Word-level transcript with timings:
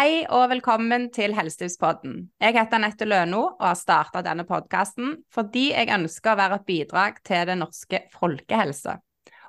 Hei 0.00 0.22
og 0.32 0.46
velkommen 0.48 1.10
til 1.12 1.34
Helsetipspodden. 1.36 2.12
Jeg 2.40 2.54
heter 2.54 2.78
Anette 2.78 3.04
Løno 3.04 3.40
og 3.50 3.64
har 3.66 3.74
starta 3.76 4.22
denne 4.24 4.46
podkasten 4.48 5.10
fordi 5.34 5.66
jeg 5.74 5.90
ønsker 5.92 6.32
å 6.32 6.38
være 6.38 6.56
et 6.56 6.64
bidrag 6.70 7.18
til 7.28 7.42
den 7.50 7.60
norske 7.60 8.00
folkehelsa. 8.14 8.94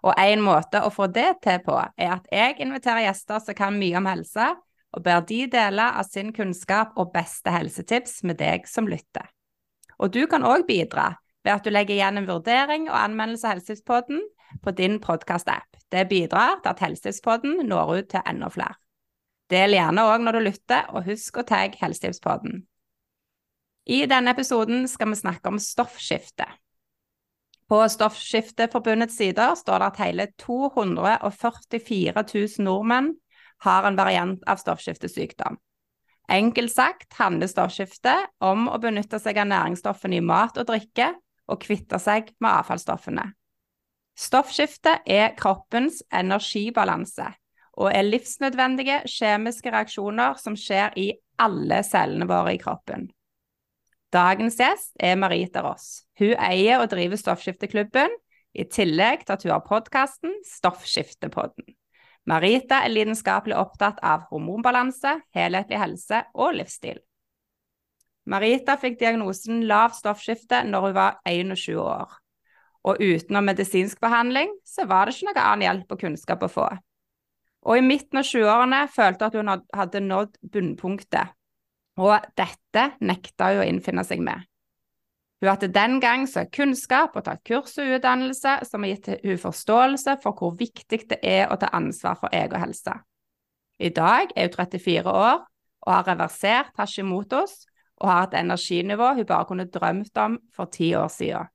Og 0.04 0.20
en 0.20 0.44
måte 0.44 0.82
å 0.84 0.90
få 0.92 1.08
det 1.08 1.38
til 1.46 1.62
på, 1.64 1.78
er 1.80 2.18
at 2.18 2.28
jeg 2.36 2.58
inviterer 2.66 3.06
gjester 3.06 3.40
som 3.46 3.60
kan 3.62 3.80
mye 3.80 4.02
om 4.02 4.12
helse, 4.12 4.50
og 4.92 5.06
ber 5.08 5.24
de 5.32 5.40
dele 5.56 5.88
av 5.88 6.10
sin 6.10 6.36
kunnskap 6.36 7.00
og 7.00 7.16
beste 7.16 7.56
helsetips 7.56 8.20
med 8.28 8.42
deg 8.44 8.68
som 8.68 8.92
lytter. 8.92 9.32
Og 10.04 10.12
du 10.12 10.26
kan 10.28 10.44
òg 10.44 10.68
bidra 10.68 11.14
ved 11.46 11.56
at 11.56 11.64
du 11.64 11.72
legger 11.72 11.96
igjen 11.96 12.20
en 12.26 12.28
vurdering 12.28 12.92
og 12.92 13.00
anmeldelse 13.06 13.48
av 13.48 13.56
Helsetipspodden 13.56 14.20
på 14.60 14.76
din 14.76 15.00
podkast-app. 15.00 15.80
Det 15.88 16.10
bidrar 16.12 16.60
til 16.60 16.76
at 16.76 16.88
Helsetipspodden 16.90 17.62
når 17.72 18.02
ut 18.02 18.16
til 18.18 18.28
enda 18.28 18.52
flere. 18.52 18.81
Del 19.52 19.76
gjerne 19.76 20.04
òg 20.08 20.22
når 20.24 20.38
du 20.38 20.42
lytter, 20.46 20.86
og 20.96 21.08
husk 21.10 21.42
å 21.42 21.48
tagge 21.48 21.80
Helsetipspodden. 21.82 22.62
I 23.92 24.06
denne 24.08 24.32
episoden 24.32 24.86
skal 24.88 25.10
vi 25.12 25.18
snakke 25.20 25.52
om 25.52 25.60
stoffskifte. 25.60 26.46
På 27.72 27.82
Stoffskifteforbundets 27.88 29.16
sider 29.18 29.56
står 29.56 29.80
det 29.80 29.88
at 29.90 30.00
hele 30.04 30.28
244 30.44 32.24
000 32.34 32.66
nordmenn 32.68 33.14
har 33.66 33.88
en 33.88 34.00
variant 34.00 34.44
av 34.48 34.60
stoffskiftesykdom. 34.60 35.58
Enkelt 36.32 36.72
sagt 36.72 37.14
handler 37.20 37.48
stoffskifte 37.52 38.14
om 38.44 38.68
å 38.72 38.80
benytte 38.80 39.20
seg 39.20 39.40
av 39.42 39.48
næringsstoffene 39.52 40.20
i 40.20 40.24
mat 40.24 40.60
og 40.62 40.68
drikke, 40.70 41.14
og 41.52 41.60
kvitte 41.60 42.00
seg 42.00 42.30
med 42.40 42.52
avfallsstoffene. 42.62 43.26
Stoffskifte 44.16 45.00
er 45.08 45.34
kroppens 45.40 46.04
energibalanse 46.14 47.26
og 47.80 47.92
er 47.94 48.08
livsnødvendige 48.08 49.02
kjemiske 49.08 49.72
reaksjoner 49.72 50.40
som 50.42 50.58
skjer 50.60 50.96
i 51.00 51.12
alle 51.42 51.82
cellene 51.88 52.28
våre 52.30 52.56
i 52.56 52.62
kroppen. 52.62 53.08
Dagens 54.12 54.58
gjest 54.60 54.92
er 55.00 55.16
Marita 55.16 55.64
Ross. 55.64 56.04
Hun 56.20 56.34
eier 56.36 56.82
og 56.84 56.90
driver 56.92 57.20
Stoffskifteklubben, 57.20 58.12
i 58.52 58.66
tillegg 58.68 59.22
til 59.24 59.38
at 59.38 59.46
hun 59.46 59.54
har 59.54 59.64
podkasten 59.64 60.34
Stoffskiftepodden. 60.44 61.70
Marita 62.28 62.82
er 62.84 62.92
lidenskapelig 62.92 63.56
opptatt 63.58 64.02
av 64.04 64.28
hormonbalanse, 64.30 65.16
helhetlig 65.34 65.80
helse 65.80 66.20
og 66.36 66.58
livsstil. 66.60 67.00
Marita 68.30 68.76
fikk 68.78 69.00
diagnosen 69.00 69.64
lav 69.70 69.96
stoffskifte 69.98 70.62
når 70.68 70.86
hun 70.86 70.98
var 71.00 71.18
21 71.26 71.80
år. 71.82 72.20
Og 72.86 73.02
utenom 73.02 73.46
medisinsk 73.46 74.00
behandling, 74.02 74.52
så 74.66 74.86
var 74.90 75.08
det 75.08 75.16
ikke 75.16 75.32
noe 75.32 75.42
annen 75.42 75.66
hjelp 75.66 75.96
og 75.96 76.04
kunnskap 76.04 76.46
å 76.46 76.52
få. 76.52 76.68
Og 77.62 77.78
i 77.78 77.86
midten 77.86 78.22
av 78.22 78.26
20-årene 78.26 78.86
følte 78.90 79.28
at 79.28 79.36
hun 79.38 79.52
hadde 79.52 80.02
nådd 80.06 80.40
bunnpunktet. 80.54 81.36
Og 82.02 82.32
dette 82.40 82.88
nekta 83.04 83.52
hun 83.52 83.62
å 83.62 83.68
innfinne 83.68 84.06
seg 84.08 84.24
med. 84.26 84.48
Hun 85.42 85.50
hadde 85.50 85.72
den 85.74 86.00
gang 86.02 86.28
søkt 86.30 86.54
kunnskap 86.54 87.16
og 87.18 87.26
tatt 87.26 87.42
kurs 87.46 87.74
og 87.82 87.96
utdannelse 87.98 88.60
som 88.70 88.84
har 88.86 88.94
gitt 88.94 89.24
hun 89.24 89.40
forståelse 89.42 90.18
for 90.22 90.38
hvor 90.38 90.54
viktig 90.58 91.02
det 91.10 91.18
er 91.26 91.50
å 91.50 91.58
ta 91.62 91.72
ansvar 91.74 92.20
for 92.22 92.34
egen 92.34 92.62
helse. 92.62 92.94
I 93.82 93.90
dag 93.90 94.34
er 94.38 94.50
hun 94.50 94.58
34 94.58 95.10
år 95.10 95.40
og 95.42 95.94
har 95.96 96.06
reversert 96.12 96.78
Hashimotos 96.78 97.64
og 98.02 98.10
har 98.10 98.28
et 98.28 98.38
energinivå 98.42 99.16
hun 99.18 99.26
bare 99.26 99.50
kunne 99.50 99.70
drømt 99.70 100.22
om 100.22 100.38
for 100.54 100.70
ti 100.70 100.94
år 100.98 101.10
siden. 101.10 101.50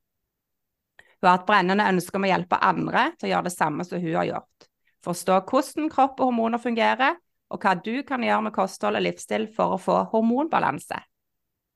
Hun 1.22 1.30
har 1.30 1.40
et 1.40 1.46
brennende 1.46 1.86
ønske 1.86 2.18
om 2.18 2.26
å 2.26 2.30
hjelpe 2.30 2.58
andre 2.62 3.08
til 3.16 3.28
å 3.28 3.32
gjøre 3.36 3.48
det 3.48 3.54
samme 3.54 3.86
som 3.86 4.02
hun 4.02 4.18
har 4.18 4.28
gjort. 4.32 4.68
Forstå 5.06 5.38
hvordan 5.46 5.90
kropp 5.92 6.18
og 6.18 6.32
hormoner 6.32 6.58
fungerer, 6.58 7.20
og 7.54 7.62
hva 7.62 7.76
du 7.78 8.00
kan 8.06 8.24
gjøre 8.26 8.48
med 8.48 8.54
kosthold 8.56 8.98
og 8.98 9.04
livsstil 9.06 9.46
for 9.54 9.76
å 9.76 9.78
få 9.78 10.00
hormonbalanse. 10.10 10.98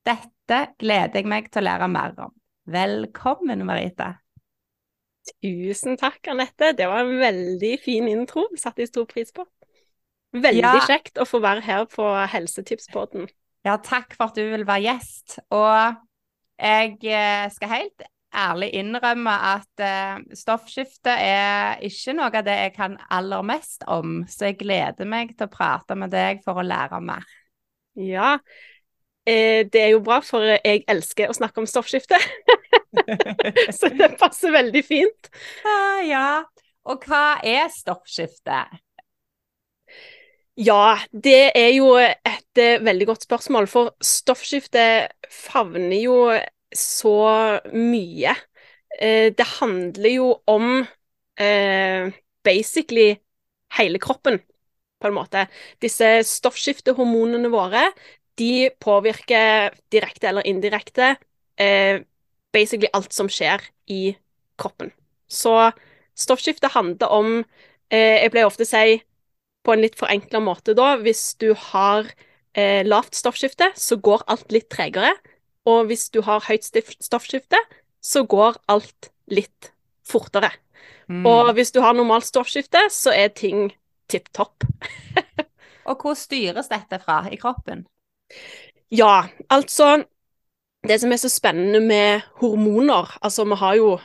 Dette 0.03 0.59
gleder 0.81 1.21
jeg 1.21 1.29
meg 1.31 1.47
til 1.51 1.63
å 1.63 1.67
lære 1.69 1.87
mer 1.91 2.17
om. 2.25 2.33
Velkommen, 2.71 3.63
Marita. 3.65 4.11
Tusen 5.41 5.95
takk, 6.01 6.19
Anette. 6.33 6.73
Det 6.77 6.87
var 6.89 7.05
en 7.05 7.17
veldig 7.21 7.75
fin 7.81 8.09
intro. 8.11 8.47
Satte 8.59 8.83
jeg 8.83 8.91
stor 8.91 9.07
pris 9.09 9.31
på. 9.33 9.45
Veldig 10.31 10.63
ja. 10.63 10.79
kjekt 10.87 11.19
å 11.21 11.27
få 11.27 11.41
være 11.43 11.63
her 11.63 11.85
på 11.91 12.05
Helsetipspodden. 12.33 13.29
Ja, 13.67 13.77
takk 13.83 14.15
for 14.17 14.31
at 14.31 14.39
du 14.39 14.43
vil 14.53 14.65
være 14.67 14.87
gjest. 14.89 15.37
Og 15.53 15.99
jeg 16.61 16.97
eh, 17.05 17.47
skal 17.53 17.73
helt 17.75 18.05
ærlig 18.33 18.71
innrømme 18.79 19.33
at 19.51 19.83
uh, 19.83 20.21
stoffskifte 20.37 21.13
er 21.13 21.81
ikke 21.87 22.15
noe 22.17 22.31
av 22.31 22.45
det 22.47 22.57
jeg 22.57 22.73
kan 22.77 22.97
aller 23.11 23.45
mest 23.45 23.85
om, 23.91 24.21
så 24.29 24.49
jeg 24.49 24.59
gleder 24.61 25.09
meg 25.09 25.35
til 25.35 25.49
å 25.49 25.53
prate 25.53 25.97
med 25.99 26.13
deg 26.13 26.43
for 26.45 26.61
å 26.61 26.65
lære 26.65 27.01
mer. 27.03 27.25
Ja, 27.99 28.37
eh, 29.27 29.67
det 29.67 29.81
er 29.81 29.89
jo 29.93 30.03
bra, 30.05 30.21
for 30.23 30.45
jeg 30.47 30.85
elsker 30.89 31.31
å 31.31 31.35
snakke 31.35 31.59
om 31.63 31.67
stoffskifte. 31.67 32.19
så 33.77 33.91
det 33.91 34.13
passer 34.19 34.55
veldig 34.55 34.83
fint. 34.87 35.31
Ah, 35.67 35.99
ja. 36.07 36.27
Og 36.89 37.03
hva 37.05 37.41
er 37.45 37.67
stoffskifte? 37.73 38.63
Ja, 40.59 40.97
det 41.11 41.51
er 41.57 41.69
jo 41.75 41.93
et 41.97 42.59
uh, 42.59 42.83
veldig 42.83 43.07
godt 43.07 43.23
spørsmål. 43.27 43.67
For 43.71 43.93
stoffskifte 44.03 44.83
favner 45.31 45.99
jo 46.01 46.17
så 46.75 47.17
mye. 47.73 48.35
Uh, 48.95 49.29
det 49.35 49.47
handler 49.57 50.15
jo 50.15 50.31
om 50.49 50.81
uh, 50.83 52.13
basically 52.43 53.15
hele 53.77 54.01
kroppen, 54.03 54.41
på 55.01 55.09
en 55.09 55.15
måte. 55.15 55.47
Disse 55.81 56.21
stoffskiftehormonene 56.27 57.49
våre 57.49 57.87
de 58.39 58.69
påvirker 58.79 59.73
direkte 59.93 60.29
eller 60.29 60.47
indirekte 60.47 61.15
eh, 61.61 62.01
basically 62.53 62.89
alt 62.93 63.13
som 63.13 63.29
skjer 63.31 63.63
i 63.91 64.15
kroppen. 64.61 64.91
Så 65.31 65.71
stoffskifte 66.17 66.71
handler 66.73 67.11
om 67.11 67.31
eh, 67.91 68.21
Jeg 68.23 68.31
pleier 68.33 68.49
ofte 68.49 68.67
å 68.67 68.71
si 68.71 69.01
på 69.65 69.73
en 69.73 69.83
litt 69.83 69.97
forenkla 69.99 70.41
måte 70.41 70.73
da, 70.77 70.95
hvis 70.97 71.35
du 71.41 71.51
har 71.71 72.07
eh, 72.57 72.81
lavt 72.87 73.15
stoffskifte, 73.17 73.71
så 73.77 73.97
går 74.01 74.25
alt 74.31 74.51
litt 74.53 74.71
tregere. 74.73 75.11
Og 75.69 75.85
hvis 75.89 76.09
du 76.09 76.21
har 76.25 76.43
høyt 76.47 76.65
stoffskifte, 76.65 77.59
så 78.01 78.23
går 78.25 78.57
alt 78.71 79.11
litt 79.29 79.71
fortere. 80.07 80.51
Mm. 81.11 81.25
Og 81.27 81.53
hvis 81.53 81.71
du 81.71 81.81
har 81.83 81.93
normalt 81.93 82.25
stoffskifte, 82.25 82.87
så 82.89 83.13
er 83.13 83.33
ting 83.35 83.69
tipp 84.11 84.31
topp. 84.33 84.65
og 85.89 86.01
hvor 86.01 86.17
styres 86.17 86.71
dette 86.71 86.99
fra 87.03 87.23
i 87.31 87.39
kroppen? 87.39 87.85
Ja, 88.91 89.27
altså 89.49 90.03
Det 90.87 90.97
som 90.97 91.11
er 91.13 91.19
så 91.21 91.29
spennende 91.29 91.79
med 91.79 92.21
hormoner 92.41 93.17
Altså, 93.21 93.43
vi 93.45 93.55
har 93.55 93.75
jo, 93.75 93.99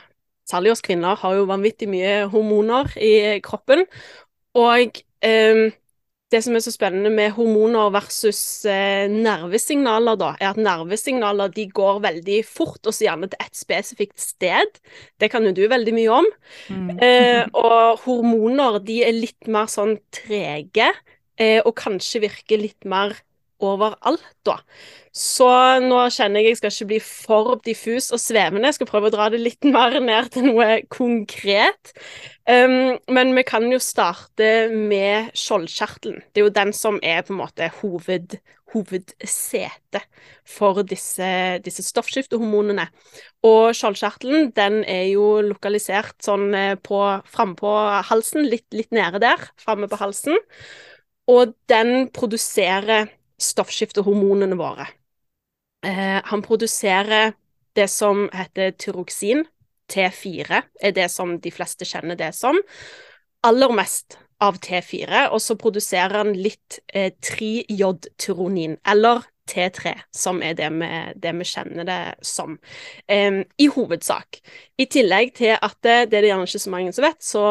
særlig 0.49 0.71
oss 0.71 0.81
kvinner, 0.81 1.15
har 1.15 1.33
jo 1.33 1.47
vanvittig 1.49 1.89
mye 1.89 2.27
hormoner 2.29 2.91
i 3.01 3.39
kroppen. 3.41 3.85
Og 4.53 5.01
eh, 5.25 5.73
det 6.33 6.41
som 6.43 6.57
er 6.57 6.63
så 6.63 6.73
spennende 6.73 7.11
med 7.13 7.31
hormoner 7.37 7.91
versus 7.95 8.39
eh, 8.67 9.07
nervesignaler, 9.11 10.17
da, 10.19 10.33
er 10.41 10.49
at 10.51 10.59
nervesignaler 10.59 11.53
de 11.55 11.67
går 11.71 12.01
veldig 12.03 12.39
fort, 12.47 12.81
og 12.83 12.95
så 12.95 13.07
gjerne 13.07 13.29
til 13.31 13.45
et 13.45 13.55
spesifikt 13.55 14.19
sted. 14.19 14.81
Det 15.19 15.31
kan 15.31 15.47
jo 15.47 15.53
du 15.55 15.63
veldig 15.71 15.93
mye 15.95 16.17
om. 16.17 16.27
Mm. 16.67 16.89
Eh, 16.99 17.43
og 17.63 18.03
hormoner 18.03 18.81
de 18.83 18.99
er 19.07 19.15
litt 19.15 19.47
mer 19.51 19.71
sånn 19.71 19.95
trege, 20.15 20.91
eh, 21.39 21.61
og 21.63 21.73
kanskje 21.79 22.25
virker 22.27 22.65
litt 22.65 22.89
mer 22.89 23.15
overalt, 23.63 24.25
da. 24.45 24.57
Så 25.17 25.47
nå 25.81 26.03
kjenner 26.13 26.43
jeg 26.43 26.53
jeg 26.53 26.59
skal 26.59 26.73
ikke 26.73 26.89
bli 26.91 26.99
for 27.01 27.55
diffus 27.65 28.11
og 28.13 28.21
svevende, 28.21 28.69
jeg 28.69 28.77
skal 28.77 28.89
prøve 28.91 29.09
å 29.09 29.15
dra 29.15 29.29
det 29.33 29.41
litt 29.41 29.65
mer 29.75 29.97
ned 30.03 30.29
til 30.33 30.49
noe 30.51 30.81
konkret. 30.93 31.93
Um, 32.47 32.97
men 33.11 33.33
vi 33.35 33.43
kan 33.47 33.65
jo 33.71 33.79
starte 33.83 34.69
med 34.71 35.33
skjoldkjertelen. 35.37 36.21
Det 36.31 36.41
er 36.41 36.47
jo 36.47 36.53
den 36.59 36.75
som 36.75 37.01
er 37.01 37.25
på 37.25 37.33
en 37.33 37.41
måte 37.41 37.71
hoved, 37.81 38.37
hovedsetet 38.73 40.05
for 40.47 40.83
disse, 40.87 41.27
disse 41.65 41.85
stoffskiftehormonene. 41.87 42.87
Og 43.47 43.75
skjoldkjertelen 43.77 44.51
den 44.57 44.81
er 44.85 45.07
jo 45.11 45.39
lokalisert 45.45 46.15
sånn 46.23 46.51
eh, 46.57 46.73
på, 46.77 47.01
frampå 47.31 47.73
halsen, 48.09 48.47
litt, 48.51 48.67
litt 48.75 48.93
nede 48.95 49.21
der, 49.23 49.49
framme 49.59 49.89
på 49.91 49.99
halsen. 50.01 50.37
Og 51.31 51.55
den 51.71 52.07
produserer 52.15 53.09
stoffskiftehormonene 53.41 54.57
våre. 54.57 54.87
Eh, 55.85 56.21
han 56.23 56.41
produserer 56.41 57.33
det 57.77 57.87
som 57.87 58.27
heter 58.33 58.71
tyroksin. 58.71 59.45
T4 59.87 60.61
er 60.83 60.91
det 60.91 61.07
som 61.13 61.37
de 61.39 61.51
fleste 61.53 61.87
kjenner 61.87 62.17
det 62.19 62.33
som. 62.35 62.57
Aller 63.47 63.71
mest 63.71 64.17
av 64.43 64.57
T4, 64.61 65.27
og 65.33 65.41
så 65.41 65.55
produserer 65.57 66.19
han 66.19 66.33
litt 66.35 66.79
eh, 66.93 67.13
3J-tyronin, 67.23 68.75
eller 68.85 69.23
T3, 69.47 69.93
som 70.13 70.41
er 70.43 70.57
det 70.57 70.67
vi, 70.75 70.89
det 71.15 71.33
vi 71.39 71.47
kjenner 71.47 71.87
det 71.87 72.01
som, 72.25 72.57
eh, 73.07 73.39
i 73.57 73.69
hovedsak. 73.71 74.41
I 74.77 74.89
tillegg 74.91 75.33
til 75.39 75.55
at 75.55 75.77
det, 75.81 75.97
det 76.11 76.19
er 76.19 76.27
det 76.27 76.33
gjerne 76.33 76.49
ikke 76.49 76.65
så 76.65 76.73
mange 76.73 76.93
som 76.93 77.07
vet, 77.07 77.23
så 77.23 77.45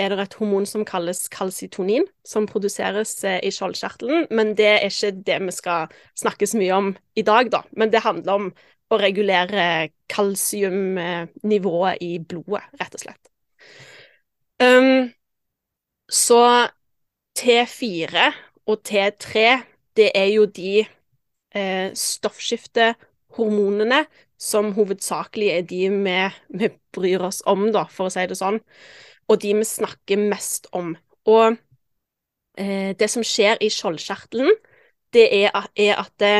er 0.00 0.08
det 0.12 0.20
et 0.24 0.36
hormon 0.40 0.66
som 0.68 0.84
kalles 0.88 1.20
kalsitonin, 1.32 2.04
som 2.26 2.48
produseres 2.48 3.12
eh, 3.28 3.40
i 3.46 3.50
skjoldkjertelen. 3.54 4.20
Men 4.34 4.46
det 4.58 4.68
er 4.72 4.84
ikke 4.88 5.12
det 5.26 5.38
vi 5.46 5.52
skal 5.54 5.80
snakke 6.18 6.46
så 6.48 6.56
mye 6.60 6.74
om 6.76 6.88
i 7.18 7.24
dag, 7.26 7.44
da. 7.52 7.60
Men 7.76 7.88
det 7.92 8.06
handler 8.06 8.32
om 8.34 8.46
å 8.90 8.98
regulere 8.98 9.90
kalsiumnivået 10.10 11.96
i 12.02 12.18
blodet, 12.18 12.62
rett 12.80 12.94
og 12.96 13.00
slett. 13.04 13.24
Um, 14.60 15.12
så 16.10 16.68
T4 17.38 18.32
og 18.66 18.78
T3, 18.86 19.60
det 19.96 20.10
er 20.14 20.26
jo 20.34 20.46
de 20.46 20.86
eh, 21.54 21.92
stoffskiftehormonene 21.94 24.06
som 24.40 24.72
hovedsakelig 24.74 25.50
er 25.52 25.62
de 25.68 25.88
vi, 25.92 26.30
vi, 26.56 26.68
bryr 26.94 27.20
oss 27.28 27.42
om, 27.48 27.72
da, 27.74 27.84
for 27.92 28.06
å 28.08 28.12
si 28.12 28.26
det 28.26 28.36
sånn, 28.38 28.60
og 29.30 29.42
de 29.42 29.54
vi 29.54 29.66
snakker 29.66 30.18
mest 30.30 30.66
om. 30.76 30.96
Og 31.30 31.56
eh, 32.58 32.96
det 32.98 33.10
som 33.10 33.24
skjer 33.26 33.60
i 33.62 33.70
skjoldkjertelen, 33.70 34.50
det 35.14 35.26
er, 35.42 35.54
er 35.78 36.00
at 36.02 36.12
det, 36.22 36.34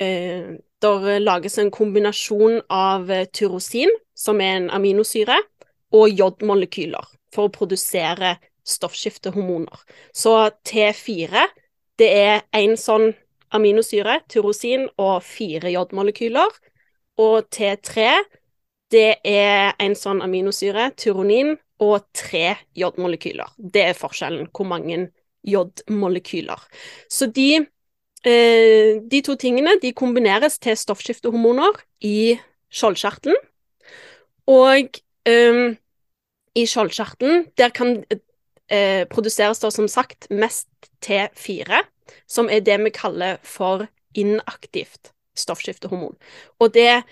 eh, 0.00 0.56
der 0.82 1.18
lages 1.20 1.58
en 1.58 1.70
kombinasjon 1.72 2.62
av 2.72 3.12
tyrosin, 3.32 3.92
som 4.16 4.40
er 4.40 4.56
en 4.56 4.70
aminosyre, 4.70 5.36
og 5.94 6.10
jodmolekyler 6.10 7.06
for 7.32 7.46
å 7.46 7.52
produsere 7.52 8.36
stoffskiftehormoner. 8.66 9.84
Så 10.12 10.34
T4 10.66 11.46
det 12.00 12.08
er 12.12 12.42
én 12.56 12.76
sånn 12.76 13.12
aminosyre, 13.56 14.20
tyrosin, 14.28 14.88
og 15.00 15.22
fire 15.24 15.70
jodmolekyler. 15.72 16.58
Og 17.22 17.46
T3 17.54 18.08
det 18.92 19.16
er 19.24 19.72
en 19.82 19.96
sånn 19.98 20.20
aminosyre, 20.22 20.90
tyronin, 21.00 21.56
og 21.82 22.06
tre 22.16 22.56
jodmolekyler. 22.76 23.54
Det 23.56 23.82
er 23.90 23.98
forskjellen, 23.98 24.48
hvor 24.54 24.68
mange 24.68 25.08
jodmolekyler. 25.46 26.62
Så 27.10 27.26
de, 27.26 27.66
eh, 28.24 29.02
de 29.10 29.22
to 29.22 29.36
tingene 29.36 29.76
de 29.82 29.92
kombineres 29.92 30.58
til 30.58 30.76
stoffskiftehormoner 30.76 31.82
i 32.00 32.38
skjoldkjertelen. 32.72 33.36
Og 34.46 35.00
eh, 35.26 35.76
i 36.56 36.64
skjoldkjertelen 36.66 37.46
der 37.58 37.74
kan 37.74 37.98
eh, 38.70 39.04
produseres 39.10 39.60
det 39.60 39.72
som 39.74 39.88
sagt 39.88 40.30
mest 40.30 40.68
T4, 41.04 41.82
som 42.26 42.48
er 42.48 42.64
det 42.64 42.78
vi 42.84 42.90
kaller 42.94 43.38
for 43.44 43.86
inaktivt 44.16 45.12
stoffskiftehormon. 45.36 46.16
Og 46.58 46.72
det 46.74 47.02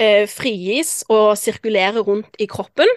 eh, 0.00 0.26
frigis 0.30 1.04
og 1.08 1.36
sirkulerer 1.38 2.02
rundt 2.02 2.34
i 2.38 2.48
kroppen, 2.50 2.90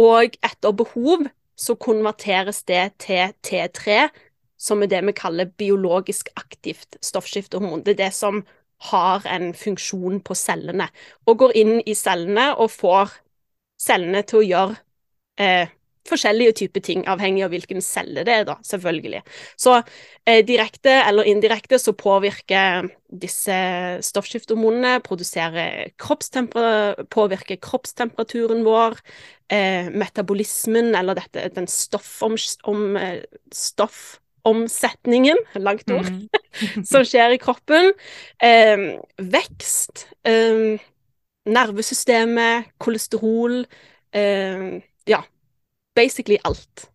og 0.00 0.36
etter 0.44 0.74
behov 0.76 1.26
så 1.60 1.76
konverteres 1.76 2.62
det 2.68 2.84
til 3.04 3.34
T3, 3.44 4.06
som 4.60 4.82
er 4.82 4.90
det 4.92 5.00
vi 5.08 5.16
kaller 5.16 5.50
biologisk 5.60 6.30
aktivt 6.36 6.96
stoffskiftehormon. 7.04 7.84
Det 7.84 7.94
er 7.96 8.04
det 8.06 8.14
som 8.16 8.42
har 8.90 9.26
en 9.28 9.52
funksjon 9.54 10.22
på 10.24 10.36
cellene, 10.36 10.88
og 11.28 11.42
går 11.42 11.56
inn 11.60 11.74
i 11.84 11.96
cellene 11.96 12.54
og 12.56 12.72
får 12.72 13.12
cellene 13.80 14.22
til 14.28 14.40
å 14.40 14.46
gjøre 14.46 14.78
eh, 15.40 15.68
forskjellige 16.10 16.56
typer 16.62 16.82
ting, 16.84 17.04
avhengig 17.10 17.44
av 17.46 17.54
hvilken 17.54 17.82
celle 17.84 18.24
det 18.26 18.34
er, 18.34 18.46
da, 18.48 18.56
selvfølgelig. 18.66 19.22
Så 19.60 19.76
eh, 19.78 20.40
direkte 20.46 20.92
eller 21.06 21.28
indirekte 21.30 21.78
så 21.80 21.94
påvirker 21.96 22.90
disse 23.10 23.56
stoffskiftehormonene 24.06 25.00
påvirker 27.10 27.60
kroppstemperaturen 27.62 28.64
vår, 28.66 28.98
eh, 29.52 29.90
metabolismen, 29.90 30.94
eller 30.94 31.18
dette, 31.18 31.48
den 31.54 31.66
stoffom, 31.70 32.36
om, 32.70 32.96
eh, 32.96 33.22
stoffomsetningen, 33.54 35.40
langt 35.54 35.90
ord, 35.90 36.10
mm. 36.10 36.28
som 36.90 37.04
skjer 37.06 37.34
i 37.34 37.42
kroppen. 37.42 37.92
Eh, 38.42 38.86
vekst, 39.18 40.06
eh, 40.28 40.78
nervesystemet, 41.50 42.70
kolesterol. 42.78 43.64
Eh, 44.12 44.80
ja, 45.10 45.22
basically 46.00 46.40
alt. 46.48 46.88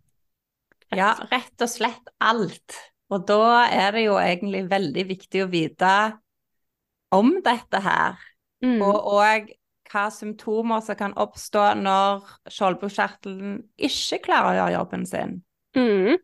Ja, 0.95 1.13
rett 1.31 1.61
og 1.61 1.71
slett 1.71 2.13
alt. 2.23 2.77
Og 3.13 3.25
da 3.29 3.65
er 3.69 3.93
det 3.93 4.05
jo 4.07 4.17
egentlig 4.17 4.65
veldig 4.71 5.05
viktig 5.11 5.43
å 5.45 5.51
vite 5.51 5.91
om 7.13 7.35
dette 7.45 7.81
her. 7.85 8.17
Mm. 8.65 8.79
Og 8.81 9.11
òg 9.15 9.51
hva 9.91 10.07
symptomer 10.11 10.81
som 10.83 10.97
kan 10.97 11.13
oppstå 11.21 11.67
når 11.79 12.25
skjoldbruskkjertelen 12.51 13.59
ikke 13.87 14.23
klarer 14.25 14.49
å 14.49 14.57
gjøre 14.57 14.75
jobben 14.79 15.05
sin. 15.09 15.35
Mm. 15.77 16.17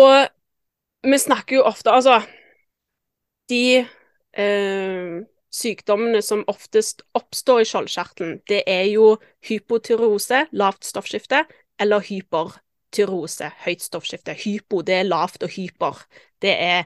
Og 0.00 0.16
vi 1.04 1.18
snakker 1.20 1.58
jo 1.58 1.66
ofte 1.68 1.92
Altså, 1.92 2.20
de 3.50 3.84
eh, 3.84 5.20
sykdommene 5.54 6.22
som 6.24 6.42
oftest 6.50 7.04
oppstår 7.14 7.62
i 7.62 7.68
skjoldkjertelen, 7.68 8.40
det 8.50 8.64
er 8.70 8.88
jo 8.90 9.14
hypotyrose, 9.46 10.46
lavt 10.52 10.86
stoffskifte, 10.88 11.44
eller 11.80 12.02
hypertyreose, 12.08 13.52
høyt 13.64 13.84
stoffskifte. 13.84 14.34
Hypo, 14.44 14.82
det 14.86 15.00
er 15.00 15.08
lavt, 15.08 15.42
og 15.46 15.54
hyper, 15.54 16.02
det 16.42 16.54
er 16.58 16.84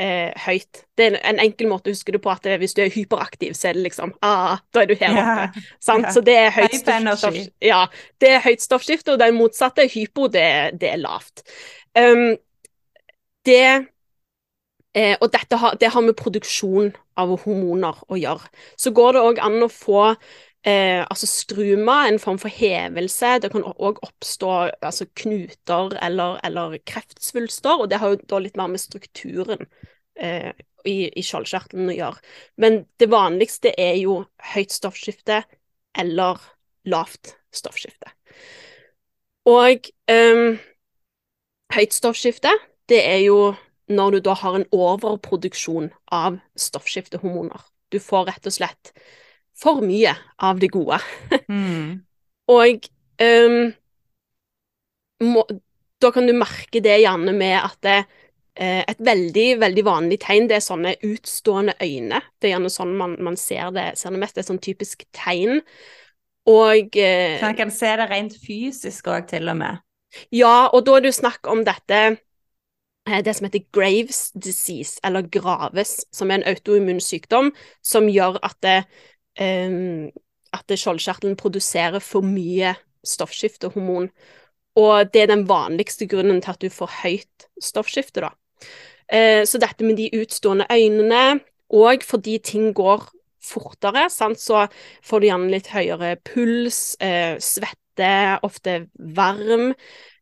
eh, 0.00 0.32
høyt. 0.46 0.82
Det 0.96 1.10
er 1.10 1.18
en 1.28 1.42
enkel 1.44 1.68
måte 1.70 1.90
å 1.90 1.94
huske 1.94 2.14
det 2.14 2.22
på 2.24 2.32
at 2.32 2.48
hvis 2.62 2.76
du 2.76 2.82
er 2.86 2.92
hyperaktiv, 2.94 3.54
så 3.58 3.70
er 3.70 3.78
det 3.78 3.86
liksom 3.90 4.14
ah, 4.24 4.58
Da 4.72 4.84
er 4.84 4.90
du 4.90 4.96
her 4.96 5.12
oppe. 5.12 5.46
Yeah. 5.60 5.70
sant? 5.90 6.08
Ja. 6.08 6.14
Så 6.16 6.24
det 6.24 6.36
er 6.40 6.52
høyt 6.56 6.76
stoffskifte. 6.80 7.54
Ja, 7.68 7.84
det 8.22 8.34
er 8.36 8.44
høyt 8.46 8.64
stoffskifte, 8.64 9.14
og 9.14 9.20
det 9.22 9.32
motsatte, 9.36 9.88
hypo, 9.92 10.28
det, 10.32 10.48
det 10.80 10.94
er 10.94 11.02
lavt. 11.04 11.44
Um, 11.98 12.30
det 13.48 13.64
Eh, 14.94 15.16
og 15.22 15.30
har, 15.34 15.76
det 15.78 15.92
har 15.94 16.02
med 16.02 16.16
produksjon 16.18 16.90
av 17.20 17.34
hormoner 17.44 17.98
å 18.10 18.18
gjøre. 18.18 18.48
Så 18.76 18.90
går 18.90 19.14
det 19.14 19.22
òg 19.22 19.38
an 19.44 19.62
å 19.62 19.68
få 19.70 20.00
eh, 20.66 21.04
altså 21.04 21.28
struma, 21.30 22.08
en 22.08 22.18
form 22.18 22.40
for 22.42 22.50
hevelse. 22.50 23.36
Det 23.42 23.52
kan 23.52 23.66
òg 23.70 24.00
oppstå 24.02 24.50
altså 24.80 25.06
knuter 25.14 25.94
eller, 26.02 26.40
eller, 26.46 26.78
kreftsvulster, 26.86 27.78
og 27.78 27.90
det 27.90 28.00
har 28.02 28.14
jo 28.14 28.20
da 28.26 28.42
litt 28.42 28.58
mer 28.58 28.72
med 28.72 28.82
strukturen 28.82 29.68
eh, 30.18 30.50
i, 30.84 30.96
i 31.14 31.22
skjoldkjertelen 31.22 31.92
å 31.92 31.98
gjøre. 32.00 32.26
Men 32.58 32.82
det 32.98 33.10
vanligste 33.12 33.74
er 33.78 33.94
jo 34.02 34.24
høyt 34.54 34.74
stoffskifte 34.74 35.44
eller 35.98 36.42
lavt 36.90 37.36
stoffskifte. 37.54 38.10
Og 39.50 39.86
eh, 40.10 40.58
høyt 41.78 41.94
stoffskifte, 41.94 42.52
det 42.90 43.04
er 43.06 43.20
jo 43.22 43.52
når 43.90 44.16
du 44.16 44.20
da 44.28 44.36
har 44.38 44.56
en 44.56 44.68
overproduksjon 44.74 45.90
av 46.14 46.38
stoffskiftehormoner. 46.58 47.64
Du 47.90 47.98
får 48.02 48.28
rett 48.30 48.46
og 48.46 48.54
slett 48.54 48.92
for 49.58 49.82
mye 49.84 50.14
av 50.38 50.60
det 50.62 50.70
gode. 50.72 51.00
Mm. 51.50 52.00
og 52.58 52.88
um, 53.20 53.58
må, 55.26 55.44
da 56.00 56.12
kan 56.14 56.30
du 56.30 56.34
merke 56.36 56.82
det 56.82 57.00
gjerne 57.02 57.34
med 57.36 57.56
at 57.58 57.78
det, 57.84 57.98
uh, 58.62 58.82
et 58.86 59.02
veldig, 59.10 59.48
veldig 59.64 59.86
vanlig 59.86 60.20
tegn 60.22 60.48
det 60.50 60.60
er 60.60 60.64
sånne 60.68 60.94
utstående 61.10 61.76
øyne. 61.82 62.22
Det 62.38 62.48
er 62.48 62.56
gjerne 62.56 62.72
sånn 62.72 62.96
man, 62.96 63.18
man 63.20 63.38
ser, 63.40 63.74
det, 63.74 63.90
ser 64.00 64.14
det 64.14 64.22
mest. 64.22 64.38
Det 64.38 64.44
er 64.46 64.50
sånn 64.52 64.62
typisk 64.62 65.04
tegn. 65.16 65.60
Og 66.48 66.96
uh, 66.96 67.36
man 67.42 67.58
kan 67.58 67.74
se 67.74 67.90
det 67.98 68.10
rent 68.10 68.38
fysisk 68.38 69.10
òg, 69.10 69.26
til 69.34 69.50
og 69.50 69.60
med? 69.60 69.86
Ja, 70.34 70.70
og 70.70 70.86
da 70.86 70.96
er 70.98 71.04
det 71.04 71.14
snakk 71.14 71.46
om 71.50 71.60
dette 71.66 72.00
Eh, 72.08 72.16
det 73.06 73.34
som 73.36 73.46
heter 73.46 73.64
Graves 73.72 74.30
disease, 74.32 75.00
eller 75.04 75.22
Graves, 75.22 76.04
som 76.12 76.30
er 76.30 76.40
en 76.40 76.48
autoimmun 76.48 77.00
sykdom 77.00 77.52
som 77.82 78.08
gjør 78.08 78.38
at, 78.42 78.56
det, 78.62 78.84
um, 79.40 80.10
at 80.52 80.74
skjoldkjertelen 80.78 81.36
produserer 81.36 81.98
for 81.98 82.26
mye 82.26 82.74
stoffskiftehormon. 83.06 84.10
Og 84.76 85.12
det 85.12 85.22
er 85.22 85.32
den 85.32 85.48
vanligste 85.48 86.06
grunnen 86.06 86.42
til 86.42 86.50
at 86.50 86.60
du 86.62 86.68
får 86.70 86.92
høyt 87.02 87.48
stoffskifte, 87.62 88.20
da. 88.26 88.34
Uh, 89.10 89.42
så 89.48 89.58
dette 89.58 89.84
med 89.84 89.96
de 89.98 90.10
utstående 90.20 90.68
øynene, 90.70 91.40
og 91.70 92.04
fordi 92.06 92.38
ting 92.38 92.74
går 92.74 93.08
fortere, 93.42 94.10
sant, 94.10 94.38
så 94.38 94.66
får 95.06 95.20
du 95.20 95.26
gjerne 95.26 95.50
litt 95.50 95.72
høyere 95.72 96.14
puls, 96.26 96.94
uh, 97.02 97.40
svette, 97.40 98.12
ofte 98.46 98.84
varm. 99.16 99.72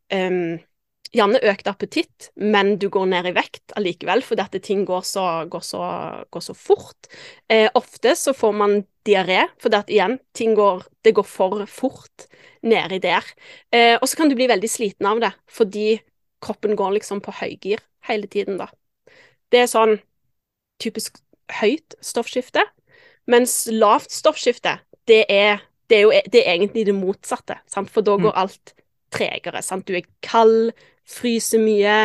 Um, 0.09 0.57
gjerne 1.15 1.41
økt 1.49 1.67
appetitt, 1.69 2.29
men 2.35 2.75
du 2.81 2.87
går 2.93 3.07
ned 3.09 3.29
i 3.29 3.33
vekt 3.35 3.73
allikevel, 3.79 4.21
fordi 4.25 4.43
at 4.45 4.57
ting 4.65 4.83
går 4.87 5.05
så, 5.07 5.25
går 5.49 5.63
så, 5.65 5.83
går 6.31 6.43
så 6.45 6.55
fort. 6.57 7.09
Eh, 7.49 7.69
ofte 7.77 8.13
så 8.19 8.33
får 8.37 8.57
man 8.57 8.75
diaré, 9.07 9.47
fordi 9.61 9.79
at 9.79 9.93
igjen, 9.93 10.17
ting 10.37 10.53
går, 10.57 10.83
det 11.05 11.15
går 11.17 11.25
for 11.27 11.63
fort 11.71 12.27
nedi 12.61 13.01
der. 13.03 13.25
Eh, 13.73 13.95
og 13.97 14.05
så 14.09 14.19
kan 14.19 14.29
du 14.29 14.37
bli 14.37 14.49
veldig 14.51 14.69
sliten 14.69 15.09
av 15.09 15.21
det, 15.23 15.31
fordi 15.49 15.99
kroppen 16.43 16.77
går 16.79 16.99
liksom 16.99 17.23
på 17.25 17.33
høygir 17.41 17.81
hele 18.09 18.29
tiden, 18.31 18.59
da. 18.61 18.69
Det 19.49 19.63
er 19.63 19.71
sånn 19.71 19.97
typisk 20.79 21.17
høyt 21.59 21.97
stoffskifte, 22.05 22.61
mens 23.29 23.63
lavt 23.71 24.13
stoffskifte, 24.13 24.77
det 25.09 25.23
er 25.29 25.65
det 25.89 25.97
er 25.97 26.03
jo 26.05 26.13
det 26.29 26.43
er 26.43 26.53
egentlig 26.53 26.85
det 26.85 26.93
motsatte, 26.93 27.55
sant? 27.65 27.89
for 27.89 28.05
da 28.05 28.13
går 28.21 28.35
alt 28.37 28.75
tregere. 29.13 29.61
Sant? 29.65 29.87
Du 29.87 29.95
er 29.97 30.05
kald, 30.21 30.69
fryser 31.09 31.61
mye, 31.63 31.97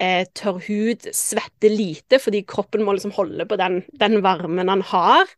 eh, 0.00 0.24
tørr 0.36 0.60
hud, 0.66 1.10
svetter 1.16 1.72
lite 1.72 2.20
fordi 2.22 2.44
kroppen 2.48 2.84
må 2.86 2.96
liksom 2.96 3.14
holde 3.16 3.46
på 3.46 3.58
den, 3.60 3.82
den 4.00 4.20
varmen 4.24 4.72
han 4.72 4.84
har. 4.92 5.30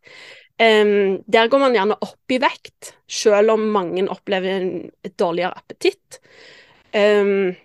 Um, 0.62 1.22
der 1.32 1.48
går 1.50 1.58
man 1.58 1.74
gjerne 1.74 1.96
opp 2.04 2.30
i 2.30 2.38
vekt, 2.38 2.92
selv 3.10 3.54
om 3.56 3.64
mange 3.74 4.04
opplever 4.12 4.60
en, 4.60 4.90
et 5.02 5.14
dårligere 5.18 5.56
appetitt. 5.58 6.20
Um, 6.94 7.56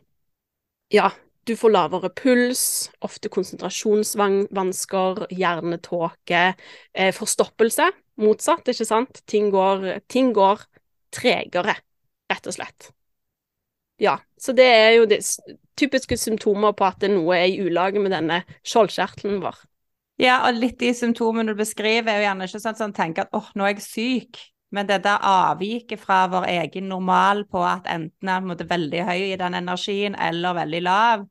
ja, 0.93 1.11
du 1.47 1.55
får 1.59 1.71
lavere 1.75 2.09
puls, 2.15 2.89
ofte 3.05 3.29
konsentrasjonsvansker, 3.31 5.27
hjernetåke, 5.35 6.43
eh, 6.93 7.13
forstoppelse. 7.15 7.91
Motsatt, 8.23 8.67
ikke 8.67 8.87
sant? 8.87 9.21
Ting 9.27 9.51
går, 9.53 9.99
ting 10.09 10.33
går 10.35 10.65
tregere, 11.13 11.75
rett 12.31 12.47
og 12.47 12.53
slett. 12.57 12.91
Ja, 14.01 14.17
så 14.37 14.53
det 14.53 14.67
er 14.69 14.91
jo 14.97 15.07
det, 15.09 15.23
typiske 15.77 16.17
symptomer 16.17 16.75
på 16.77 16.85
at 16.87 16.99
det 17.01 17.11
noe 17.13 17.37
er 17.37 17.47
i 17.49 17.61
ulage 17.65 18.01
med 18.01 18.13
denne 18.13 18.43
skjoldkjertelen 18.65 19.41
vår. 19.43 19.57
Ja, 20.21 20.41
og 20.47 20.57
litt 20.57 20.79
de 20.81 20.91
symptomene 20.97 21.53
du 21.53 21.59
beskriver, 21.59 22.09
er 22.09 22.21
jo 22.21 22.27
gjerne 22.27 22.45
ikke 22.49 22.61
sånn 22.61 22.73
at 22.73 22.85
man 22.85 22.95
tenker 22.97 23.25
at 23.25 23.35
åh, 23.37 23.43
oh, 23.45 23.57
nå 23.57 23.65
er 23.67 23.75
jeg 23.75 23.85
syk. 23.85 24.39
Men 24.73 24.87
det 24.89 24.99
der 25.05 25.23
avviket 25.23 26.01
fra 26.01 26.25
vår 26.27 26.49
egen 26.51 26.89
normal 26.91 27.45
på 27.47 27.61
at 27.63 27.87
enten 27.87 28.31
er 28.31 28.43
måte, 28.43 28.67
veldig 28.67 29.05
høy 29.07 29.29
i 29.29 29.39
den 29.39 29.55
energien 29.55 30.17
eller 30.19 30.57
veldig 30.57 30.81
lav, 30.83 31.23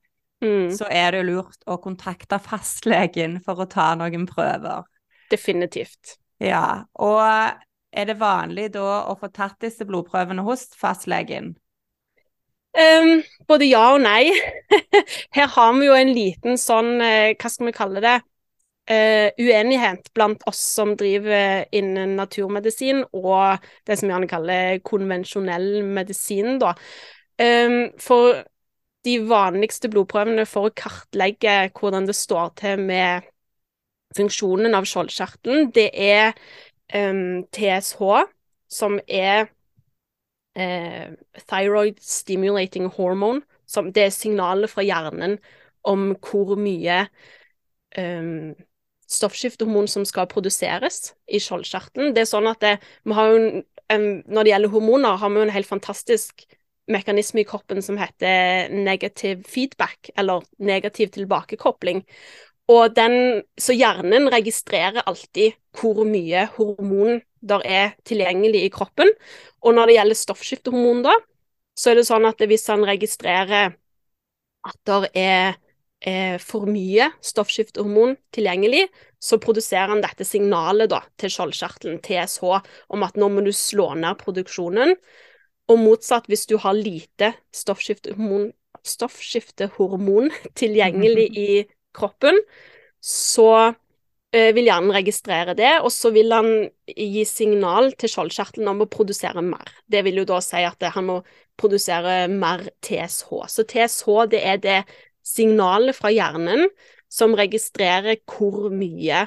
mm. 0.44 0.70
så 0.78 0.88
er 0.88 1.12
det 1.12 1.20
jo 1.20 1.26
lurt 1.34 1.66
å 1.68 1.76
kontakte 1.82 2.38
fastlegen 2.40 3.40
for 3.44 3.60
å 3.60 3.68
ta 3.68 3.90
noen 3.98 4.24
prøver. 4.30 4.86
Definitivt. 5.28 6.16
Ja, 6.40 6.86
og 6.96 7.20
er 7.20 8.08
det 8.08 8.16
vanlig 8.20 8.70
da 8.76 9.02
å 9.10 9.18
få 9.20 9.28
tatt 9.34 9.60
disse 9.66 9.84
blodprøvene 9.88 10.46
hos 10.46 10.70
fastlegen? 10.78 11.54
Um, 12.76 13.22
både 13.48 13.68
ja 13.70 13.82
og 13.94 14.02
nei. 14.04 14.28
Her 15.36 15.48
har 15.54 15.76
vi 15.78 15.86
jo 15.88 15.94
en 15.96 16.12
liten 16.12 16.58
sånn, 16.60 16.98
eh, 17.00 17.34
hva 17.38 17.50
skal 17.52 17.70
vi 17.70 17.76
kalle 17.76 18.02
det, 18.04 18.16
uh, 18.92 19.28
uenighet 19.40 20.10
blant 20.14 20.44
oss 20.50 20.60
som 20.76 20.92
driver 20.98 21.64
innen 21.74 22.16
naturmedisin 22.18 23.00
og 23.16 23.64
det 23.88 23.96
som 23.96 24.12
gjerne 24.12 24.28
kaller 24.30 24.82
konvensjonell 24.86 25.80
medisin, 25.88 26.58
da. 26.60 26.74
Um, 27.40 27.96
for 28.00 28.44
de 29.06 29.16
vanligste 29.28 29.88
blodprøvene 29.92 30.46
for 30.48 30.68
å 30.68 30.76
kartlegge 30.76 31.56
hvordan 31.76 32.08
det 32.08 32.16
står 32.18 32.54
til 32.60 32.86
med 32.88 33.26
funksjonen 34.16 34.76
av 34.76 34.86
skjoldkjertelen, 34.88 35.70
det 35.76 35.90
er 35.92 36.32
um, 36.92 37.44
TSH, 37.54 38.26
som 38.72 38.98
er 39.06 39.48
uh, 40.56 41.12
thyroid 41.46 42.00
stimulating 42.02 42.88
hormone. 42.96 43.44
Som, 43.66 43.90
det 43.92 44.06
er 44.06 44.14
signalet 44.14 44.70
fra 44.70 44.84
hjernen 44.86 45.38
om 45.86 46.12
hvor 46.22 46.54
mye 46.58 47.04
um, 47.98 48.54
stoffskiftehormon 49.10 49.88
som 49.90 50.04
skal 50.06 50.28
produseres 50.30 51.14
i 51.26 51.40
skjoldkjertelen. 51.42 52.14
Det 52.14 52.24
er 52.24 52.30
sånn 52.30 52.50
at 52.50 52.62
det, 52.62 52.76
jo, 53.06 53.62
Når 53.86 54.42
det 54.42 54.50
gjelder 54.50 54.72
hormoner, 54.72 55.18
har 55.20 55.30
vi 55.30 55.38
jo 55.38 55.46
en 55.46 55.54
helt 55.54 55.70
fantastisk 55.70 56.46
mekanisme 56.90 57.42
i 57.42 57.46
kroppen 57.46 57.82
som 57.82 57.98
heter 57.98 58.70
negative 58.70 59.42
feedback, 59.46 60.10
eller 60.16 60.42
negativ 60.58 61.10
tilbakekopling. 61.14 62.04
Og 62.70 62.94
den, 62.96 63.42
så 63.58 63.74
hjernen 63.74 64.26
registrerer 64.32 65.06
alltid 65.06 65.54
hvor 65.78 66.02
mye 66.06 66.48
hormon 66.56 67.20
der 67.48 67.64
er 67.66 67.94
tilgjengelig 68.06 68.64
i 68.66 68.72
kroppen. 68.74 69.10
Og 69.64 69.76
når 69.76 69.90
det 69.90 69.98
gjelder 69.98 70.20
stoffskiftehormon, 70.20 71.04
da, 71.06 71.14
så 71.76 71.92
er 71.92 72.00
det 72.00 72.08
sånn 72.08 72.26
at 72.28 72.40
hvis 72.40 72.66
han 72.72 72.84
registrerer 72.88 73.76
at 74.66 74.78
det 74.88 75.10
er 75.20 75.56
eh, 76.00 76.36
for 76.42 76.66
mye 76.70 77.10
stoffskiftehormon 77.24 78.16
tilgjengelig, 78.34 78.86
så 79.22 79.38
produserer 79.42 79.94
han 79.94 80.02
dette 80.04 80.26
signalet 80.26 80.90
da, 80.92 81.02
til 81.20 81.32
skjoldkjertelen, 81.32 82.00
TSH, 82.04 82.60
om 82.94 83.06
at 83.06 83.18
nå 83.20 83.30
må 83.32 83.44
du 83.46 83.52
slå 83.54 83.92
ned 83.98 84.18
produksjonen. 84.22 84.94
Og 85.66 85.82
motsatt, 85.82 86.28
hvis 86.30 86.46
du 86.50 86.56
har 86.62 86.76
lite 86.78 87.32
stoffskiftehormon, 87.54 88.50
stoffskiftehormon 88.86 90.30
tilgjengelig 90.60 91.28
i 91.48 91.50
kroppen, 91.96 92.38
så 93.02 93.74
vil 94.56 94.68
hjernen 94.68 94.92
registrere 94.94 95.54
det, 95.56 95.72
og 95.80 95.90
så 95.94 96.10
vil 96.14 96.32
han 96.34 96.48
gi 96.86 97.24
signal 97.28 97.92
til 97.98 98.10
skjoldkjertelen 98.12 98.68
om 98.72 98.84
å 98.84 98.88
produsere 98.90 99.44
mer. 99.44 99.70
Det 99.88 100.02
vil 100.06 100.20
jo 100.22 100.26
da 100.28 100.40
si 100.44 100.64
at 100.66 100.82
han 100.94 101.08
må 101.08 101.20
produsere 101.56 102.26
mer 102.32 102.66
TSH. 102.84 103.30
Så 103.52 103.64
TSH 103.68 104.26
det 104.34 104.42
er 104.44 104.60
det 104.62 104.80
signalet 105.26 105.96
fra 105.96 106.12
hjernen 106.14 106.68
som 107.12 107.34
registrerer 107.38 108.20
hvor 108.28 108.68
mye 108.74 109.24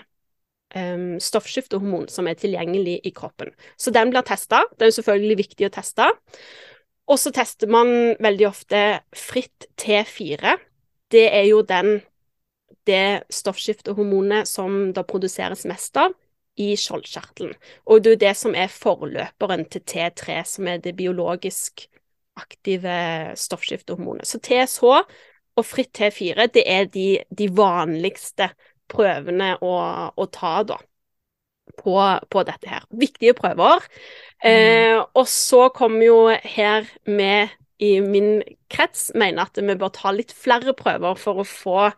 um, 0.75 1.17
stoffskiftehormon 1.21 2.07
som 2.11 2.27
er 2.29 2.39
tilgjengelig 2.39 2.99
i 3.07 3.13
kroppen. 3.15 3.51
Så 3.77 3.93
den 3.95 4.13
blir 4.13 4.25
testa. 4.27 4.63
Det 4.75 4.85
er 4.85 4.91
jo 4.91 4.99
selvfølgelig 4.99 5.39
viktig 5.43 5.69
å 5.69 5.73
teste. 5.79 6.09
Og 7.09 7.17
så 7.17 7.33
tester 7.33 7.71
man 7.71 8.15
veldig 8.21 8.47
ofte 8.49 8.83
fritt 9.17 9.69
T4. 9.81 10.57
Det 11.09 11.25
er 11.33 11.47
jo 11.49 11.63
den, 11.65 11.99
det 12.87 13.23
stoffskiftehormonet 13.33 14.47
som 14.47 14.91
det 14.95 15.05
produseres 15.09 15.65
mest 15.69 15.97
av 15.99 16.15
i 16.59 16.73
skjoldkjertelen. 16.79 17.53
Og 17.87 18.03
det 18.03 18.15
er 18.15 18.23
det 18.25 18.35
som 18.37 18.55
er 18.57 18.71
forløperen 18.71 19.65
til 19.71 19.83
T3, 19.87 20.41
som 20.47 20.67
er 20.67 20.81
det 20.83 20.97
biologisk 20.99 21.85
aktive 22.39 22.95
stoffskiftehormonet. 23.39 24.27
Så 24.27 24.39
TSH 24.43 24.83
og 25.59 25.65
fritt 25.67 25.93
T4, 25.95 26.49
det 26.53 26.65
er 26.67 26.87
de, 26.91 27.07
de 27.29 27.49
vanligste 27.55 28.51
prøvene 28.91 29.53
å, 29.63 29.73
å 30.15 30.29
ta, 30.33 30.59
da. 30.67 30.79
På, 31.79 31.95
på, 32.33 32.41
dette 32.43 32.65
her. 32.67 32.83
Viktige 32.97 33.35
prøver. 33.37 33.83
Mm. 34.41 34.47
Eh, 34.49 34.97
og 35.13 35.27
så 35.29 35.67
kommer 35.71 36.01
jo 36.01 36.17
her 36.27 36.89
med 37.05 37.53
i 37.79 37.99
min 38.03 38.41
krets 38.71 39.11
mener 39.15 39.45
at 39.45 39.59
vi 39.61 39.75
bør 39.79 39.91
ta 39.95 40.11
litt 40.11 40.33
flere 40.35 40.73
prøver 40.75 41.15
for 41.19 41.43
å 41.43 41.47
få, 41.47 41.91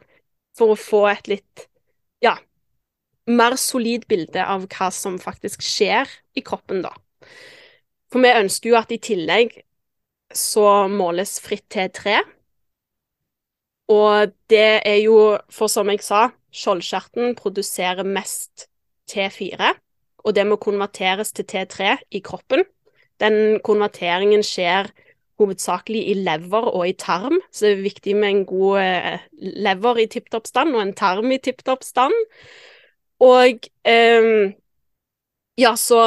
for 0.57 0.73
å 0.73 0.79
få 0.79 1.05
et 1.11 1.29
litt 1.31 1.67
ja, 2.23 2.35
mer 3.31 3.57
solid 3.59 4.05
bilde 4.09 4.43
av 4.43 4.67
hva 4.71 4.89
som 4.93 5.19
faktisk 5.21 5.63
skjer 5.65 6.09
i 6.37 6.43
kroppen, 6.45 6.83
da. 6.85 6.93
For 8.11 8.23
vi 8.23 8.33
ønsker 8.35 8.71
jo 8.71 8.79
at 8.79 8.91
i 8.91 8.99
tillegg 9.01 9.55
så 10.35 10.87
måles 10.91 11.37
fritt 11.43 11.67
T3, 11.71 12.19
og 13.91 14.31
det 14.51 14.81
er 14.87 14.99
jo, 15.03 15.17
for 15.51 15.71
som 15.71 15.89
jeg 15.91 16.03
sa, 16.05 16.29
skjoldskjerten 16.55 17.35
produserer 17.39 18.07
mest 18.07 18.67
T4, 19.11 19.73
og 20.23 20.35
det 20.37 20.45
må 20.47 20.57
konverteres 20.61 21.33
til 21.35 21.47
T3 21.49 21.97
i 22.13 22.21
kroppen. 22.23 22.63
Den 23.19 23.59
konverteringen 23.65 24.43
skjer 24.45 24.91
hovedsakelig 25.41 26.05
i 26.11 26.15
lever 26.21 26.69
og 26.71 26.85
i 26.87 26.95
tarm, 26.97 27.39
så 27.51 27.67
det 27.67 27.73
er 27.75 27.85
viktig 27.89 28.15
med 28.17 28.29
en 28.29 28.43
god 28.49 28.81
eh, 28.81 29.27
lever 29.67 30.03
i 30.03 30.09
tipp 30.13 30.31
topp 30.33 30.49
stand 30.49 30.75
og 30.77 30.85
en 30.85 30.95
tarm 30.97 31.33
i 31.33 31.41
tipp 31.43 31.65
topp 31.67 31.83
stand. 31.85 32.15
Og 33.21 33.67
eh, 33.89 34.31
ja, 35.61 35.73
så 35.77 35.99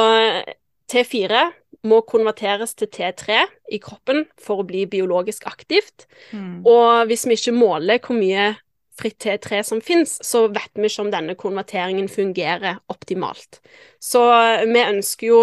T4 0.91 1.45
må 1.85 2.01
konverteres 2.09 2.73
til 2.77 2.89
T3 2.91 3.45
i 3.73 3.79
kroppen 3.83 4.25
for 4.41 4.61
å 4.61 4.67
bli 4.67 4.85
biologisk 4.89 5.45
aktivt. 5.49 6.07
Mm. 6.31 6.63
Og 6.65 7.05
hvis 7.09 7.25
vi 7.29 7.37
ikke 7.37 7.55
måler 7.55 8.01
hvor 8.01 8.17
mye 8.17 8.53
fritt 8.95 9.19
T3 9.25 9.61
som 9.67 9.81
finnes, 9.83 10.17
så 10.23 10.45
vet 10.47 10.71
vi 10.77 10.87
ikke 10.89 11.05
om 11.05 11.11
denne 11.13 11.35
konverteringen 11.39 12.07
fungerer 12.11 12.79
optimalt. 12.91 13.59
Så 13.99 14.23
vi 14.63 14.83
ønsker 14.83 15.27
jo, 15.27 15.41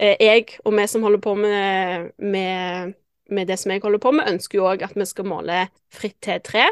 eh, 0.00 0.16
jeg 0.20 0.56
og 0.64 0.76
vi 0.78 0.86
som 0.88 1.04
holder 1.04 1.22
på 1.22 1.34
med, 1.38 2.12
med, 2.18 2.96
med 3.30 3.48
det 3.50 3.58
som 3.60 3.72
jeg 3.72 3.82
holder 3.82 4.02
på 4.02 4.12
med, 4.14 4.28
ønsker 4.30 4.60
jo 4.60 4.68
òg 4.70 4.84
at 4.86 4.96
vi 4.96 5.06
skal 5.08 5.28
måle 5.28 5.66
fritt 5.92 6.18
T3, 6.24 6.68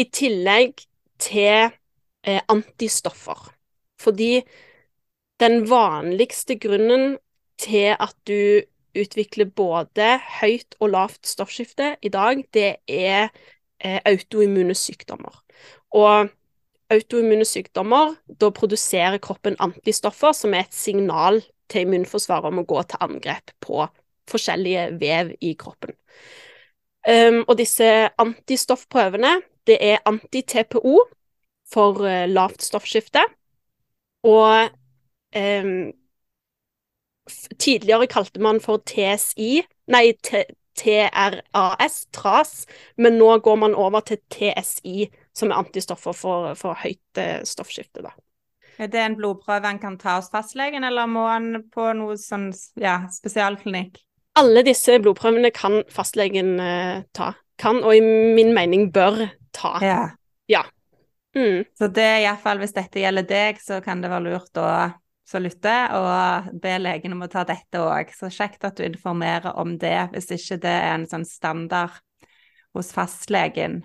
i 0.00 0.04
tillegg 0.10 0.84
til 1.22 1.70
eh, 2.26 2.40
antistoffer. 2.50 3.50
Fordi 4.00 4.42
den 5.40 5.64
vanligste 5.70 6.56
grunnen 6.60 7.16
til 7.58 7.94
at 7.94 8.14
du 8.28 8.62
utvikler 8.94 9.50
både 9.50 10.18
høyt 10.40 10.76
og 10.80 10.92
lavt 10.94 11.26
stoffskifte 11.26 11.94
i 12.02 12.10
dag, 12.12 12.44
det 12.54 12.76
er 12.88 13.28
eh, 13.80 14.00
autoimmune 14.06 14.74
sykdommer. 14.78 15.40
Og 15.94 16.30
autoimmune 16.94 17.46
sykdommer, 17.48 18.14
da 18.40 18.50
produserer 18.54 19.18
kroppen 19.22 19.56
antistoffer, 19.62 20.34
som 20.36 20.54
er 20.54 20.66
et 20.66 20.74
signal 20.74 21.42
til 21.70 21.86
immunforsvaret 21.86 22.50
om 22.50 22.62
å 22.62 22.68
gå 22.68 22.82
til 22.88 23.06
angrep 23.06 23.54
på 23.64 23.86
forskjellige 24.30 24.86
vev 25.00 25.34
i 25.40 25.54
kroppen. 25.58 25.96
Um, 27.04 27.42
og 27.48 27.58
disse 27.58 27.88
antistoffprøvene, 28.18 29.36
det 29.68 29.76
er 29.80 30.04
anti-TPO 30.08 30.96
for 31.72 32.00
uh, 32.04 32.24
lavt 32.30 32.64
stoffskifte. 32.64 33.24
Og 34.24 34.70
um, 35.36 35.92
Tidligere 37.58 38.06
kalte 38.06 38.40
man 38.40 38.58
for 38.60 38.82
TSI, 38.84 39.62
nei, 39.88 40.12
TRAS, 40.76 41.94
TRAS, 42.12 42.66
men 43.00 43.16
nå 43.16 43.38
går 43.40 43.56
man 43.56 43.74
over 43.74 44.04
til 44.04 44.20
TSI, 44.28 45.08
som 45.32 45.50
er 45.50 45.62
antistoffer 45.62 46.12
for, 46.12 46.52
for 46.58 46.76
høyt 46.82 47.20
eh, 47.20 47.40
stoffskifte, 47.48 48.04
da. 48.04 48.12
Er 48.76 48.90
det 48.90 49.00
en 49.00 49.16
blodprøve 49.16 49.70
en 49.70 49.78
kan 49.78 49.96
ta 49.98 50.18
hos 50.18 50.28
fastlegen, 50.32 50.84
eller 50.84 51.08
må 51.08 51.24
en 51.30 51.62
på 51.72 51.86
noe 51.96 52.18
sånn 52.20 52.50
ja, 52.80 53.04
spesialklinikk? 53.14 54.02
Alle 54.38 54.64
disse 54.66 54.98
blodprøvene 55.02 55.52
kan 55.54 55.82
fastlegen 55.92 56.56
uh, 56.58 57.04
ta. 57.14 57.32
Kan, 57.60 57.84
og 57.86 57.94
i 57.94 58.02
min 58.02 58.50
mening 58.56 58.88
bør 58.94 59.28
ta. 59.54 59.76
Ja. 59.84 60.00
ja. 60.50 60.64
Mm. 61.36 61.62
Så 61.78 61.88
det 61.94 62.04
er 62.04 62.20
iallfall 62.24 62.58
hvis 62.62 62.74
dette 62.74 63.02
gjelder 63.02 63.26
deg, 63.28 63.62
så 63.62 63.78
kan 63.84 64.02
det 64.02 64.10
være 64.10 64.26
lurt 64.26 64.58
å 64.62 64.68
så 65.24 65.40
lytter, 65.40 65.94
og 65.96 66.50
be 66.60 66.74
legen 66.78 67.14
om 67.16 67.24
å 67.24 67.30
ta 67.32 67.46
dette 67.48 67.80
òg. 67.80 68.12
Så 68.12 68.28
kjekt 68.32 68.66
at 68.68 68.76
du 68.76 68.84
informerer 68.84 69.56
om 69.60 69.76
det, 69.80 69.96
hvis 70.12 70.28
ikke 70.36 70.58
det 70.66 70.74
er 70.82 70.90
en 70.98 71.06
sånn 71.08 71.24
standard 71.28 71.96
hos 72.76 72.92
fastlegen. 72.92 73.80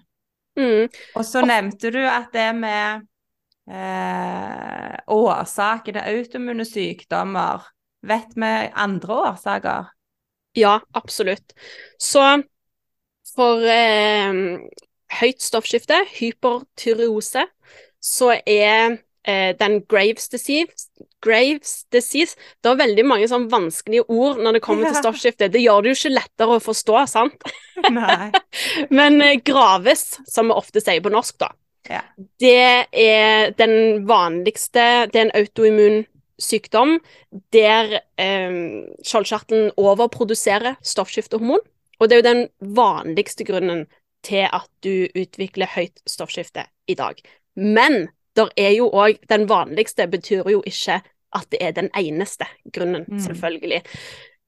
Mm. 0.60 0.90
Og 1.16 1.24
så 1.24 1.44
nevnte 1.46 1.94
du 1.96 2.02
at 2.04 2.34
det 2.36 2.50
med 2.58 3.06
eh, 3.72 4.98
årsaker 5.08 5.96
til 5.96 6.02
autoimmune 6.04 6.68
sykdommer 6.68 7.70
Vet 8.00 8.32
vi 8.40 8.50
andre 8.80 9.16
årsaker? 9.28 9.88
Ja, 10.60 10.80
absolutt. 10.98 11.56
Så 12.02 12.24
for 13.36 13.64
eh, 13.64 14.40
høyt 15.20 15.44
stoffskifte, 15.44 16.02
hypertyreose, 16.18 17.46
så 18.00 18.34
er 18.46 19.00
eh, 19.28 19.52
den 19.60 19.80
Graves 19.92 20.30
disease, 20.32 20.90
Graves 21.24 21.84
disease 21.92 22.38
Det 22.64 22.72
er 22.72 22.80
veldig 22.80 23.04
mange 23.08 23.28
sånn 23.28 23.50
vanskelige 23.52 24.06
ord 24.08 24.40
når 24.40 24.58
det 24.58 24.64
kommer 24.64 24.88
ja. 24.88 24.94
til 24.94 25.04
stoffskifte. 25.04 25.50
Det 25.52 25.64
gjør 25.64 25.84
det 25.84 25.94
jo 25.94 26.00
ikke 26.00 26.14
lettere 26.16 26.60
å 26.60 26.64
forstå, 26.64 27.00
sant? 27.12 27.50
Nei. 27.96 28.30
Men 28.92 29.20
eh, 29.24 29.40
Graves, 29.46 30.20
som 30.28 30.52
vi 30.52 30.60
ofte 30.60 30.84
sier 30.84 31.04
på 31.04 31.14
norsk, 31.14 31.40
da, 31.42 31.54
ja. 31.90 32.04
Det 32.38 32.86
er 33.02 33.54
den 33.58 34.04
vanligste 34.06 35.08
Det 35.10 35.16
er 35.16 35.24
en 35.24 35.32
autoimmun 35.40 36.04
sykdom 36.42 36.98
der 37.54 38.00
eh, 38.20 38.60
skjoldkjertelen 39.06 39.74
overproduserer 39.78 40.80
stoffskiftehormon. 40.82 41.64
Og 42.00 42.08
det 42.08 42.16
er 42.16 42.22
jo 42.22 42.30
den 42.30 42.76
vanligste 42.76 43.44
grunnen 43.48 43.86
til 44.24 44.48
at 44.48 44.68
du 44.84 45.08
utvikler 45.16 45.70
høyt 45.76 46.02
stoffskifte 46.08 46.66
i 46.88 46.96
dag. 47.00 47.20
Men 47.56 48.08
der 48.36 48.52
er 48.58 48.72
jo 48.78 48.90
òg 48.92 49.20
Den 49.30 49.50
vanligste 49.50 50.08
betyr 50.08 50.48
jo 50.50 50.64
ikke 50.66 51.02
at 51.36 51.46
det 51.52 51.60
er 51.62 51.72
den 51.72 51.90
eneste 51.98 52.48
grunnen, 52.74 53.06
mm. 53.08 53.20
selvfølgelig. 53.20 53.84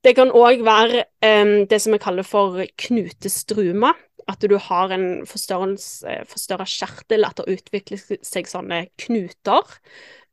Det 0.04 0.16
kan 0.18 0.32
òg 0.34 0.64
være 0.66 1.04
um, 1.22 1.68
det 1.70 1.78
som 1.82 1.94
vi 1.94 2.00
kaller 2.02 2.26
for 2.26 2.64
knutestruma, 2.78 3.92
at 4.30 4.42
du 4.42 4.58
har 4.58 4.94
en 4.94 5.28
forstørra 5.30 6.66
kjertel, 6.66 7.26
at 7.26 7.38
det 7.38 7.60
utvikler 7.60 8.02
seg 8.26 8.50
sånne 8.50 8.88
knuter. 9.02 9.78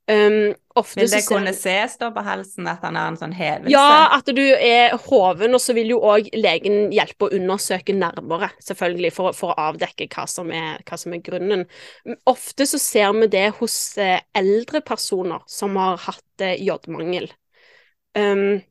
Um, 0.08 0.54
vil 0.96 1.10
det 1.10 1.20
kunne 1.28 1.52
ses 1.52 1.98
da 2.00 2.08
på 2.14 2.22
halsen 2.24 2.68
at 2.70 2.84
han 2.86 2.96
har 2.96 3.10
en 3.10 3.18
sånn 3.20 3.34
hevelse? 3.36 3.72
Ja, 3.74 4.08
at 4.16 4.30
du 4.32 4.40
er 4.40 4.94
hoven, 5.08 5.52
og 5.52 5.60
så 5.60 5.74
vil 5.76 5.90
jo 5.92 5.98
òg 6.00 6.30
legen 6.32 6.94
hjelpe 6.94 7.26
å 7.26 7.34
undersøke 7.36 7.92
nærmere, 7.92 8.48
selvfølgelig, 8.64 9.10
for, 9.12 9.36
for 9.36 9.52
å 9.52 9.66
avdekke 9.68 10.08
hva 10.14 10.24
som, 10.30 10.48
er, 10.54 10.80
hva 10.88 10.96
som, 11.00 11.12
er, 11.12 11.20
grunnen. 11.26 11.66
Ofte 12.30 12.64
så 12.70 12.80
ser 12.80 13.12
vi 13.18 13.28
det 13.34 13.44
hos 13.58 13.76
eh, 14.00 14.22
eldre 14.38 14.80
personer 14.86 15.44
som 15.50 15.76
har 15.76 16.00
hatt 16.06 16.46
eh, 16.46 16.56
jodmangel. 16.64 17.28
Um, 18.16 18.62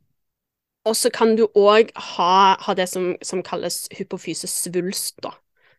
og 0.88 0.96
så 0.98 1.12
kan 1.14 1.36
du 1.38 1.46
òg 1.54 1.92
ha, 2.16 2.56
ha, 2.64 2.78
det 2.78 2.88
som, 2.90 3.12
som 3.22 3.44
kalles 3.46 3.86
hypofysesvulst, 3.94 5.20
da. 5.22 5.36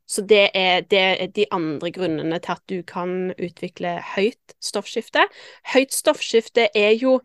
Så 0.08 0.24
det 0.24 0.50
er, 0.56 0.80
det 0.88 0.98
er, 0.98 1.26
de 1.36 1.44
andre 1.52 1.90
grunnene 1.92 2.38
til 2.40 2.54
at 2.54 2.62
du 2.70 2.78
kan 2.88 3.32
utvikle 3.36 3.98
høyt 4.14 4.54
stoffskifte. 4.64 5.26
Høyt 5.74 5.92
stoffskifte 5.92 6.71
er 6.76 6.94
jo 6.97 7.18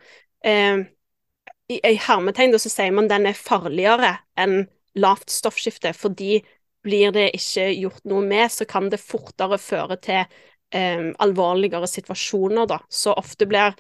eh, 0.44 0.84
I, 1.72 1.80
hermetegn 2.08 2.58
så 2.60 2.72
sier 2.72 2.92
man 2.96 3.08
den 3.12 3.30
er 3.30 3.40
farligere 3.40 4.18
enn 4.36 4.66
lavt 5.00 5.32
stoffskifte, 5.32 5.94
fordi 5.96 6.42
blir 6.84 7.14
det 7.16 7.30
ikke 7.38 7.70
gjort 7.72 8.04
noe 8.12 8.26
med, 8.28 8.52
så 8.52 8.68
kan 8.68 8.92
det 8.92 9.00
fortere 9.02 9.58
føre 9.58 9.98
til 10.04 10.20
eh, 10.76 11.08
alvorligere 11.24 11.88
situasjoner, 11.88 12.68
da. 12.68 12.82
Så 12.92 13.16
ofte 13.16 13.48
blir 13.48 13.72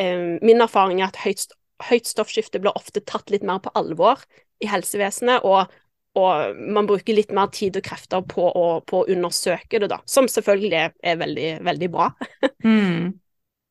eh, 0.00 0.40
Min 0.40 0.64
erfaring 0.64 1.02
er 1.02 1.12
at 1.12 1.20
høyt 1.20 1.44
høyt 1.86 2.08
stoffskifte 2.10 2.60
blir 2.62 2.76
ofte 2.76 3.02
tatt 3.06 3.30
litt 3.30 3.44
mer 3.46 3.60
på 3.62 3.72
alvor 3.78 4.24
i 4.62 4.70
helsevesenet, 4.70 5.44
og, 5.46 5.70
og 6.18 6.58
man 6.58 6.88
bruker 6.88 7.16
litt 7.16 7.32
mer 7.34 7.50
tid 7.54 7.78
og 7.78 7.86
krefter 7.86 8.24
på 8.26 8.44
å, 8.48 8.66
på 8.86 9.02
å 9.02 9.08
undersøke 9.14 9.80
det, 9.80 9.90
da. 9.92 10.00
Som 10.08 10.28
selvfølgelig 10.30 10.80
er, 10.82 11.18
veldig, 11.20 11.50
veldig 11.66 11.90
bra. 11.94 12.08
mm. 12.66 13.04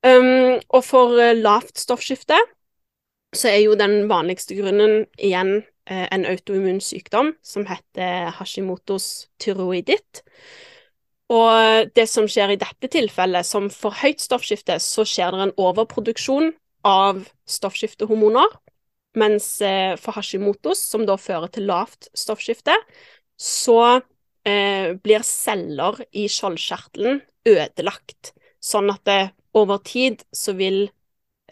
um, 0.07 0.53
og 0.55 0.85
for 0.85 1.17
uh, 1.19 1.33
lavt 1.37 1.77
stoffskifte 1.83 2.39
så 3.35 3.51
er 3.51 3.59
jo 3.65 3.75
den 3.77 4.05
vanligste 4.09 4.55
grunnen 4.57 5.03
igjen 5.19 5.59
uh, 5.91 6.07
en 6.07 6.25
autoimmun 6.29 6.79
sykdom 6.83 7.33
som 7.45 7.67
heter 7.69 8.31
Hashimotos 8.39 9.27
tyroiditt. 9.43 10.23
Og 11.33 11.91
det 11.97 12.07
som 12.07 12.29
skjer 12.31 12.53
i 12.53 12.59
dette 12.59 12.87
tilfellet, 12.87 13.43
som 13.43 13.67
for 13.73 13.95
høyt 13.99 14.23
stoffskifte, 14.23 14.77
så 14.79 15.03
skjer 15.03 15.35
det 15.35 15.49
en 15.49 15.57
overproduksjon 15.59 16.53
av 16.87 17.25
stoffskiftehormoner, 17.51 18.47
mens 19.17 19.47
eh, 19.65 19.95
for 19.99 20.17
Hashimotos, 20.17 20.81
som 20.91 21.05
da 21.07 21.17
fører 21.19 21.51
til 21.53 21.67
lavt 21.69 22.09
stoffskifte, 22.17 22.75
så 23.37 23.79
eh, 24.47 24.93
blir 24.97 25.25
celler 25.25 25.99
i 26.11 26.27
skjoldkjertelen 26.31 27.21
ødelagt, 27.47 28.33
sånn 28.63 28.91
at 28.93 29.03
det, 29.07 29.21
over 29.57 29.81
tid 29.85 30.21
så 30.35 30.53
vil 30.57 30.83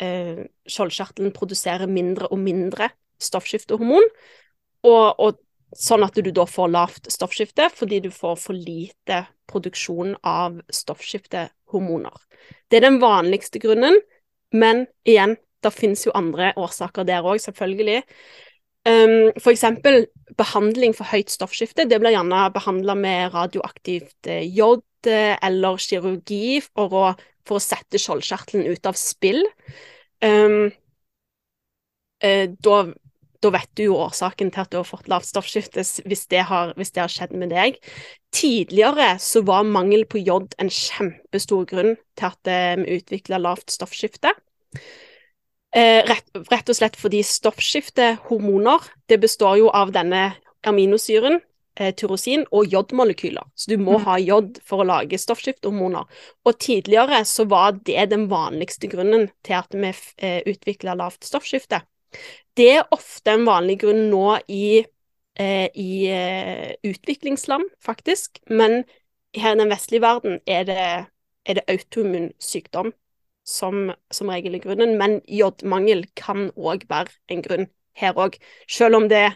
eh, 0.01 0.45
skjoldkjertelen 0.69 1.33
produsere 1.35 1.87
mindre 1.89 2.29
og 2.29 2.41
mindre 2.41 2.91
stoffskiftehormon, 3.21 4.05
og, 4.85 5.05
og 5.17 5.39
sånn 5.75 6.05
at 6.05 6.17
du 6.21 6.29
da 6.31 6.45
får 6.47 6.69
lavt 6.71 7.07
stoffskifte 7.11 7.67
fordi 7.73 8.03
du 8.05 8.11
får 8.13 8.35
for 8.39 8.57
lite 8.57 9.23
produksjon 9.49 10.13
av 10.23 10.59
stoffskiftehormoner. 10.73 12.15
Det 12.69 12.79
er 12.79 12.87
den 12.87 13.01
vanligste 13.01 13.61
grunnen. 13.63 13.97
Men 14.55 14.85
igjen, 15.07 15.35
det 15.65 15.73
finnes 15.73 16.05
jo 16.05 16.13
andre 16.15 16.53
årsaker 16.61 17.07
der 17.07 17.25
òg, 17.25 17.41
selvfølgelig. 17.43 18.03
Um, 18.85 19.31
eksempel 19.49 20.03
behandling 20.37 20.93
for 20.93 21.09
høyt 21.09 21.31
stoffskifte. 21.33 21.87
Det 21.89 21.97
blir 22.01 22.13
gjerne 22.13 22.43
behandla 22.53 22.93
med 22.99 23.31
radioaktivt 23.33 24.29
eh, 24.29 24.45
jod 24.45 24.83
eh, 25.09 25.33
eller 25.41 25.79
kirurgi 25.81 26.59
for 26.67 26.93
å, 26.93 27.05
for 27.47 27.57
å 27.57 27.63
sette 27.65 27.97
skjoldkjertelen 28.01 28.67
ut 28.69 28.85
av 28.85 28.99
spill. 28.99 29.41
Um, 30.21 30.69
da, 32.21 32.75
da, 33.43 33.49
vet 33.53 33.71
du 33.77 33.83
jo 33.83 33.97
årsaken 34.01 34.49
til 34.53 34.63
at 34.63 34.71
du 34.71 34.77
har 34.79 34.87
fått 34.87 35.09
lavt 35.11 35.27
stoffskifte, 35.29 35.83
hvis 36.05 36.23
det, 36.31 36.45
har, 36.49 36.71
hvis 36.77 36.93
det 36.95 37.03
har 37.03 37.11
skjedd 37.11 37.35
med 37.37 37.51
deg. 37.53 37.77
Tidligere 38.33 39.15
så 39.21 39.43
var 39.45 39.67
mangel 39.67 40.07
på 40.09 40.21
jod 40.21 40.55
en 40.61 40.71
kjempestor 40.73 41.67
grunn 41.69 41.93
til 42.17 42.29
at 42.31 42.49
vi 42.79 42.97
utvikla 42.97 43.41
lavt 43.41 43.73
stoffskifte. 43.75 44.33
Eh, 45.75 46.05
rett, 46.07 46.29
rett, 46.47 46.69
og 46.71 46.77
slett 46.77 46.95
fordi 46.95 47.19
stoffskiftehormoner 47.27 48.85
det 49.11 49.17
består 49.19 49.57
jo 49.59 49.67
av 49.75 49.89
denne 49.91 50.29
aminosyren, 50.63 51.41
eh, 51.75 51.91
tyrosin, 51.99 52.45
og 52.55 52.71
jodmolekyler. 52.71 53.43
Så 53.59 53.73
du 53.73 53.81
må 53.81 53.97
mm. 53.97 54.05
ha 54.05 54.15
jod 54.23 54.61
for 54.63 54.79
å 54.79 54.87
lage 54.87 55.19
stoffskiftehormoner. 55.19 56.07
Og 56.47 56.57
tidligere 56.63 57.19
så 57.27 57.43
var 57.51 57.75
det 57.83 58.07
den 58.13 58.29
vanligste 58.31 58.87
grunnen 58.87 59.27
til 59.43 59.59
at 59.59 59.75
vi 59.75 59.91
eh, 59.91 60.39
utvikla 60.47 60.95
lavt 60.95 61.27
stoffskifte. 61.27 61.83
Det 62.55 62.71
er 62.77 62.95
ofte 62.95 63.35
en 63.35 63.43
vanlig 63.43 63.81
grunn 63.83 64.05
nå 64.13 64.39
i, 64.47 64.85
eh, 65.35 65.67
i 65.75 66.07
eh, 66.07 66.71
utviklingsland, 66.87 67.67
faktisk, 67.83 68.39
men 68.47 68.85
her 69.35 69.57
i 69.57 69.59
den 69.59 69.75
vestlige 69.75 70.07
verden 70.07 70.39
er 70.47 70.69
det, 70.71 70.91
er 71.43 71.59
det 71.59 71.67
autoimmun 71.67 72.31
sykdom 72.39 72.95
som, 73.45 73.91
som 74.13 74.31
regel 74.33 74.57
er 74.57 74.63
grunnen, 74.63 74.95
men 74.99 75.19
jodmangel 75.29 76.05
kan 76.17 76.49
òg 76.57 76.87
være 76.89 77.13
en 77.31 77.43
grunn 77.45 77.67
her 77.95 78.17
òg. 78.19 78.39
Selv 78.67 78.99
om 78.99 79.09
det 79.11 79.27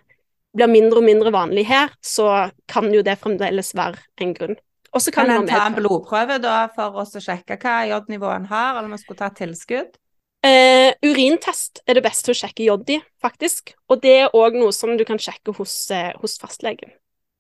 blir 0.58 0.72
mindre 0.72 1.02
og 1.02 1.06
mindre 1.06 1.34
vanlig 1.34 1.68
her, 1.70 1.94
så 2.02 2.50
kan 2.70 2.90
jo 2.94 3.06
det 3.06 3.20
fremdeles 3.22 3.72
være 3.78 4.02
en 4.24 4.34
grunn. 4.36 4.58
Og 4.90 5.04
så 5.06 5.14
kan, 5.14 5.30
kan 5.30 5.44
en 5.44 5.50
ta 5.50 5.66
en 5.68 5.78
blodprøve 5.78 6.40
da 6.42 6.64
for 6.74 6.98
å 6.98 7.06
sjekke 7.06 7.60
hva 7.62 7.84
jodnivået 7.92 8.42
en 8.42 8.48
har, 8.50 8.72
eller 8.74 8.90
om 8.90 8.96
vi 8.98 9.04
skulle 9.04 9.22
ta 9.22 9.30
tilskudd? 9.38 10.00
Uh, 10.40 10.96
urintest 11.04 11.82
er 11.84 12.00
det 12.00 12.06
beste 12.06 12.32
å 12.32 12.38
sjekke 12.38 12.66
jod 12.66 12.90
i, 12.90 12.98
faktisk. 13.22 13.76
Og 13.92 14.02
det 14.02 14.16
er 14.24 14.38
òg 14.38 14.58
noe 14.58 14.74
som 14.74 14.96
du 14.98 15.04
kan 15.06 15.20
sjekke 15.22 15.54
hos, 15.58 15.76
uh, 15.94 16.16
hos 16.24 16.40
fastlegen. 16.42 16.96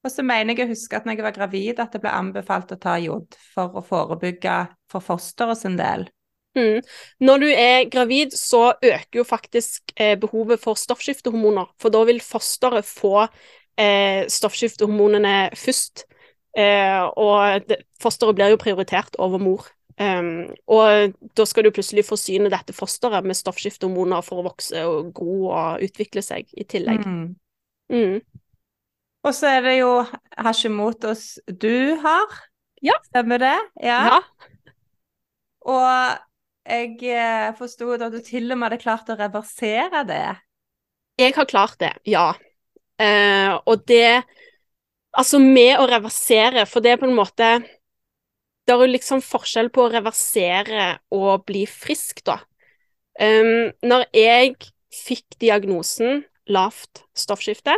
Og 0.05 0.13
så 0.13 0.23
mener 0.23 0.53
jeg 0.53 0.67
å 0.67 0.73
huske 0.73 0.95
at 0.99 1.07
når 1.07 1.17
jeg 1.17 1.25
var 1.25 1.35
gravid, 1.35 1.79
at 1.81 1.95
det 1.95 2.03
ble 2.03 2.11
anbefalt 2.13 2.71
å 2.75 2.79
ta 2.79 2.95
jod 3.01 3.35
for 3.55 3.79
å 3.79 3.83
forebygge 3.83 4.59
for 4.91 5.03
fosteret 5.03 5.59
sin 5.59 5.79
del. 5.79 6.05
Mm. 6.59 6.83
Når 7.25 7.41
du 7.43 7.47
er 7.49 7.87
gravid, 7.91 8.35
så 8.35 8.73
øker 8.83 9.21
jo 9.21 9.25
faktisk 9.27 9.93
eh, 9.95 10.17
behovet 10.19 10.59
for 10.59 10.79
stoffskiftehormoner, 10.79 11.71
for 11.79 11.93
da 11.93 12.03
vil 12.09 12.21
fosteret 12.23 12.87
få 12.87 13.25
eh, 13.79 14.27
stoffskiftehormonene 14.27 15.49
først. 15.55 16.05
Eh, 16.57 17.03
og 17.15 17.69
det, 17.69 17.83
fosteret 18.01 18.35
blir 18.35 18.53
jo 18.53 18.61
prioritert 18.61 19.15
over 19.19 19.41
mor. 19.41 19.69
Um, 19.99 20.47
og 20.71 21.11
da 21.35 21.43
skal 21.43 21.65
du 21.67 21.73
plutselig 21.75 22.05
forsyne 22.07 22.47
dette 22.51 22.71
fosteret 22.71 23.25
med 23.27 23.35
stoffskiftehormoner 23.35 24.23
for 24.23 24.39
å 24.39 24.45
vokse 24.47 24.83
og 24.87 25.09
gro 25.15 25.49
og 25.49 25.83
utvikle 25.83 26.23
seg 26.23 26.47
i 26.55 26.63
tillegg. 26.63 27.03
Mm. 27.03 27.33
Mm. 27.91 28.21
Og 29.27 29.35
så 29.35 29.49
er 29.57 29.65
det 29.65 29.73
jo 29.81 29.91
Hashimotos 30.39 31.25
du 31.51 31.99
har. 31.99 32.37
Ja. 32.85 32.95
Stemmer 33.09 33.43
det? 33.43 33.57
Ja. 33.83 33.99
Ja. 34.13 34.19
Og 35.67 36.28
jeg 36.69 36.99
eh, 37.09 37.49
forsto 37.57 37.89
at 37.95 38.11
du 38.13 38.19
til 38.23 38.51
og 38.51 38.59
med 38.59 38.69
hadde 38.69 38.83
klart 38.83 39.09
å 39.09 39.17
reversere 39.19 40.03
det. 40.07 40.25
Jeg 41.19 41.35
har 41.35 41.47
klart 41.49 41.79
det, 41.81 41.93
ja. 42.07 42.31
Eh, 42.99 43.55
og 43.65 43.87
det 43.89 44.23
Altså, 45.17 45.39
med 45.41 45.79
å 45.81 45.87
reversere, 45.89 46.67
for 46.69 46.85
det 46.85 46.91
er 46.93 46.99
på 47.01 47.07
en 47.07 47.15
måte 47.17 47.47
Det 47.65 48.75
er 48.75 48.83
jo 48.83 48.91
liksom 48.91 49.23
forskjell 49.25 49.71
på 49.73 49.87
å 49.87 49.89
reversere 49.89 50.99
og 51.17 51.47
bli 51.49 51.63
frisk, 51.65 52.21
da. 52.29 52.35
Um, 53.17 53.71
når 53.81 54.05
jeg 54.13 54.53
fikk 54.93 55.39
diagnosen 55.41 56.21
lavt 56.53 57.01
stoffskifte, 57.17 57.73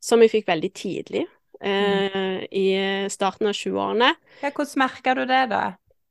som 0.00 0.24
jeg 0.24 0.32
fikk 0.32 0.48
veldig 0.48 0.70
tidlig, 0.72 1.26
eh, 1.60 2.40
i 2.48 2.66
starten 3.12 3.50
av 3.52 3.54
20-årene 3.54 4.10
hvordan 4.40 4.80
merka 4.80 5.14
du 5.20 5.26
det, 5.28 5.42
da? 5.52 5.62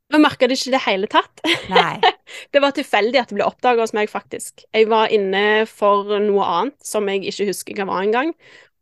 Jeg 0.10 0.24
merka 0.24 0.48
det 0.50 0.58
ikke 0.58 0.72
i 0.72 0.74
det 0.74 0.86
hele 0.88 1.10
tatt. 1.12 1.44
Nei. 1.70 2.00
Det 2.54 2.62
var 2.62 2.74
tilfeldig 2.74 3.18
at 3.20 3.32
det 3.32 3.36
ble 3.40 3.46
oppdaga 3.46 3.82
hos 3.84 3.92
meg, 3.94 4.10
faktisk. 4.10 4.64
Jeg 4.74 4.86
var 4.90 5.10
inne 5.14 5.66
for 5.70 6.08
noe 6.22 6.46
annet 6.46 6.76
som 6.86 7.08
jeg 7.10 7.24
ikke 7.30 7.48
husker 7.50 7.78
hva 7.78 7.88
var 7.90 8.06
engang. 8.06 8.32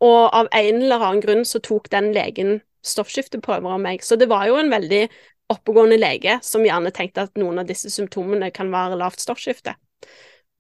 Og 0.04 0.28
av 0.36 0.50
en 0.56 0.82
eller 0.82 1.04
annen 1.04 1.24
grunn 1.24 1.44
så 1.48 1.62
tok 1.63 1.90
den 1.92 2.12
legen 2.16 2.60
stoffskifteprøver 2.86 3.76
av 3.76 3.82
meg. 3.84 4.04
Så 4.06 4.20
det 4.20 4.30
var 4.32 4.46
jo 4.50 4.60
en 4.60 4.72
veldig 4.72 5.02
oppegående 5.52 5.98
lege 6.00 6.38
som 6.44 6.66
gjerne 6.68 6.92
tenkte 6.96 7.28
at 7.28 7.40
noen 7.40 7.63
av 7.63 7.68
disse 7.70 7.92
symptomene 7.92 8.52
kan 8.56 8.72
være 8.74 9.00
lavt 9.00 9.24
stoffskifte. 9.24 9.78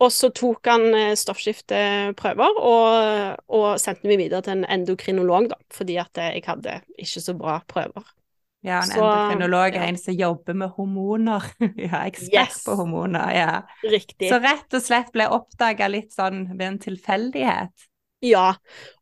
Og 0.03 0.11
så 0.13 0.29
tok 0.35 0.67
han 0.69 0.91
eh, 0.93 1.15
stoffskifteprøver 1.17 2.59
og, 2.61 3.39
og 3.49 3.67
sendte 3.81 4.09
meg 4.09 4.21
videre 4.21 4.43
til 4.45 4.59
en 4.59 4.67
endokrinolog, 4.77 5.49
da, 5.53 5.57
fordi 5.73 5.97
at 6.01 6.21
jeg 6.21 6.45
hadde 6.45 6.79
ikke 7.01 7.23
så 7.23 7.35
bra 7.37 7.59
prøver. 7.69 8.05
Ja, 8.67 8.81
en 8.83 8.91
Så, 8.91 8.99
endokrinolog 8.99 9.75
er 9.75 9.83
ja. 9.85 9.89
en 9.89 9.99
som 10.01 10.15
jobber 10.17 10.57
med 10.59 10.73
hormoner. 10.75 11.45
ja, 11.87 12.03
ekspert 12.05 12.33
Yes. 12.51 12.63
på 12.67 12.75
hormoner. 12.79 13.29
Ja. 13.35 13.51
Riktig. 13.87 14.29
Så 14.31 14.39
rett 14.43 14.77
og 14.77 14.83
slett 14.83 15.13
ble 15.15 15.29
oppdaga 15.31 15.87
litt 15.91 16.11
sånn 16.15 16.45
ved 16.57 16.65
en 16.73 16.81
tilfeldighet. 16.83 17.87
Ja, 18.25 18.55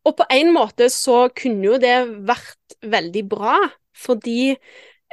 og 0.04 0.18
på 0.18 0.26
en 0.30 0.50
måte 0.52 0.90
så 0.92 1.26
kunne 1.32 1.64
jo 1.70 1.78
det 1.80 1.94
vært 2.28 2.74
veldig 2.84 3.22
bra, 3.30 3.54
fordi 3.96 4.52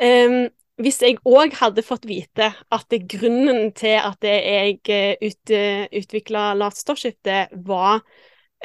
em, 0.03 0.49
hvis 0.83 0.99
jeg 1.05 1.21
òg 1.23 1.55
hadde 1.55 1.85
fått 1.87 2.03
vite 2.09 2.49
at 2.51 2.85
det 2.91 3.05
grunnen 3.13 3.71
til 3.77 3.95
at 4.01 4.25
jeg 4.27 4.81
eh, 4.91 5.15
ut, 5.23 5.53
utvikla 6.01 6.49
lavt 6.59 6.81
stoffskifte, 6.81 7.45
var 7.63 8.01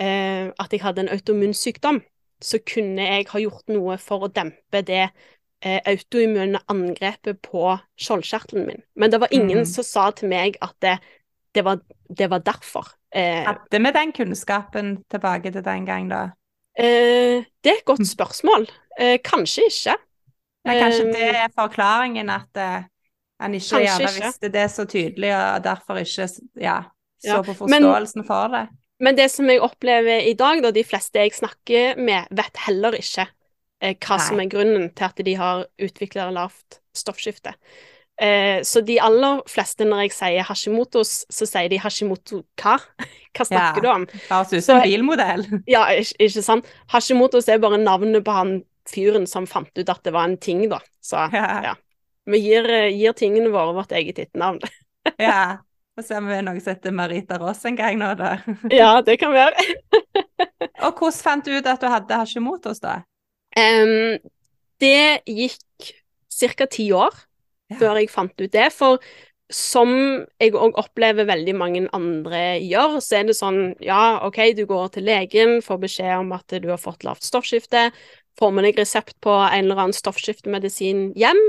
eh, 0.01 0.49
at 0.51 0.75
jeg 0.75 0.83
hadde 0.83 1.05
en 1.07 1.13
autoimmun 1.15 1.55
sykdom, 1.55 2.01
så 2.43 2.59
kunne 2.67 3.07
jeg 3.07 3.29
ha 3.31 3.41
gjort 3.43 3.71
noe 3.71 3.97
for 4.03 4.27
å 4.27 4.33
dempe 4.33 4.83
det 4.87 5.09
eh, 5.63 5.81
autoimmune 5.87 6.61
angrepet 6.69 7.41
på 7.43 7.79
skjoldkjertelen 7.99 8.67
min. 8.67 8.83
Men 8.97 9.11
det 9.11 9.21
var 9.21 9.29
ingen 9.33 9.59
Mm. 9.65 9.65
som 9.67 9.85
sa 9.85 10.11
til 10.11 10.29
meg 10.29 10.57
at 10.63 10.75
det, 10.81 10.99
det, 11.55 11.65
var, 11.65 11.81
det 12.19 12.31
var 12.31 12.39
derfor. 12.39 12.87
Eh, 13.15 13.45
Hadde 13.45 13.79
vi 13.83 13.91
den 13.93 14.13
kunnskapen 14.13 15.05
tilbake 15.11 15.53
til 15.53 15.63
den 15.65 15.87
gang, 15.87 16.09
da? 16.11 16.23
Eh, 16.79 17.43
det 17.65 17.73
er 17.73 17.79
et 17.81 17.85
godt 17.85 18.07
spørsmål. 18.07 18.69
Eh, 19.01 19.19
kanskje 19.25 19.63
ikke. 19.71 19.97
Men 20.65 20.83
kanskje 20.83 21.07
Eh, 21.09 21.13
det 21.13 21.29
er 21.37 21.49
forklaringen 21.59 22.31
at 22.31 22.57
eh, 22.57 22.83
han 23.41 23.55
ikke 23.55 23.81
gjerne 23.85 24.11
visste 24.27 24.49
det 24.53 24.71
så 24.71 24.85
tydelig, 24.85 25.31
og 25.35 25.65
derfor 25.65 25.97
ikke 26.03 26.29
ja, 26.61 26.83
så 27.23 27.37
Ja, 27.39 27.43
på 27.43 27.55
men- 27.67 27.83
forståelsen 27.83 28.27
for 28.27 28.49
det. 28.49 28.69
Men 29.01 29.15
det 29.17 29.31
som 29.31 29.47
jeg 29.49 29.61
opplever 29.63 30.21
i 30.27 30.33
dag, 30.35 30.61
da 30.63 30.71
de 30.75 30.83
fleste 30.85 31.19
jeg 31.19 31.31
snakker 31.33 31.97
med, 32.03 32.27
vet 32.35 32.57
heller 32.67 32.91
ikke 32.99 33.29
eh, 33.81 33.95
hva 33.99 34.19
som 34.21 34.41
er 34.41 34.49
grunnen 34.53 34.89
til 34.95 35.05
at 35.09 35.23
de 35.25 35.35
har 35.39 35.67
utvikla 35.79 36.31
lavt 36.35 36.81
stoffskifte. 36.97 37.55
Eh, 38.21 38.63
så 38.67 38.81
de 38.83 38.97
aller 38.99 39.43
fleste, 39.47 39.85
når 39.87 40.01
jeg 40.09 40.13
sier 40.17 40.43
Hashimotos, 40.49 41.13
så 41.31 41.47
sier 41.47 41.69
de 41.71 41.79
Hashimoto 41.79 42.41
hva? 42.61 42.79
Hva 43.37 43.45
snakker 43.47 43.79
Ja. 43.79 43.85
du 43.85 43.89
om? 43.93 44.07
Høres 44.31 44.53
ut 44.53 44.59
Så- 44.59 44.67
som 44.73 44.81
en 44.81 44.89
bilmodell. 44.89 45.45
Ja, 45.71 45.85
ikke, 45.95 46.17
ikke 46.27 46.43
sant? 46.43 46.67
Hashimotos 46.91 47.47
er 47.49 47.59
bare 47.63 47.79
navnet 47.79 48.25
på 48.27 48.35
han 48.35 48.57
fyren 48.89 49.27
som 49.29 49.47
fant 49.47 49.71
ut 49.79 49.89
at 49.93 50.03
det 50.03 50.13
var 50.17 50.25
en 50.27 50.37
ting, 50.37 50.65
da. 50.69 50.81
Så 51.05 51.29
Ja. 51.37 51.63
Ja. 51.71 51.75
vi 52.27 52.39
gir, 52.43 52.67
eh, 52.69 52.91
gir 52.91 53.13
tingene 53.15 53.53
våre 53.55 53.75
vårt 53.79 53.93
eget 53.95 54.19
etternavn. 54.19 54.61
ja. 55.19 55.59
Og 55.99 56.05
så 56.07 56.15
har 56.15 56.23
vi 56.23 56.37
noe 56.47 56.61
som 56.63 56.75
heter 56.77 56.93
Marita 56.95 57.39
Ross 57.43 57.65
en 57.67 57.75
gang 57.75 57.97
nå, 57.99 58.13
da. 58.15 58.37
ja, 58.71 59.01
det 59.03 59.17
kan 59.19 59.33
være. 59.35 59.65
Og 60.87 60.93
hvordan 60.95 61.17
fant 61.17 61.45
du 61.45 61.57
ut 61.57 61.67
at 61.67 61.81
du 61.83 61.89
hadde 61.91 62.15
Hashimotos, 62.21 62.79
da? 62.85 63.01
Em, 63.59 64.19
det 64.83 65.23
gikk 65.27 65.89
ca. 66.39 66.67
ti 66.71 66.91
år 66.95 67.15
Ja. 67.69 67.77
før 67.77 67.99
jeg 67.99 68.09
fant 68.11 68.33
ut 68.41 68.53
det. 68.53 68.71
For 68.73 68.99
som 69.51 69.91
jeg 70.41 70.53
òg 70.53 70.77
opplever 70.77 71.27
veldig 71.29 71.55
mange 71.57 71.89
andre 71.97 72.61
gjør, 72.61 72.99
så 73.01 73.19
er 73.19 73.25
det 73.29 73.37
sånn 73.37 73.75
ja, 73.81 74.21
OK, 74.27 74.55
du 74.57 74.67
går 74.69 74.91
til 74.93 75.05
legen, 75.09 75.61
får 75.65 75.81
beskjed 75.81 76.19
om 76.21 76.33
at 76.37 76.47
du 76.61 76.69
har 76.69 76.81
fått 76.81 77.05
lavt 77.05 77.25
stoffskifte, 77.25 77.91
får 78.39 78.53
med 78.55 78.65
deg 78.69 78.79
resept 78.79 79.17
på 79.25 79.33
en 79.33 79.65
eller 79.65 79.81
annen 79.83 79.97
stoffskiftemedisin 79.97 81.15
hjem, 81.19 81.41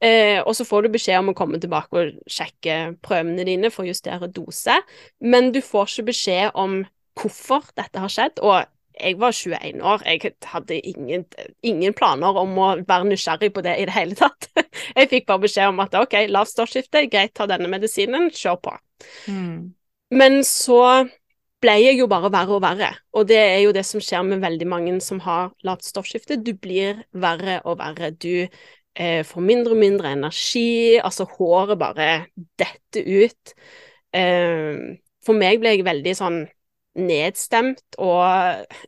eh, 0.00 0.40
og 0.42 0.56
så 0.56 0.64
får 0.64 0.82
du 0.82 0.88
beskjed 0.96 1.20
om 1.20 1.30
å 1.32 1.36
komme 1.36 1.60
tilbake 1.60 1.92
og 1.92 2.16
sjekke 2.26 2.96
prøvene 3.04 3.44
dine 3.44 3.70
for 3.70 3.84
å 3.84 3.92
justere 3.92 4.32
dose, 4.32 4.80
men 5.20 5.52
du 5.52 5.60
får 5.60 5.92
ikke 5.92 6.08
beskjed 6.08 6.50
om 6.54 6.82
hvorfor 7.20 7.68
dette 7.76 8.00
har 8.00 8.08
skjedd. 8.08 8.40
og 8.40 8.64
jeg 9.00 9.18
var 9.20 9.32
21 9.32 9.82
år, 9.82 10.02
jeg 10.06 10.32
hadde 10.52 10.78
ingen, 10.80 11.24
ingen 11.62 11.94
planer 11.96 12.38
om 12.42 12.58
å 12.58 12.68
være 12.88 13.08
nysgjerrig 13.08 13.52
på 13.54 13.64
det 13.64 13.76
i 13.80 13.86
det 13.88 13.94
hele 13.96 14.18
tatt. 14.18 14.50
Jeg 14.96 15.08
fikk 15.08 15.26
bare 15.28 15.44
beskjed 15.44 15.70
om 15.70 15.80
at 15.84 15.94
ok, 15.96 16.14
lavt 16.28 16.50
stoffskifte, 16.52 17.06
greit, 17.08 17.32
ta 17.36 17.46
denne 17.48 17.68
medisinen, 17.70 18.28
kjør 18.34 18.58
på. 18.66 18.72
Mm. 19.30 19.72
Men 20.12 20.40
så 20.44 20.82
ble 21.62 21.76
jeg 21.78 22.00
jo 22.00 22.08
bare 22.10 22.30
verre 22.32 22.56
og 22.56 22.62
verre, 22.64 22.90
og 23.14 23.28
det 23.30 23.38
er 23.38 23.60
jo 23.62 23.72
det 23.74 23.84
som 23.86 24.02
skjer 24.02 24.24
med 24.26 24.42
veldig 24.42 24.68
mange 24.68 24.96
som 25.04 25.20
har 25.22 25.52
lavt 25.66 25.86
stoffskifte. 25.86 26.40
Du 26.42 26.52
blir 26.58 27.04
verre 27.14 27.60
og 27.62 27.78
verre. 27.80 28.10
Du 28.10 28.42
eh, 28.42 29.22
får 29.24 29.46
mindre 29.46 29.76
og 29.76 29.80
mindre 29.80 30.12
energi, 30.16 30.98
altså 30.98 31.28
håret 31.36 31.78
bare 31.80 32.08
detter 32.60 33.06
ut. 33.06 33.54
Eh, 34.12 34.98
for 35.22 35.38
meg 35.38 35.62
ble 35.62 35.76
jeg 35.76 35.86
veldig 35.86 36.16
sånn 36.18 36.42
nedstemt, 36.98 37.84
og 37.98 38.20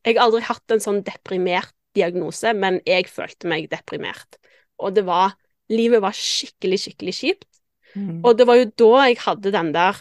jeg 0.05 0.17
har 0.17 0.27
aldri 0.27 0.43
hatt 0.45 0.75
en 0.75 0.83
sånn 0.83 1.01
deprimert 1.07 1.73
diagnose, 1.97 2.53
men 2.59 2.81
jeg 2.89 3.09
følte 3.09 3.49
meg 3.51 3.71
deprimert. 3.73 4.39
Og 4.83 4.97
det 4.97 5.07
var 5.09 5.39
Livet 5.73 6.03
var 6.05 6.13
skikkelig, 6.13 6.77
skikkelig 6.83 7.13
kjipt. 7.17 7.47
Mm. 7.95 8.19
Og 8.21 8.35
det 8.37 8.45
var 8.45 8.59
jo 8.59 8.67
da 8.83 9.07
jeg 9.07 9.21
hadde 9.23 9.53
den 9.55 9.71
der 9.73 10.01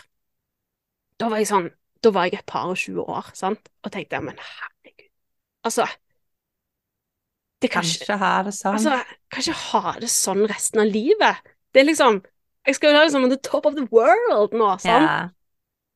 Da 1.22 1.28
var 1.30 1.38
jeg 1.40 1.48
sånn 1.48 1.68
Da 2.04 2.12
var 2.12 2.26
jeg 2.26 2.40
et 2.40 2.48
par 2.50 2.72
og 2.72 2.80
tjue 2.82 3.06
år, 3.06 3.30
sant, 3.38 3.70
og 3.86 3.94
tenkte 3.94 4.20
men 4.26 4.40
herregud 4.42 5.06
Altså 5.64 5.86
Det 7.62 7.70
kan 7.72 7.86
ikke 7.86 8.18
ha 8.20 8.32
det 8.44 8.56
sånn. 8.58 8.80
Altså, 8.80 8.98
kan 9.32 9.46
ikke 9.46 9.60
ha 9.70 9.94
det 10.02 10.10
sånn 10.12 10.42
resten 10.50 10.82
av 10.84 10.90
livet. 10.92 11.54
Det 11.72 11.84
er 11.84 11.88
liksom 11.88 12.20
Jeg 12.66 12.80
skal 12.80 12.92
jo 12.92 12.98
ha 12.98 13.06
det 13.06 13.14
som 13.14 13.28
on 13.30 13.32
the 13.32 13.40
top 13.40 13.70
of 13.70 13.78
the 13.78 13.86
world 13.94 14.58
nå, 14.58 14.74
sant? 14.82 15.08
ja. 15.08 15.30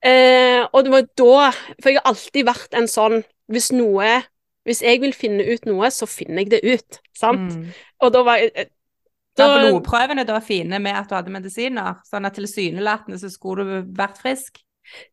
Eh, 0.06 0.62
og 0.72 0.86
det 0.86 0.94
var 0.94 1.06
da 1.18 1.48
For 1.82 1.90
jeg 1.90 1.98
har 1.98 2.12
alltid 2.12 2.46
vært 2.46 2.76
en 2.78 2.86
sånn 2.86 3.24
Hvis 3.50 3.72
noe 3.74 4.20
Hvis 4.68 4.84
jeg 4.86 5.02
vil 5.02 5.16
finne 5.18 5.42
ut 5.42 5.66
noe, 5.66 5.90
så 5.90 6.06
finner 6.06 6.44
jeg 6.44 6.52
det 6.54 6.60
ut, 6.62 7.00
sant? 7.18 7.56
Mm. 7.56 7.72
Og 8.06 8.14
da 8.14 8.22
var 8.28 8.44
jeg 8.44 8.68
da, 9.38 9.48
Var 9.50 9.66
blodprøvene 9.66 10.26
da 10.28 10.38
fine 10.42 10.80
med 10.84 10.98
at 10.98 11.10
du 11.10 11.18
hadde 11.18 11.34
medisiner? 11.34 11.98
Sånn 12.06 12.30
at 12.30 12.38
tilsynelatende 12.38 13.20
så 13.22 13.30
skulle 13.34 13.66
du 13.66 13.92
vært 13.98 14.22
frisk? 14.22 14.62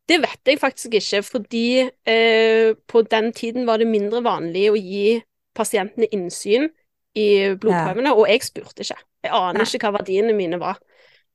Det 0.07 0.17
vet 0.23 0.49
jeg 0.49 0.61
faktisk 0.61 0.95
ikke, 0.97 1.21
fordi 1.25 1.67
eh, 1.83 2.71
på 2.87 3.03
den 3.11 3.31
tiden 3.35 3.67
var 3.67 3.81
det 3.81 3.89
mindre 3.89 4.23
vanlig 4.25 4.69
å 4.71 4.79
gi 4.79 5.19
pasientene 5.55 6.07
innsyn 6.15 6.69
i 7.15 7.27
blodprøvene, 7.59 8.13
og 8.15 8.27
jeg 8.31 8.43
spurte 8.47 8.85
ikke. 8.85 8.97
Jeg 9.25 9.33
aner 9.35 9.63
ja. 9.63 9.67
ikke 9.67 9.89
hva 9.89 9.99
verdiene 9.99 10.35
mine 10.37 10.59
var. 10.61 10.79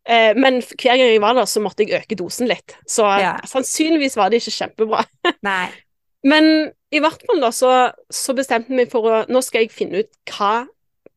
Eh, 0.09 0.33
men 0.37 0.61
hver 0.63 0.97
gang 0.97 1.07
jeg 1.07 1.23
var 1.23 1.37
der, 1.37 1.49
så 1.51 1.61
måtte 1.63 1.85
jeg 1.85 2.01
øke 2.01 2.19
dosen 2.19 2.49
litt. 2.49 2.77
Så 2.89 3.05
Ja. 3.21 3.37
sannsynligvis 3.47 4.17
var 4.17 4.31
det 4.31 4.41
ikke 4.41 4.57
kjempebra. 4.59 5.05
Nei. 5.43 5.69
Men 6.25 6.73
i 6.93 7.01
hvert 7.01 7.23
fall 7.27 7.41
da, 7.41 7.51
så, 7.51 7.93
så 8.11 8.35
bestemte 8.37 8.75
meg 8.77 8.91
for 8.93 9.07
å 9.09 9.23
Nå 9.31 9.41
skal 9.41 9.65
jeg 9.65 9.73
finne 9.73 10.03
ut 10.03 10.11
hva 10.35 10.67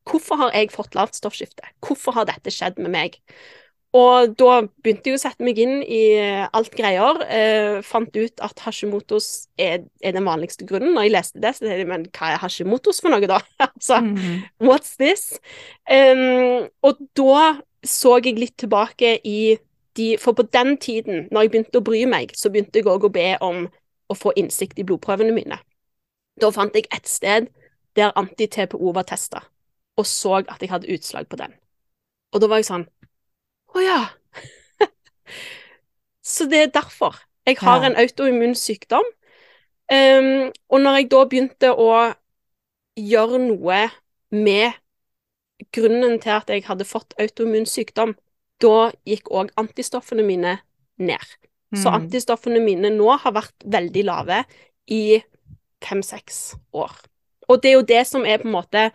Hvorfor 0.07 0.35
har 0.35 0.51
jeg 0.51 0.71
fått 0.71 0.95
lavt 0.95 1.15
stoffskifte? 1.15 1.63
Hvorfor 1.79 2.11
har 2.11 2.25
dette 2.27 2.51
skjedd 2.51 2.75
med 2.75 2.91
meg? 2.91 3.13
Og 3.95 4.33
da 4.35 4.63
begynte 4.83 5.11
jeg 5.11 5.19
å 5.19 5.21
sette 5.21 5.45
meg 5.45 5.59
inn 5.61 5.77
i 5.85 6.01
eh, 6.17 6.47
alt 6.51 6.73
greier. 6.75 7.21
Eh, 7.29 7.77
fant 7.85 8.09
ut 8.11 8.43
at 8.43 8.63
Hashimotos 8.65 9.47
er, 9.55 9.85
er, 10.01 10.15
den 10.15 10.25
vanligste 10.25 10.65
grunnen. 10.67 10.95
Når 10.97 11.05
jeg 11.05 11.13
leste 11.13 11.43
det, 11.43 11.53
så 11.53 11.63
tenkte 11.63 11.77
jeg 11.77 11.89
men 11.91 12.07
hva 12.09 12.31
er 12.33 12.41
Hashimotos 12.41 13.03
for 13.03 13.13
noe, 13.13 13.29
da? 13.29 13.37
altså, 13.69 14.01
mm. 14.03 14.41
what's 14.65 14.97
this? 14.99 15.37
Um, 15.87 16.67
og 16.83 16.99
da 17.15 17.37
så 17.83 18.17
jeg 18.23 18.39
litt 18.39 18.57
tilbake 18.57 19.17
i 19.27 19.57
de 19.93 20.15
For 20.17 20.33
på 20.33 20.41
den 20.41 20.77
tiden, 20.81 21.27
når 21.31 21.41
jeg 21.41 21.49
begynte 21.53 21.77
å 21.77 21.85
bry 21.85 21.99
meg, 22.09 22.31
så 22.33 22.49
begynte 22.49 22.79
jeg 22.79 22.87
òg 22.89 23.03
å 23.05 23.11
be 23.13 23.27
om 23.45 23.67
å 24.09 24.15
få 24.17 24.31
innsikt 24.41 24.79
i 24.81 24.85
blodprøvene 24.87 25.35
mine. 25.35 25.59
Da 26.41 26.49
fant 26.49 26.73
jeg 26.73 26.87
et 26.89 27.05
sted 27.05 27.51
der 27.93 28.15
anti-TPO 28.17 28.93
var 28.95 29.05
testa, 29.05 29.43
og 29.97 30.07
så 30.09 30.39
at 30.41 30.65
jeg 30.65 30.71
hadde 30.71 30.89
utslag 30.89 31.29
på 31.29 31.37
den. 31.37 31.53
Og 32.33 32.41
da 32.41 32.49
var 32.49 32.63
jeg 32.63 32.71
sånn 32.71 32.87
å 33.73 33.83
ja. 33.85 33.99
Så 36.33 36.49
det 36.49 36.63
er 36.63 36.73
derfor. 36.73 37.21
Jeg 37.45 37.59
har 37.61 37.83
ja. 37.83 37.91
en 37.91 37.99
autoimmun 38.01 38.55
sykdom. 38.57 39.05
Um, 39.93 40.49
og 40.69 40.81
når 40.81 40.97
jeg 40.97 41.09
da 41.11 41.23
begynte 41.29 41.69
å 41.69 41.89
gjøre 42.97 43.41
noe 43.45 43.79
med 44.33 44.79
grunnen 45.75 46.19
til 46.23 46.35
at 46.35 46.51
jeg 46.51 46.65
hadde 46.67 46.87
fått 46.87 47.15
autoimmun 47.21 47.67
sykdom, 47.69 48.15
da 48.63 48.91
gikk 49.07 49.31
òg 49.31 49.51
antistoffene 49.59 50.25
mine 50.25 50.57
ned. 51.01 51.25
Mm. 51.73 51.79
Så 51.81 51.93
antistoffene 51.93 52.61
mine 52.63 52.91
nå 52.93 53.09
har 53.23 53.35
vært 53.35 53.65
veldig 53.65 54.05
lave 54.07 54.43
i 54.91 55.19
fem-seks 55.83 56.55
år. 56.75 56.93
Og 57.51 57.59
det 57.63 57.71
er 57.71 57.77
jo 57.77 57.87
det 57.87 58.03
som 58.07 58.25
er 58.25 58.39
på 58.39 58.47
en 58.47 58.55
måte 58.55 58.87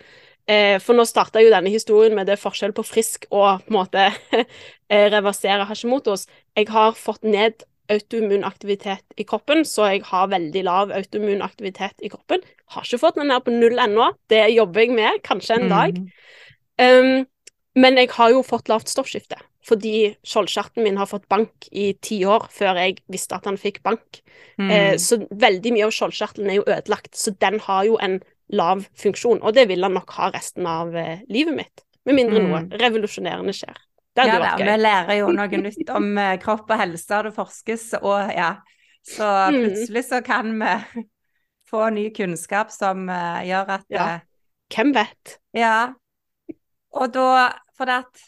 Eh, 0.49 0.79
for 0.81 0.97
nå 0.97 1.05
starta 1.05 1.43
jo 1.45 1.51
denne 1.53 1.69
historien 1.69 2.15
med 2.17 2.31
det 2.31 2.39
forskjell 2.41 2.73
på 2.73 2.85
frisk 2.87 3.27
og 3.29 3.67
på 3.67 3.69
en 3.69 3.77
måte 3.77 4.07
eh, 4.41 5.09
reversere 5.13 5.67
Hashimotos. 5.69 6.25
Jeg 6.57 6.71
har 6.73 6.97
fått 6.97 7.27
ned 7.29 7.67
autoimmun 7.93 8.47
aktivitet 8.49 9.05
i 9.21 9.27
kroppen, 9.29 9.65
så 9.69 9.91
jeg 9.93 10.07
har 10.09 10.31
veldig 10.33 10.63
lav 10.65 10.93
autoimmun 10.97 11.45
aktivitet 11.45 12.01
i 12.05 12.11
kroppen. 12.13 12.45
Har 12.73 12.89
ikke 12.89 13.01
fått 13.01 13.21
den 13.21 13.29
ned 13.33 13.45
på 13.45 13.53
null 13.53 13.81
ennå, 13.81 14.11
det 14.33 14.47
jobber 14.55 14.85
jeg 14.85 14.97
med, 14.97 15.21
kanskje 15.25 15.57
en 15.57 15.71
dag. 15.73 16.01
Um, 16.79 17.27
men 17.79 17.99
jeg 18.01 18.11
har 18.17 18.33
jo 18.33 18.43
fått 18.47 18.71
lavt 18.71 18.91
stoffskifte, 18.91 19.39
fordi 19.67 20.13
skjoldskjerten 20.27 20.83
min 20.87 20.99
har 20.99 21.09
fått 21.11 21.29
bank 21.31 21.69
i 21.71 21.93
ti 22.03 22.21
år 22.27 22.49
før 22.55 22.79
jeg 22.81 22.99
visste 23.13 23.37
at 23.37 23.47
han 23.49 23.59
fikk 23.61 23.83
bank. 23.87 24.21
Mm. 24.59 24.71
Eh, 24.71 24.95
så 25.03 25.21
veldig 25.29 25.75
mye 25.77 25.87
av 25.87 25.95
skjoldskjertelen 25.95 26.51
er 26.51 26.59
jo 26.59 26.67
ødelagt, 26.67 27.13
så 27.19 27.35
den 27.39 27.61
har 27.67 27.85
jo 27.87 27.99
en 28.03 28.19
lav 28.49 28.87
funksjon. 28.99 29.43
Og 29.45 29.55
det 29.55 29.69
vil 29.71 29.85
han 29.87 29.95
nok 29.99 30.15
ha 30.17 30.31
resten 30.35 30.67
av 30.67 30.97
eh, 30.97 31.23
livet 31.31 31.59
mitt. 31.59 31.85
Med 32.09 32.17
mindre 32.17 32.41
mm. 32.41 32.49
noe 32.49 32.81
revolusjonerende 32.81 33.55
skjer. 33.55 33.77
Det 34.17 34.25
hadde 34.25 34.35
ja, 34.35 34.43
vært 34.43 34.63
gøy. 34.63 34.71
Vi 34.71 34.81
lærer 34.83 35.21
jo 35.21 35.31
noe 35.37 35.63
nytt 35.69 35.95
om 35.95 36.11
eh, 36.19 36.35
kropp 36.43 36.73
og 36.73 36.83
helse, 36.83 37.13
og 37.15 37.29
det 37.29 37.35
forskes, 37.37 37.87
og 38.01 38.35
ja. 38.35 38.51
Så 39.09 39.29
mm. 39.29 39.61
plutselig 39.61 40.05
så 40.09 40.23
kan 40.25 40.51
vi 40.59 41.05
få 41.71 41.87
ny 41.95 42.09
kunnskap 42.17 42.73
som 42.75 43.07
uh, 43.13 43.45
gjør 43.47 43.77
at 43.79 43.87
Ja. 43.93 44.09
Hvem 44.73 44.91
vet? 44.93 45.39
Ja. 45.57 45.95
Og 46.99 47.15
da 47.15 47.49
For 47.79 47.91
at 47.95 48.23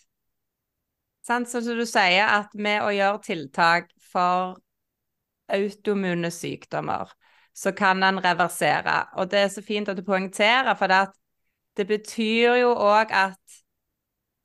sant, 1.26 1.50
Sånn 1.50 1.64
som 1.66 1.78
du 1.78 1.86
sier, 1.86 2.26
at 2.26 2.54
med 2.54 2.84
å 2.84 2.92
gjøre 2.94 3.22
tiltak 3.26 3.90
for 4.12 4.58
autoimmune 5.50 6.30
sykdommer, 6.30 7.10
så 7.54 7.72
kan 7.76 8.02
en 8.06 8.20
reversere. 8.22 8.94
Og 9.18 9.30
det 9.30 9.42
er 9.44 9.50
så 9.52 9.62
fint 9.66 9.90
at 9.90 9.98
du 9.98 10.04
poengterer, 10.06 10.70
for 10.78 10.90
det, 10.90 11.00
det 11.78 11.86
betyr 11.90 12.60
jo 12.62 12.70
òg 12.74 13.10
at 13.14 13.60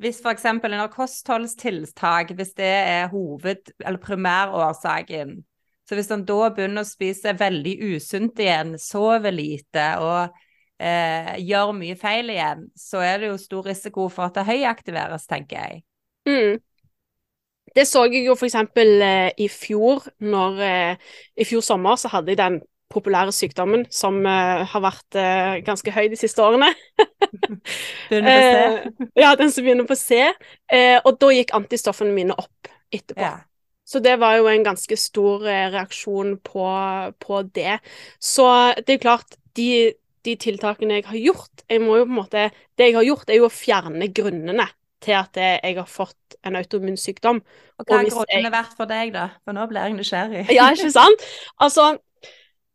hvis 0.04 0.20
f.eks. 0.20 0.46
en 0.46 0.90
kostholdstiltak, 0.92 2.34
hvis 2.36 2.54
det 2.58 2.66
er 2.68 3.08
hoved- 3.14 3.72
eller 3.80 4.00
primærårsaken 4.00 5.44
Så 5.86 5.96
hvis 5.96 6.10
en 6.12 6.26
da 6.26 6.50
begynner 6.50 6.82
å 6.82 6.90
spise 6.90 7.36
veldig 7.38 7.76
usunt 7.94 8.40
igjen, 8.42 8.74
sover 8.82 9.32
lite 9.32 9.84
og 10.02 10.34
eh, 10.80 11.34
gjør 11.46 11.74
mye 11.78 11.98
feil 12.00 12.32
igjen, 12.34 12.68
så 12.78 13.04
er 13.06 13.20
det 13.22 13.34
jo 13.34 13.42
stor 13.42 13.68
risiko 13.70 14.08
for 14.12 14.28
at 14.28 14.38
det 14.38 14.48
høyaktiveres, 14.50 15.28
tenker 15.30 15.60
jeg. 15.60 15.84
Mm. 16.30 16.62
Det 17.76 17.84
så 17.88 18.06
jeg 18.08 18.24
jo 18.28 18.38
for 18.40 18.48
eksempel 18.48 19.02
eh, 19.04 19.32
i 19.42 19.50
fjor, 19.52 20.06
når 20.24 20.64
eh, 20.64 21.12
I 21.36 21.48
fjor 21.48 21.66
sommer 21.66 22.00
så 22.00 22.12
hadde 22.14 22.34
jeg 22.34 22.40
den 22.40 22.62
populære 22.96 23.34
sykdommen 23.34 23.86
som 23.92 24.22
uh, 24.24 24.62
har 24.70 24.84
vært 24.84 25.18
uh, 25.18 25.56
ganske 25.66 25.92
høy 25.92 26.06
de 26.12 26.20
siste 26.20 26.44
årene. 26.44 26.70
begynner 28.12 28.30
på 28.30 28.46
C. 28.46 29.02
Uh, 29.02 29.10
ja, 29.24 29.34
den 29.40 29.52
som 29.52 29.66
begynner 29.66 29.90
på 29.90 29.98
C. 30.00 30.22
og 31.02 31.18
da 31.20 31.32
gikk 31.34 31.52
antistoffene 31.58 32.16
mine 32.16 32.38
opp 32.38 32.70
etterpå. 32.94 33.26
Ja. 33.26 33.34
Så 33.86 34.00
det 34.02 34.16
var 34.22 34.38
jo 34.40 34.48
en 34.50 34.64
ganske 34.66 34.98
stor 34.98 35.44
reaksjon 35.46 36.38
på, 36.46 36.70
på, 37.22 37.42
det. 37.54 37.80
Så 38.22 38.48
det 38.80 38.96
er 38.96 39.04
klart, 39.04 39.38
de, 39.58 39.94
de, 40.26 40.36
tiltakene 40.42 41.00
jeg 41.00 41.08
har 41.10 41.20
gjort 41.22 41.66
jeg 41.70 41.84
må 41.84 42.00
jo 42.00 42.08
på 42.08 42.14
en 42.14 42.20
måte, 42.20 42.48
Det 42.78 42.90
jeg 42.90 42.98
har 42.98 43.08
gjort, 43.08 43.30
er 43.30 43.40
jo 43.40 43.48
å 43.48 43.54
fjerne 43.54 44.10
grunnene 44.14 44.68
til 45.06 45.18
at 45.18 45.38
jeg 45.38 45.76
har 45.78 45.90
fått 45.90 46.38
en 46.46 46.58
autoimmun 46.58 46.98
sykdom. 46.98 47.42
Og 47.78 47.86
hva 47.86 48.00
har 48.00 48.10
grunnene 48.10 48.52
vært 48.54 48.74
for 48.78 48.90
deg, 48.90 49.14
da? 49.14 49.28
For 49.46 49.58
nå 49.58 49.66
blir 49.70 49.86
jeg 49.86 49.98
nysgjerrig. 49.98 50.46
ja, 50.58 50.70
ikke 50.74 50.92
sant? 50.94 51.26
Altså, 51.62 51.96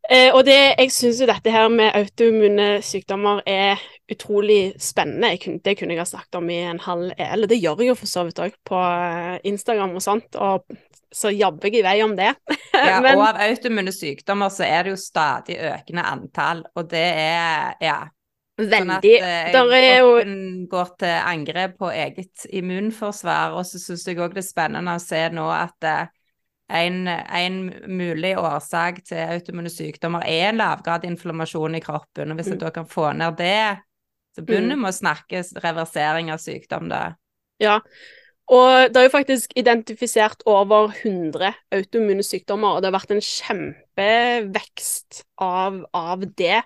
Eh, 0.09 0.33
og 0.33 0.45
det, 0.47 0.57
jeg 0.79 0.91
syns 0.91 1.19
jo 1.21 1.27
dette 1.29 1.51
her 1.53 1.67
med 1.69 1.93
autoimmune 1.93 2.81
sykdommer 2.83 3.43
er 3.47 3.81
utrolig 4.11 4.73
spennende. 4.81 5.35
Kunne, 5.43 5.61
det 5.63 5.77
kunne 5.77 5.93
jeg 5.93 6.01
ha 6.01 6.07
snakket 6.09 6.39
om 6.39 6.49
i 6.49 6.57
en 6.65 6.81
halv 6.81 7.11
Eller 7.17 7.47
det 7.47 7.61
gjør 7.61 7.83
jeg 7.83 7.91
jo 7.91 7.99
for 7.99 8.09
så 8.09 8.25
vidt 8.25 8.41
òg 8.41 8.55
på 8.65 8.79
eh, 8.81 9.37
Instagram 9.51 9.93
og 9.95 10.03
sånt, 10.03 10.35
og 10.35 10.65
så 11.11 11.31
jobber 11.33 11.67
jeg 11.67 11.81
i 11.81 11.83
vei 11.85 11.97
om 12.05 12.15
det. 12.15 12.31
ja, 12.73 13.01
Men, 13.03 13.17
og 13.17 13.25
av 13.27 13.41
autoimmune 13.43 13.93
sykdommer 13.95 14.51
så 14.53 14.65
er 14.67 14.87
det 14.87 14.95
jo 14.95 15.01
stadig 15.01 15.57
økende 15.71 16.07
antall, 16.07 16.65
og 16.75 16.89
det 16.91 17.07
er 17.25 17.77
ja. 17.83 17.99
Veldig. 18.61 18.77
Sånn 18.77 18.91
at 18.93 19.05
eh, 19.73 19.97
jo... 19.97 20.09
går 20.69 20.89
til 21.01 21.13
angrep 21.17 21.77
på 21.79 21.89
eget 21.89 22.43
immunforsvar, 22.53 23.55
og 23.57 23.65
så 23.65 23.79
syns 23.81 24.03
jeg 24.05 24.19
òg 24.21 24.35
det 24.35 24.43
er 24.43 24.49
spennende 24.51 24.97
å 24.97 25.01
se 25.01 25.21
nå 25.33 25.47
at 25.55 25.87
eh, 25.87 26.11
en, 26.71 26.99
en, 27.07 27.57
mulig 27.89 28.35
årsak 28.39 29.01
til 29.07 29.23
autoimmune 29.23 29.71
sykdommer 29.71 30.27
er 30.29 30.53
lavgrad 30.55 31.07
inflammasjon 31.09 31.79
i 31.79 31.83
kroppen. 31.83 32.31
og 32.31 32.39
Hvis 32.39 32.53
mm. 32.53 32.59
du 32.61 32.67
kan 32.75 32.87
få 32.87 33.09
ned 33.17 33.39
det, 33.39 33.81
så 34.35 34.45
begynner 34.45 34.77
vi 34.77 34.83
mm. 34.83 34.87
å 34.87 34.95
snakke 34.95 35.43
reversering 35.65 36.31
av 36.31 36.43
sykdom 36.43 36.91
da. 36.91 37.03
Ja, 37.61 37.79
og 38.51 38.91
det 38.91 38.99
er 38.99 39.05
jo 39.07 39.13
faktisk 39.13 39.53
identifisert 39.55 40.41
over 40.49 40.91
100 40.91 41.53
autoimmune 41.71 42.23
sykdommer, 42.25 42.75
og 42.75 42.81
det 42.81 42.89
har 42.89 42.97
vært 42.97 43.13
en 43.15 43.23
kjempevekst 43.23 45.21
av, 45.39 45.77
av 45.95 46.25
det. 46.25 46.59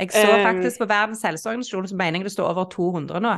Jeg 0.00 0.14
så 0.14 0.24
eh, 0.24 0.46
faktisk 0.46 0.80
på 0.80 0.88
Verdens 0.88 1.24
helseorganisasjon 1.28 1.90
så 1.92 1.98
mener 1.98 2.22
jeg 2.22 2.30
det 2.30 2.36
står 2.38 2.54
over 2.54 2.70
200 2.72 3.20
nå. 3.20 3.34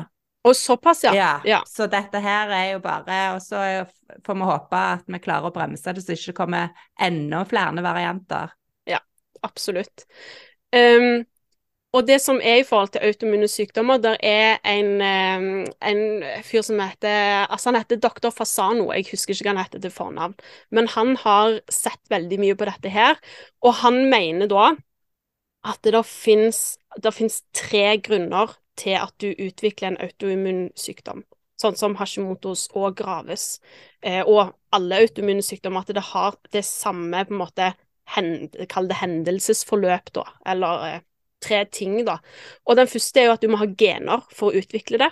Og 0.47 0.55
såpass, 0.55 1.03
ja. 1.09 1.15
ja. 1.17 1.33
ja. 1.45 1.59
Så 1.67 1.89
dette 1.91 2.21
her 2.23 2.53
er 2.55 2.69
jo 2.71 2.79
bare 2.81 3.17
Og 3.35 3.41
så 3.43 3.59
får 4.25 4.39
vi 4.39 4.47
håpe 4.47 4.83
at 4.95 5.11
vi 5.11 5.21
klarer 5.23 5.51
å 5.51 5.55
bremse 5.55 5.93
det, 5.93 6.05
så 6.05 6.13
det 6.13 6.21
ikke 6.21 6.37
kommer 6.45 6.71
enda 7.03 7.43
flere 7.51 7.83
varianter. 7.85 8.55
Ja, 8.89 9.03
absolutt. 9.43 10.07
Um, 10.71 11.27
og 11.97 12.05
det 12.05 12.19
som 12.21 12.37
er 12.45 12.61
i 12.61 12.67
forhold 12.69 12.91
til 12.93 13.05
autoimmune 13.07 13.49
sykdommer, 13.49 13.97
der 14.03 14.19
er 14.21 14.59
en, 14.69 15.01
en, 15.01 16.03
fyr 16.45 16.63
som 16.67 16.81
heter 16.85 17.47
Altså, 17.49 17.71
han 17.71 17.81
heter 17.81 17.97
doktor 18.03 18.31
Fasano, 18.31 18.91
jeg 18.93 19.09
husker 19.11 19.33
ikke 19.33 19.49
hva 19.49 19.55
han 19.57 19.63
heter 19.65 19.81
til 19.81 19.95
fornavn, 19.95 20.35
men 20.71 20.89
han 20.93 21.17
har 21.25 21.61
sett 21.73 22.03
veldig 22.13 22.41
mye 22.45 22.59
på 22.61 22.69
dette 22.69 22.93
her, 22.93 23.17
og 23.65 23.81
han 23.81 24.05
mener 24.13 24.51
da 24.53 24.75
at 25.69 25.83
det 25.85 26.05
fins 26.05 27.41
tre 27.57 27.97
grunner 28.05 28.53
til 28.79 29.01
at 29.01 29.15
du 29.21 29.33
utvikler 29.33 29.93
en 29.93 30.01
autoimmun 30.05 30.63
sykdom, 30.79 31.25
sånn 31.59 31.77
som 31.79 31.97
Hashimotos 31.99 32.69
og 32.77 32.97
Graves, 33.01 33.59
eh, 34.05 34.23
og 34.23 34.55
alle 34.77 35.03
autoimmune 35.03 35.43
sykdommer, 35.43 35.83
at 35.83 35.97
det 35.97 36.07
har 36.13 36.37
det 36.53 36.65
samme 36.69 37.25
på 37.25 37.35
en 37.37 37.47
måte 37.47 37.75
Kall 38.09 38.87
det 38.89 38.97
hendelsesforløp, 39.03 40.07
da, 40.17 40.23
eller 40.49 40.85
eh, 40.87 41.01
tre 41.45 41.65
ting, 41.73 42.01
da. 42.07 42.19
Og 42.67 42.79
den 42.79 42.91
første 42.91 43.21
er 43.21 43.29
jo 43.29 43.35
at 43.37 43.45
du 43.45 43.51
må 43.53 43.61
ha 43.61 43.69
gener 43.79 44.25
for 44.35 44.51
å 44.51 44.61
utvikle 44.61 45.01
det. 45.03 45.11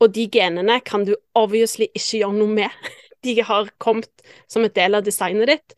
Og 0.00 0.12
de 0.16 0.26
genene 0.32 0.80
kan 0.84 1.04
du 1.04 1.14
obviously 1.36 1.90
ikke 1.92 2.22
gjøre 2.22 2.38
noe 2.38 2.58
med. 2.62 2.90
De 3.20 3.34
har 3.44 3.68
kommet 3.76 4.22
som 4.48 4.64
et 4.64 4.72
del 4.72 4.96
av 4.96 5.04
designet 5.04 5.50
ditt. 5.50 5.74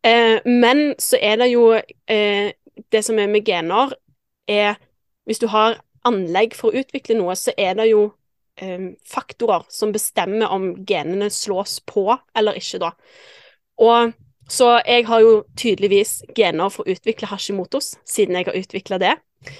Eh, 0.00 0.40
men 0.48 0.94
så 0.96 1.18
er 1.20 1.36
det 1.42 1.50
jo 1.50 1.66
eh, 1.76 2.54
Det 2.92 3.02
som 3.04 3.18
er 3.20 3.28
med 3.28 3.44
gener, 3.44 3.92
er 4.48 4.78
Hvis 5.28 5.42
du 5.42 5.46
har 5.52 5.76
anlegg 6.08 6.54
for 6.56 6.70
å 6.70 6.80
utvikle 6.80 7.18
noe, 7.18 7.34
så 7.36 7.52
er 7.58 7.74
det 7.76 7.90
jo 7.90 8.06
eh, 8.62 8.94
faktorer 9.04 9.66
som 9.68 9.92
bestemmer 9.92 10.52
om 10.54 10.70
genene 10.86 11.28
slås 11.34 11.80
på 11.84 12.06
eller 12.32 12.56
ikke, 12.56 12.78
da. 12.80 12.92
Og 13.82 14.14
så 14.48 14.76
jeg 14.86 15.06
har 15.08 15.22
jo 15.24 15.32
tydeligvis 15.58 16.20
gener 16.36 16.70
for 16.70 16.86
å 16.86 16.94
utvikle 16.94 17.28
Hashimotos, 17.30 17.96
siden 18.06 18.38
jeg 18.38 18.48
har 18.48 18.58
utvikla 18.58 18.98
det. 19.02 19.14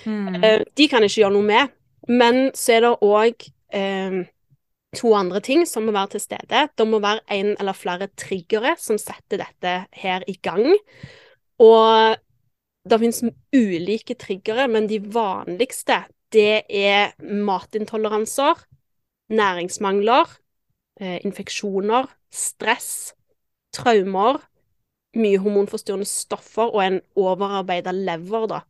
Mm. 0.07 0.39
De 0.77 0.89
kan 0.91 1.03
jeg 1.03 1.13
ikke 1.13 1.23
gjøre 1.25 1.35
noe 1.35 1.47
med. 1.47 1.75
Men 2.07 2.51
så 2.55 2.77
er 2.77 2.85
det 2.85 2.93
òg 3.03 3.49
eh, 3.75 4.19
to 4.97 5.13
andre 5.19 5.43
ting 5.45 5.65
som 5.67 5.87
må 5.87 5.95
være 5.95 6.15
til 6.15 6.23
stede. 6.23 6.67
Det 6.79 6.87
må 6.87 7.01
være 7.03 7.25
en 7.35 7.55
eller 7.57 7.77
flere 7.77 8.09
triggere 8.19 8.77
som 8.81 8.99
setter 9.01 9.43
dette 9.43 9.75
her 9.99 10.27
i 10.31 10.37
gang. 10.43 10.69
Og 11.63 12.17
det 12.87 13.01
finnes 13.03 13.23
ulike 13.57 14.15
triggere, 14.19 14.69
men 14.71 14.87
de 14.91 15.01
vanligste 15.03 16.05
det 16.35 16.67
er 16.71 17.15
matintoleranser, 17.23 18.59
næringsmangler, 19.31 20.31
eh, 21.01 21.19
infeksjoner, 21.25 22.07
stress, 22.31 23.15
traumer, 23.75 24.41
mye 25.17 25.41
hormonforstyrrende 25.43 26.09
stoffer 26.09 26.71
og 26.71 26.83
en 26.85 27.01
overarbeida 27.19 27.95
lever, 27.97 28.47
da. 28.53 28.63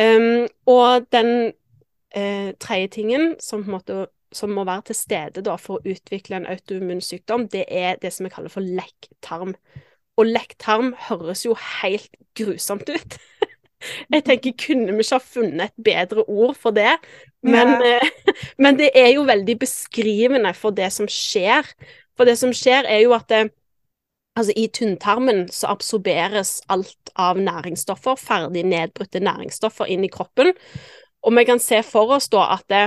Um, 0.00 0.46
og 0.70 1.06
den 1.12 1.52
uh, 2.16 2.50
tredje 2.62 2.88
tingen 2.96 3.34
som, 3.42 3.64
måte, 3.68 4.06
som, 4.32 4.52
må 4.54 4.64
være 4.64 4.90
til 4.90 4.98
stede 4.98 5.44
da, 5.44 5.56
for 5.60 5.78
å 5.78 5.92
utvikle 5.94 6.38
en 6.38 6.48
autoimmun 6.50 7.02
sykdom, 7.04 7.48
det 7.52 7.66
er 7.68 7.98
det 8.02 8.12
som 8.14 8.26
vi 8.26 8.32
kaller 8.32 8.52
for 8.52 8.64
lekktarm. 8.64 9.54
Og 10.20 10.28
lekktarm 10.28 10.94
høres 11.08 11.44
jo 11.46 11.56
helt 11.82 12.12
grusomt 12.38 12.90
ut. 12.90 13.18
Jeg 14.12 14.24
tenker, 14.26 14.52
kunne 14.60 14.92
vi 14.92 15.04
ikke 15.04 15.16
ha 15.16 15.24
funnet 15.24 15.70
et 15.70 15.84
bedre 15.84 16.24
ord 16.28 16.58
for 16.60 16.76
det? 16.76 16.98
Men, 17.42 17.78
ja. 17.80 17.96
Eh, 17.96 18.34
men, 18.62 18.76
det 18.76 18.90
er 18.94 19.14
jo 19.14 19.24
veldig 19.28 19.56
beskrivende 19.62 20.52
for 20.56 20.76
det 20.76 20.90
som 20.92 21.08
skjer. 21.08 21.64
For 22.16 22.28
det 22.28 22.36
som 22.36 22.52
skjer, 22.52 22.84
er 22.84 23.00
jo 23.06 23.14
at 23.16 23.28
det, 23.32 23.46
altså 24.40 24.54
i 24.56 24.66
tynntarmen 24.72 25.46
så 25.52 25.70
absorberes 25.74 26.58
alt 26.72 27.12
av 27.20 27.38
næringsstoffer, 27.40 28.18
ferdig 28.20 28.64
nedbrutte 28.68 29.22
næringsstoffer, 29.22 29.90
inn 29.92 30.06
i 30.06 30.12
kroppen. 30.12 30.54
Og 31.22 31.36
vi 31.36 31.44
kan 31.48 31.60
se 31.62 31.82
for 31.86 32.16
oss 32.16 32.30
da 32.32 32.46
at 32.56 32.66
det, 32.72 32.84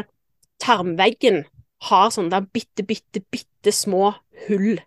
tarmveggen 0.63 1.43
har 1.89 2.11
sånne 2.13 2.31
der 2.31 2.47
bitte, 2.55 2.85
bitte, 2.87 3.23
bitte 3.33 3.73
små 3.75 4.13
hull. 4.47 4.77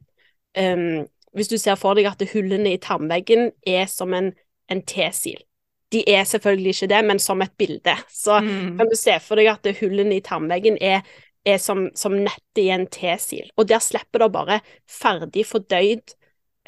Um, 0.57 1.05
hvis 1.37 1.51
du 1.53 1.59
ser 1.61 1.77
for 1.77 1.99
deg 1.99 2.09
at 2.09 2.23
hullene 2.33 2.73
i 2.73 2.81
tarmveggen 2.81 3.51
er 3.69 3.85
som 3.93 4.15
en, 4.17 4.33
en 4.73 4.83
T-sil. 4.89 5.43
De 5.93 6.01
er 6.09 6.25
selvfølgelig 6.27 6.73
ikke 6.75 6.91
det, 6.95 7.03
men 7.07 7.21
som 7.23 7.45
et 7.45 7.53
bilde. 7.61 7.95
Så 8.11 8.41
mm. 8.41 8.79
kan 8.79 8.89
du 8.89 8.97
se 8.99 9.19
for 9.23 9.39
deg 9.39 9.53
at 9.53 9.69
hullene 9.83 10.17
i 10.17 10.25
tarmveggen 10.25 10.81
er, 10.81 11.05
er 11.47 11.61
som, 11.63 11.91
som 11.95 12.17
nettet 12.17 12.65
i 12.65 12.71
en 12.75 12.89
T-sil. 12.91 13.51
Og 13.61 13.69
der 13.69 13.85
slipper 13.85 14.25
det 14.25 14.33
bare 14.35 14.63
ferdig 14.89 15.45
fordøyd 15.47 16.17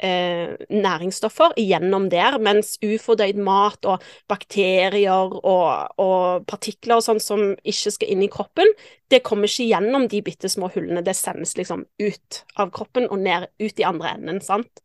eh, 0.03 0.55
næringsstoffer 0.71 1.55
gjennom 1.59 2.07
der, 2.11 2.37
mens 2.41 2.77
ufordøyd 2.83 3.39
mat 3.43 3.85
og 3.89 4.03
bakterier 4.31 5.35
og, 5.39 5.75
og 5.99 6.45
partikler 6.49 6.99
og 6.99 7.05
sånn 7.05 7.21
som 7.23 7.43
ikke 7.63 7.93
skal 7.95 8.13
inn 8.13 8.25
i 8.25 8.31
kroppen, 8.31 8.71
det 9.11 9.23
kommer 9.27 9.49
ikke 9.49 9.69
gjennom 9.69 10.07
de 10.11 10.21
bitte 10.25 10.51
små 10.51 10.71
hullene. 10.73 11.03
Det 11.05 11.17
sendes 11.17 11.55
liksom 11.59 11.85
ut 12.01 12.43
av 12.59 12.71
kroppen 12.75 13.09
og 13.09 13.23
ned 13.23 13.49
ut 13.61 13.81
i 13.81 13.87
andre 13.87 14.15
enden, 14.17 14.43
sant. 14.45 14.83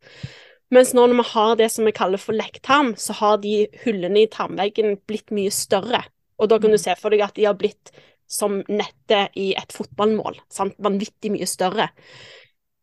Mens 0.75 0.95
nå 0.97 1.05
når 1.07 1.21
vi 1.21 1.29
har 1.35 1.55
det 1.61 1.69
som 1.71 1.87
vi 1.87 1.95
kaller 1.95 2.21
for 2.21 2.37
lekktarm, 2.37 2.95
så 2.99 3.15
har 3.21 3.39
de 3.43 3.67
hullene 3.85 4.25
i 4.25 4.31
tarmveggen 4.33 4.99
blitt 5.07 5.31
mye 5.35 5.53
større. 5.55 6.03
Og 6.41 6.51
da 6.51 6.59
kan 6.59 6.73
du 6.73 6.79
mm. 6.81 6.85
se 6.87 6.97
for 6.99 7.15
deg 7.15 7.23
at 7.23 7.37
de 7.37 7.47
har 7.47 7.59
blitt 7.59 7.93
som 8.31 8.63
nettet 8.67 9.37
i 9.39 9.53
et 9.59 9.75
fotballmål. 9.75 10.41
Sant? 10.53 10.75
Vanvittig 10.83 11.31
mye 11.35 11.47
større. 11.49 11.91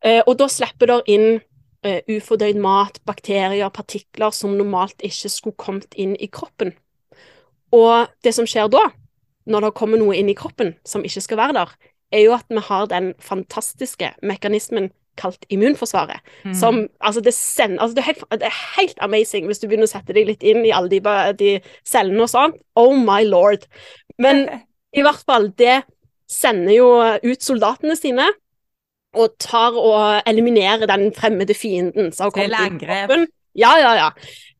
Eh, 0.02 0.22
og 0.24 0.36
da 0.40 0.48
slipper 0.50 0.90
det 0.90 1.00
inn 1.14 1.26
ufordøyd 1.82 2.60
mat, 2.62 3.00
bakterier, 3.08 3.70
partikler 3.74 4.30
som 4.34 4.54
normalt 4.58 5.02
ikke 5.02 5.30
skulle 5.32 5.58
kommet 5.58 5.96
inn 5.98 6.14
i 6.22 6.30
kroppen. 6.30 6.74
Og 7.74 8.12
det 8.24 8.34
som 8.36 8.46
skjer 8.46 8.70
da, 8.70 8.84
når 9.50 9.66
det 9.66 9.76
kommer 9.78 9.98
noe 9.98 10.14
inn 10.14 10.30
i 10.30 10.38
kroppen 10.38 10.76
som 10.86 11.04
ikke 11.06 11.24
skal 11.24 11.40
være 11.40 11.56
der, 11.58 11.72
er 12.12 12.26
jo 12.26 12.34
at 12.36 12.46
vi 12.52 12.62
har 12.62 12.90
den 12.90 13.12
fantastiske 13.18 14.12
mekanismen 14.22 14.90
kalt 15.20 15.44
immunforsvaret. 15.52 16.20
Mm. 16.44 16.54
Som 16.54 16.88
Altså, 17.00 17.20
det, 17.20 17.34
send, 17.34 17.80
altså 17.80 17.94
det, 17.94 18.02
er 18.02 18.12
helt, 18.12 18.24
det, 18.30 18.48
er 18.48 18.80
helt, 18.80 18.98
amazing 19.00 19.46
hvis 19.46 19.58
du 19.58 19.66
begynner 19.66 19.88
å 19.88 19.92
sette 19.92 20.14
deg 20.16 20.28
litt 20.28 20.42
inn 20.42 20.64
i 20.64 20.72
alle 20.72 20.88
de, 20.88 21.00
de 21.38 21.58
cellene 21.84 22.24
og 22.24 22.30
sånn. 22.32 22.54
Oh 22.76 22.94
my 22.96 23.24
lord. 23.24 23.66
Men 24.18 24.46
i 24.98 25.04
hvert 25.04 25.24
fall, 25.26 25.50
det 25.58 25.82
sender 26.30 26.72
jo 26.72 26.88
ut 27.24 27.44
soldatene 27.44 27.96
sine 27.98 28.30
og 29.12 29.36
tar 29.42 29.76
og 29.76 30.28
eliminerer 30.28 30.88
den 30.88 31.10
fremmede 31.16 31.54
fienden 31.54 32.12
som 32.12 32.28
har 32.28 32.36
kommet 32.36 32.68
inn 32.68 32.78
i 32.80 32.84
kroppen. 32.86 33.26
Ja, 33.58 33.74
ja, 33.76 33.92
ja. 33.98 34.10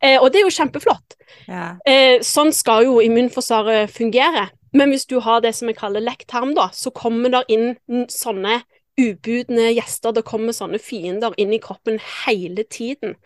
Eh, 0.05 0.19
og 0.21 0.33
det 0.33 0.43
er 0.43 0.49
jo 0.49 0.53
kjempeflott. 0.53 1.17
Ja. 1.49 1.77
Eh, 1.89 2.19
sånn 2.27 2.53
skal 2.53 2.85
jo 2.89 2.99
immunforsvaret 3.01 3.93
fungere. 3.93 4.51
Men 4.77 4.93
hvis 4.93 5.07
du 5.09 5.19
har 5.21 5.41
det 5.45 5.55
som 5.57 5.69
vi 5.69 5.77
kaller 5.77 6.05
lekktarm, 6.05 6.55
da, 6.57 6.69
så 6.73 6.93
kommer 6.93 7.33
det 7.33 7.43
inn 7.53 8.07
sånne 8.13 8.61
ubudne 9.01 9.71
gjester. 9.73 10.13
Det 10.13 10.25
kommer 10.29 10.57
sånne 10.57 10.81
fiender 10.81 11.37
inn 11.41 11.53
i 11.57 11.61
kroppen 11.63 12.01
hele 12.25 12.65
tiden. 12.69 13.17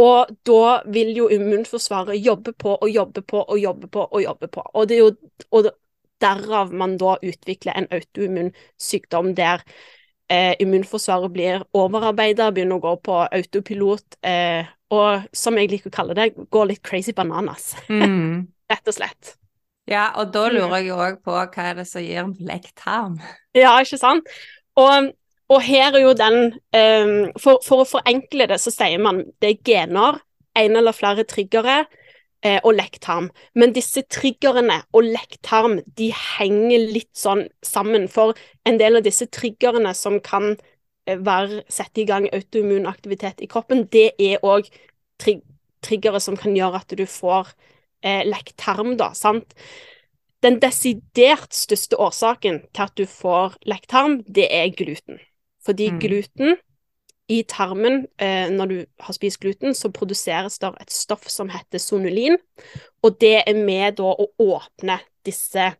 Og 0.00 0.32
da 0.48 0.80
vil 0.88 1.12
jo 1.16 1.28
immunforsvaret 1.32 2.16
jobbe 2.24 2.54
på 2.56 2.76
og 2.78 2.88
jobbe 2.88 3.24
på 3.28 3.42
og 3.42 3.58
jobbe 3.60 3.90
på 3.92 4.04
og 4.08 4.22
jobbe 4.24 4.48
på. 4.48 4.64
Og 4.72 4.88
det 4.88 4.96
er 4.96 5.02
jo 5.02 5.10
og 5.52 5.72
derav 6.22 6.72
man 6.72 6.96
da 7.00 7.16
utvikler 7.20 7.76
en 7.76 7.90
autoimmun 7.92 8.52
sykdom 8.80 9.34
der 9.36 9.64
eh, 10.32 10.54
immunforsvaret 10.62 11.32
blir 11.32 11.66
overarbeida, 11.76 12.50
begynner 12.54 12.80
å 12.80 12.86
gå 12.86 12.94
på 13.08 13.18
autopilot, 13.26 14.18
eh, 14.24 14.70
og 14.92 15.28
som 15.36 15.58
jeg 15.58 15.70
liker 15.72 15.92
å 15.92 15.94
kalle 15.94 16.16
det, 16.16 16.32
går 16.52 16.72
litt 16.72 16.82
crazy 16.86 17.14
bananas. 17.16 17.72
Mm. 17.92 18.48
Rett 18.72 18.88
og 18.88 18.94
slett. 18.96 19.34
Ja, 19.90 20.06
og 20.16 20.30
da 20.32 20.46
mm. 20.46 20.54
lurer 20.54 20.78
jeg 20.78 20.94
òg 20.96 21.18
på 21.26 21.34
hva 21.34 21.64
er 21.66 21.74
det 21.76 21.84
som 21.90 22.00
gir 22.00 22.30
blekktarm? 22.38 23.18
tarm? 23.18 23.34
Ja, 23.58 23.74
ikke 23.82 23.98
sant. 24.00 24.30
Og, 24.80 25.10
og 25.52 25.60
her 25.66 25.98
er 25.98 26.04
jo 26.06 26.14
den 26.16 26.38
um, 26.54 27.16
for, 27.36 27.60
for, 27.66 27.82
å 27.82 27.88
forenkle 27.90 28.46
det, 28.48 28.56
så 28.62 28.72
sier 28.72 29.02
man 29.02 29.20
det 29.42 29.50
er 29.50 29.66
gener, 29.66 30.22
en 30.56 30.78
eller 30.78 30.96
flere 30.96 31.26
triggere, 31.28 31.82
eh, 32.44 32.58
og 32.62 32.76
lekktarm. 32.76 33.30
Men 33.54 33.74
disse 33.76 34.04
triggerne 34.10 34.82
og 34.92 35.06
lekktarm 35.08 35.80
de 35.98 36.10
henger 36.16 36.88
litt 36.96 37.12
sånn 37.18 37.46
sammen. 37.66 38.08
For 38.10 38.36
en 38.68 38.80
del 38.82 38.98
av 38.98 39.06
disse 39.06 39.28
triggerne 39.32 39.94
som 39.98 40.18
kan 40.24 40.52
eh, 40.52 41.18
være, 41.18 41.62
sette 41.72 42.02
i 42.02 42.08
gang 42.08 42.28
autoimmun 42.32 42.88
aktivitet 42.90 43.42
i 43.42 43.50
kroppen, 43.50 43.86
det 43.92 44.12
er 44.18 44.42
òg 44.42 44.70
tri 45.22 45.40
triggere 45.82 46.20
som 46.22 46.36
kan 46.38 46.54
gjøre 46.54 46.78
at 46.78 46.92
du 46.94 47.02
får 47.10 47.48
eh, 48.06 48.22
lekktarm, 48.22 48.94
da. 49.00 49.08
sant? 49.18 49.56
Den 50.42 50.60
desidert 50.62 51.50
største 51.54 51.98
årsaken 51.98 52.60
til 52.70 52.84
at 52.84 52.94
du 52.98 53.02
får 53.10 53.56
lekktarm, 53.66 54.20
det 54.26 54.46
er 54.54 54.70
gluten. 54.78 55.18
Fordi 55.66 55.88
mm. 55.90 55.98
gluten 56.02 56.56
i 57.30 57.42
tarmen, 57.48 58.06
eh, 58.18 58.50
når 58.50 58.66
du 58.66 58.78
har 59.00 59.14
spist 59.14 59.40
gluten, 59.40 59.74
så 59.74 59.92
produseres 59.94 60.58
det 60.58 60.72
et 60.82 60.92
stoff 60.92 61.28
som 61.30 61.50
heter 61.52 61.80
sonulin, 61.80 62.36
og 63.02 63.16
det 63.22 63.44
er 63.46 63.56
med 63.58 63.98
da 64.00 64.10
å 64.10 64.26
åpne 64.42 64.98
disse, 65.24 65.70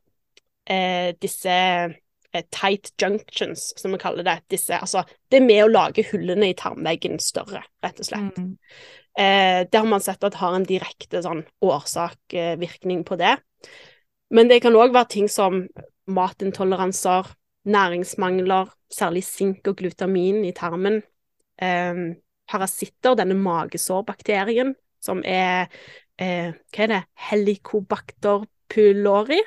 eh, 0.66 1.11
disse 1.20 1.52
eh, 1.52 2.44
tight 2.55 2.92
junctions, 3.00 3.72
som 3.76 3.92
vi 3.92 4.00
kaller 4.00 4.26
det. 4.26 4.38
Disse, 4.55 4.78
altså, 4.78 5.05
det 5.31 5.40
er 5.40 5.46
med 5.46 5.64
å 5.64 5.72
lage 5.72 6.07
hullene 6.12 6.52
i 6.52 6.59
tarmveggen 6.59 7.18
større, 7.20 7.64
rett 7.85 8.00
og 8.00 8.09
slett. 8.09 8.38
Mm. 8.38 8.57
Eh, 9.18 9.61
det 9.68 9.78
har 9.78 9.88
man 9.88 10.00
sett 10.00 10.24
at 10.24 10.38
har 10.40 10.57
en 10.57 10.66
direkte 10.68 11.20
sånn 11.24 11.44
årsak-virkning 11.61 13.05
på 13.09 13.18
det. 13.20 13.37
Men 14.33 14.48
det 14.48 14.62
kan 14.64 14.78
òg 14.78 14.94
være 14.94 15.12
ting 15.12 15.28
som 15.28 15.66
matintoleranser, 16.09 17.28
næringsmangler, 17.68 18.70
særlig 18.92 19.22
sink 19.26 19.68
og 19.68 19.76
glutamin 19.83 20.40
i 20.48 20.55
tarmen, 20.57 21.02
eh, 21.62 22.05
parasitter, 22.51 23.16
denne 23.18 23.38
magesårbakterien, 23.38 24.75
som 25.03 25.22
er 25.27 25.68
eh, 26.18 26.53
Hva 26.75 26.85
er 26.87 26.94
det? 26.96 27.03
Helicobacter 27.31 28.46
pylori? 28.72 29.40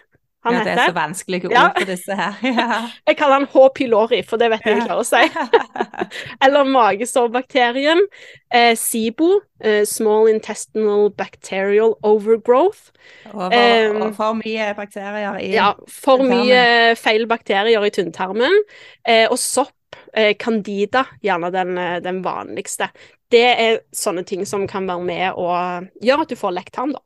Han 0.45 0.54
ja, 0.54 0.60
heter. 0.60 0.75
det 0.75 0.82
er 0.82 0.91
så 0.91 0.93
vanskelige 0.93 1.47
ord 1.49 1.56
ja. 1.56 1.69
for 1.73 1.89
disse 1.89 2.15
her. 2.15 2.34
Ja. 2.60 2.65
jeg 3.10 3.17
kaller 3.17 3.39
han 3.39 3.47
H. 3.49 3.67
pylori, 3.75 4.19
for 4.30 4.38
det 4.38 4.51
vet 4.54 4.65
jeg 4.65 4.78
ikke 4.78 4.93
hva 4.93 5.01
å 5.01 5.06
si. 5.08 5.23
Eller 6.45 6.67
magesårbakterien. 6.69 8.04
Eh, 8.54 8.75
SIBO, 8.78 9.39
eh, 9.65 9.82
Small 9.89 10.30
Intestinal 10.30 11.10
Bacterial 11.17 11.95
Overgrowth. 12.06 12.91
Over, 13.34 13.57
eh, 13.57 13.89
og 13.89 14.13
for 14.20 14.38
mye 14.38 14.70
bakterier 14.78 15.39
i 15.41 15.49
Ja, 15.55 15.72
for 15.89 16.22
mye 16.22 16.93
feil 16.99 17.26
bakterier 17.32 17.82
i 17.82 17.93
tynntarmen. 17.97 18.61
Eh, 19.01 19.26
og 19.26 19.41
sopp 19.41 19.74
candida, 20.39 21.05
gjerne 21.24 21.51
den, 21.51 21.78
eh, 21.78 21.97
den, 22.03 22.22
vanligste. 22.24 22.89
Det 23.32 23.43
er 23.43 23.82
sånne 23.95 24.24
ting 24.28 24.45
som 24.47 24.68
kan 24.68 24.88
være 24.88 25.03
med 25.03 25.41
og 25.41 25.89
gjøre 26.03 26.26
at 26.26 26.32
du 26.32 26.39
får 26.39 26.55
lekt 26.55 26.76
tarm, 26.78 26.95
da. 26.95 27.03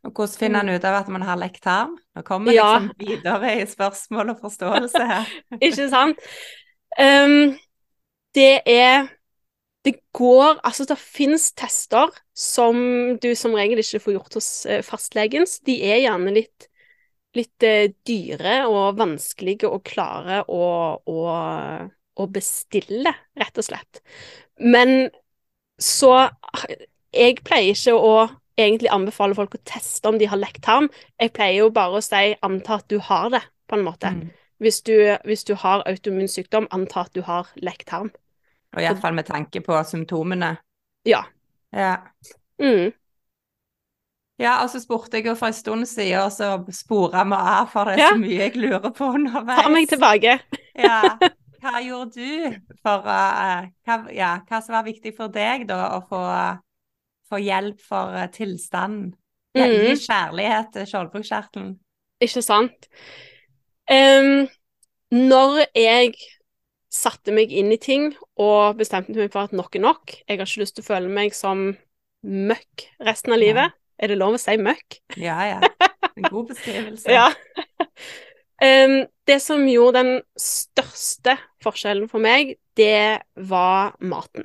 Og 0.00 0.14
hvordan 0.16 0.38
finner 0.40 0.64
en 0.64 0.72
ut 0.72 0.84
av 0.88 0.96
at 1.02 1.08
man 1.12 1.24
har 1.28 1.36
lekt 1.36 1.62
tarm? 1.66 1.98
Nå 2.16 2.24
kommer 2.24 2.56
ja. 2.56 2.70
liksom 2.78 2.94
videre 2.98 3.52
i 3.60 3.66
spørsmål 3.68 4.32
og 4.32 4.40
forståelse 4.46 5.06
her. 5.10 5.34
ikke 5.66 5.88
sant? 5.92 6.30
Um, 6.96 7.58
det 8.34 8.62
er 8.66 9.08
Det 9.84 9.94
går 10.12 10.58
Altså, 10.64 10.84
det 10.84 10.98
finnes 10.98 11.52
tester 11.52 12.10
som 12.36 12.76
du 13.22 13.34
som 13.34 13.54
regel 13.54 13.78
ikke 13.80 14.00
får 14.00 14.12
gjort 14.12 14.34
hos 14.40 14.48
uh, 14.68 14.80
fastlegen. 14.84 15.46
De 15.66 15.76
er 15.84 16.02
gjerne 16.02 16.34
litt 16.34 16.69
litt 17.38 17.66
eh, 17.66 17.92
dyre 18.06 18.64
og 18.70 18.98
vanskelige 18.98 19.70
å 19.70 19.80
klare 19.86 20.42
å, 20.50 20.64
å, 20.98 21.18
å 22.14 22.28
bestille, 22.32 23.12
rett 23.38 23.60
og 23.60 23.66
slett. 23.66 24.02
Men 24.60 25.10
så 25.80 26.28
Jeg 27.10 27.40
pleier 27.42 27.72
ikke 27.72 27.94
å 27.96 28.28
egentlig 28.60 28.90
anbefale 28.92 29.34
folk 29.34 29.56
å 29.56 29.62
teste 29.66 30.06
om 30.10 30.18
de 30.20 30.28
har 30.30 30.38
lekt 30.38 30.62
tarm. 30.62 30.90
Jeg 31.18 31.32
pleier 31.34 31.64
jo 31.64 31.70
bare 31.74 31.98
å 31.98 32.04
si 32.04 32.34
anta 32.46 32.76
at 32.76 32.86
du 32.92 33.00
har 33.02 33.32
det, 33.32 33.40
på 33.66 33.78
en 33.78 33.86
måte. 33.86 34.12
Mm. 34.14 34.28
Hvis, 34.62 34.82
du, 34.86 34.94
hvis 35.24 35.42
du 35.48 35.54
har 35.58 35.82
autoimmun 35.88 36.28
sykdom, 36.30 36.68
anta 36.70 37.06
at 37.06 37.14
du 37.16 37.22
har 37.26 37.48
lekt 37.64 37.88
tarm. 37.90 38.12
Og 38.76 38.84
iallfall 38.84 39.16
med 39.16 39.26
tanke 39.26 39.62
på 39.64 39.78
symptomene. 39.88 40.52
Ja. 41.08 41.24
Ja. 41.74 41.96
Mm. 42.60 42.92
Ja, 44.40 44.54
og 44.64 44.70
så 44.72 44.80
spurte 44.80 45.18
jeg 45.20 45.26
jo 45.28 45.34
for 45.36 45.50
en 45.52 45.56
stund 45.56 45.84
siden, 45.90 46.22
og 46.24 46.32
så 46.32 46.54
spora 46.72 47.26
vi 47.28 47.36
av, 47.36 47.66
for 47.72 47.84
det 47.90 47.98
er 47.98 48.02
Ja. 48.06 48.08
så 48.14 48.20
mye 48.22 48.38
jeg 48.40 48.56
lurer 48.56 48.90
på 48.96 49.10
underveis. 49.18 49.62
Ta 49.66 49.68
meg 49.74 49.88
tilbake. 49.90 50.38
Ja. 50.80 51.00
Hva 51.60 51.82
gjorde 51.84 52.14
du 52.16 52.54
for 52.80 53.04
uh, 53.04 53.66
hva, 53.84 53.96
ja, 54.16 54.30
hva 54.48 54.60
som 54.64 54.72
var 54.78 54.86
viktig 54.86 55.12
for 55.18 55.28
deg, 55.28 55.66
da, 55.68 55.90
å 55.98 56.00
få, 56.08 56.20
få 57.28 57.40
hjelp 57.44 57.82
for 57.84 58.16
uh, 58.16 58.26
tilstanden? 58.32 59.10
Ja, 59.52 59.66
Gi 59.66 59.90
Mm. 59.90 59.98
kjærlighet 59.98 60.68
til 60.72 60.86
skjoldbruskkjertelen. 60.88 61.70
Ikke 62.22 62.40
sant? 62.46 62.86
Um, 63.90 64.46
når 65.10 65.64
jeg 65.74 66.14
satte 66.90 67.34
meg 67.34 67.50
inn 67.52 67.72
i 67.74 67.78
ting 67.82 68.12
og 68.38 68.78
bestemte 68.78 69.12
meg 69.18 69.32
for 69.34 69.48
at 69.48 69.52
nok 69.54 69.74
er 69.76 69.82
nok 69.84 70.14
Jeg 70.28 70.38
har 70.38 70.46
ikke 70.46 70.62
lyst 70.62 70.76
til 70.78 70.84
å 70.84 70.88
føle 70.88 71.10
meg 71.10 71.34
som 71.34 71.64
møkk 72.24 72.86
resten 73.04 73.34
av 73.34 73.42
livet. 73.42 73.74
Er 74.00 74.12
det 74.12 74.18
lov 74.20 74.38
å 74.38 74.40
si 74.40 74.56
møkk? 74.56 75.00
Ja, 75.20 75.36
ja. 75.44 75.60
En 76.16 76.28
god 76.30 76.54
beskrivelse. 76.54 77.10
Ja. 77.18 77.30
Um, 78.60 79.06
det 79.24 79.38
som 79.40 79.62
gjorde 79.64 80.02
den 80.02 80.18
største 80.36 81.38
forskjellen 81.64 82.10
for 82.12 82.20
meg, 82.20 82.58
det 82.76 83.22
var 83.48 83.94
maten. 84.04 84.44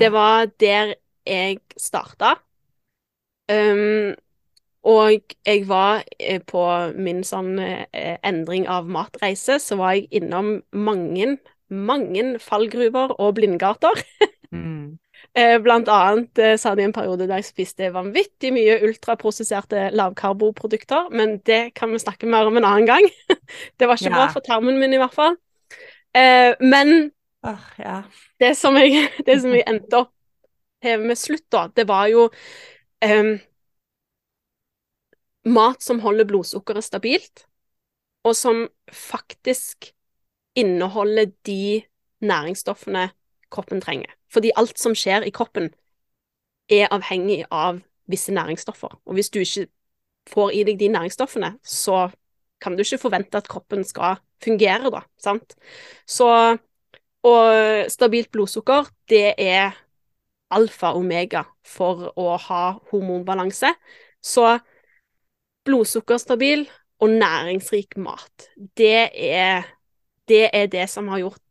Det 0.00 0.08
var 0.14 0.46
der 0.60 0.94
jeg 1.28 1.58
starta. 1.76 2.38
Um, 3.52 4.14
og 4.88 5.34
jeg 5.46 5.66
var 5.68 6.02
eh, 6.18 6.40
på 6.40 6.62
min 6.96 7.20
sånn 7.26 7.54
eh, 7.62 8.16
endring 8.26 8.64
av 8.70 8.88
matreise, 8.90 9.60
så 9.62 9.76
var 9.78 9.98
jeg 9.98 10.08
innom 10.22 10.56
mange, 10.72 11.36
mange 11.68 12.24
fallgruver 12.42 13.16
og 13.18 13.36
blindgater. 13.40 14.04
Mm. 14.52 14.98
Eh, 15.34 15.58
Blant 15.64 15.88
annet 15.88 16.40
sa 16.60 16.74
de 16.76 16.84
en 16.84 16.92
periode 16.92 17.26
der 17.28 17.40
jeg 17.40 17.48
spiste 17.48 17.88
vanvittig 17.94 18.50
mye 18.54 18.78
ultraprosesserte 18.86 19.88
lavkarboprodukter, 19.96 21.08
men 21.14 21.38
det 21.48 21.74
kan 21.78 21.92
vi 21.94 22.00
snakke 22.02 22.28
mer 22.28 22.48
om 22.50 22.56
en 22.60 22.68
annen 22.68 22.86
gang. 22.88 23.08
Det 23.80 23.88
var 23.88 23.96
ikke 24.00 24.10
Ja. 24.10 24.18
bra 24.18 24.28
for 24.32 24.44
tarmen 24.44 24.78
min, 24.80 24.92
i 24.94 25.00
hvert 25.00 25.14
fall. 25.16 25.36
Eh, 26.14 26.54
Men 26.60 27.12
oh, 27.44 27.64
ja. 27.78 28.02
det 28.40 28.54
som 28.58 28.76
jeg, 28.76 29.08
det 29.26 29.40
som 29.42 29.54
jeg 29.54 29.64
endte 29.68 30.04
opp 30.04 30.12
med 30.82 31.18
slutt, 31.18 31.46
da, 31.54 31.68
det 31.76 31.84
var 31.88 32.08
jo 32.10 32.24
um, 33.06 33.36
mat 35.44 35.82
som 35.82 36.00
holder 36.04 36.26
blodsukkeret 36.28 36.84
stabilt, 36.86 37.46
og 38.26 38.36
som 38.38 38.64
faktisk 38.94 39.92
inneholder 40.58 41.32
de 41.46 41.82
næringsstoffene 42.22 43.08
kroppen 43.50 43.80
trenger. 43.82 44.10
Fordi 44.32 44.52
alt 44.56 44.78
som 44.80 44.94
skjer 44.96 45.26
i 45.28 45.34
kroppen, 45.34 45.70
er 46.72 46.88
avhengig 46.94 47.42
av 47.50 47.82
visse 48.08 48.32
næringsstoffer. 48.32 49.00
Og 49.04 49.16
hvis 49.18 49.30
du 49.30 49.40
ikke 49.42 49.66
får 50.32 50.52
i 50.56 50.64
deg 50.64 50.78
de 50.80 50.88
næringsstoffene, 50.94 51.56
så 51.64 52.06
kan 52.62 52.76
du 52.76 52.84
ikke 52.84 53.02
forvente 53.02 53.36
at 53.36 53.48
kroppen 53.50 53.84
skal 53.84 54.20
fungere, 54.42 54.90
da. 54.90 55.02
Sant? 55.20 55.56
Så 56.06 56.58
Og 57.22 57.86
stabilt 57.90 58.32
blodsukker, 58.34 58.88
det 59.08 59.34
er 59.38 59.76
alfa 60.50 60.90
og 60.90 61.04
omega 61.04 61.44
for 61.62 62.08
å 62.18 62.32
ha 62.48 62.62
hormonbalanse. 62.90 63.70
Så 64.18 64.58
blodsukkerstabil 65.66 66.64
og 67.02 67.14
næringsrik 67.14 67.94
mat, 67.96 68.48
det 68.78 69.10
er, 69.14 69.68
det 70.26 70.48
er 70.50 70.66
det 70.66 70.88
som 70.90 71.06
har 71.12 71.22
gjort 71.22 71.42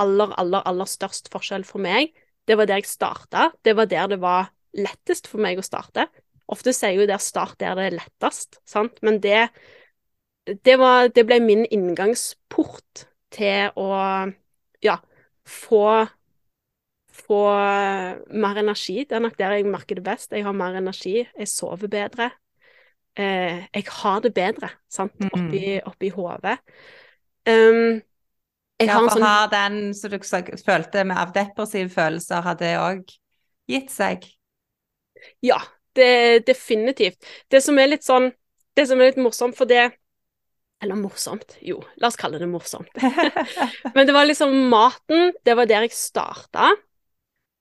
aller, 0.00 0.32
aller, 0.40 0.64
aller 0.64 0.88
størst 0.88 1.28
forskjell 1.32 1.64
for 1.68 1.84
meg. 1.84 2.14
Det 2.48 2.56
var 2.56 2.68
der 2.68 2.80
jeg 2.80 2.88
starta. 2.88 3.50
Det 3.64 3.76
var 3.76 3.88
der 3.90 4.08
det 4.14 4.20
var 4.22 4.50
lettest 4.78 5.28
for 5.28 5.42
meg 5.44 5.60
å 5.60 5.66
starte. 5.66 6.08
Ofte 6.48 6.72
sier 6.72 6.96
jo 6.96 7.08
der 7.08 7.20
start 7.20 7.58
der 7.60 7.76
det 7.76 7.90
er 7.90 7.98
lettest, 7.98 8.60
sant, 8.68 8.96
men 9.04 9.20
det 9.24 9.48
det, 10.48 10.78
var, 10.80 11.10
det 11.12 11.26
ble 11.28 11.42
min 11.44 11.66
inngangsport 11.68 13.04
til 13.36 13.68
å 13.76 13.88
ja, 14.80 14.94
få 15.44 16.06
få 17.18 17.38
mer 18.38 18.60
energi. 18.62 19.02
Det 19.04 19.16
er 19.18 19.24
nok 19.24 19.38
der 19.38 19.58
jeg 19.58 19.66
merker 19.68 19.98
det 19.98 20.04
best. 20.06 20.32
Jeg 20.32 20.46
har 20.46 20.56
mer 20.56 20.78
energi, 20.78 21.18
jeg 21.26 21.50
sover 21.50 21.90
bedre. 21.90 22.30
Eh, 23.18 23.64
jeg 23.74 23.84
har 23.90 24.20
det 24.22 24.32
bedre, 24.34 24.70
sant, 24.88 25.12
Mm. 25.18 25.30
oppi, 25.32 25.80
oppi 25.84 26.08
hodet. 26.14 26.58
Um, 27.48 28.00
jeg 28.80 28.88
Ja, 28.88 28.94
har 28.94 29.02
for 29.04 29.10
sånn 29.14 29.26
har 29.26 29.48
den 29.52 29.94
som 29.94 30.10
du 30.12 30.18
følte 30.64 31.04
med 31.04 31.18
av 31.18 31.32
depressive 31.34 31.90
følelser, 31.92 32.42
har 32.46 32.58
det 32.60 32.74
òg 32.80 33.16
gitt 33.68 33.90
seg? 33.92 34.26
Ja, 35.40 35.60
det 35.96 36.46
definitivt. 36.46 37.24
Det 37.50 37.60
som 37.64 37.78
er 37.78 37.90
litt 37.94 38.04
sånn 38.06 38.30
Det 38.78 38.84
som 38.86 39.00
er 39.02 39.08
litt 39.10 39.18
morsomt, 39.18 39.56
for 39.58 39.66
det 39.66 39.88
Eller 40.82 40.94
morsomt, 40.98 41.56
jo, 41.62 41.80
la 41.98 42.08
oss 42.10 42.16
kalle 42.20 42.38
det 42.38 42.46
morsomt. 42.50 43.00
Men 43.94 44.06
det 44.06 44.14
var 44.14 44.26
liksom 44.28 44.52
maten, 44.70 45.32
det 45.44 45.56
var 45.58 45.66
der 45.66 45.86
jeg 45.88 45.94
starta. 45.96 46.70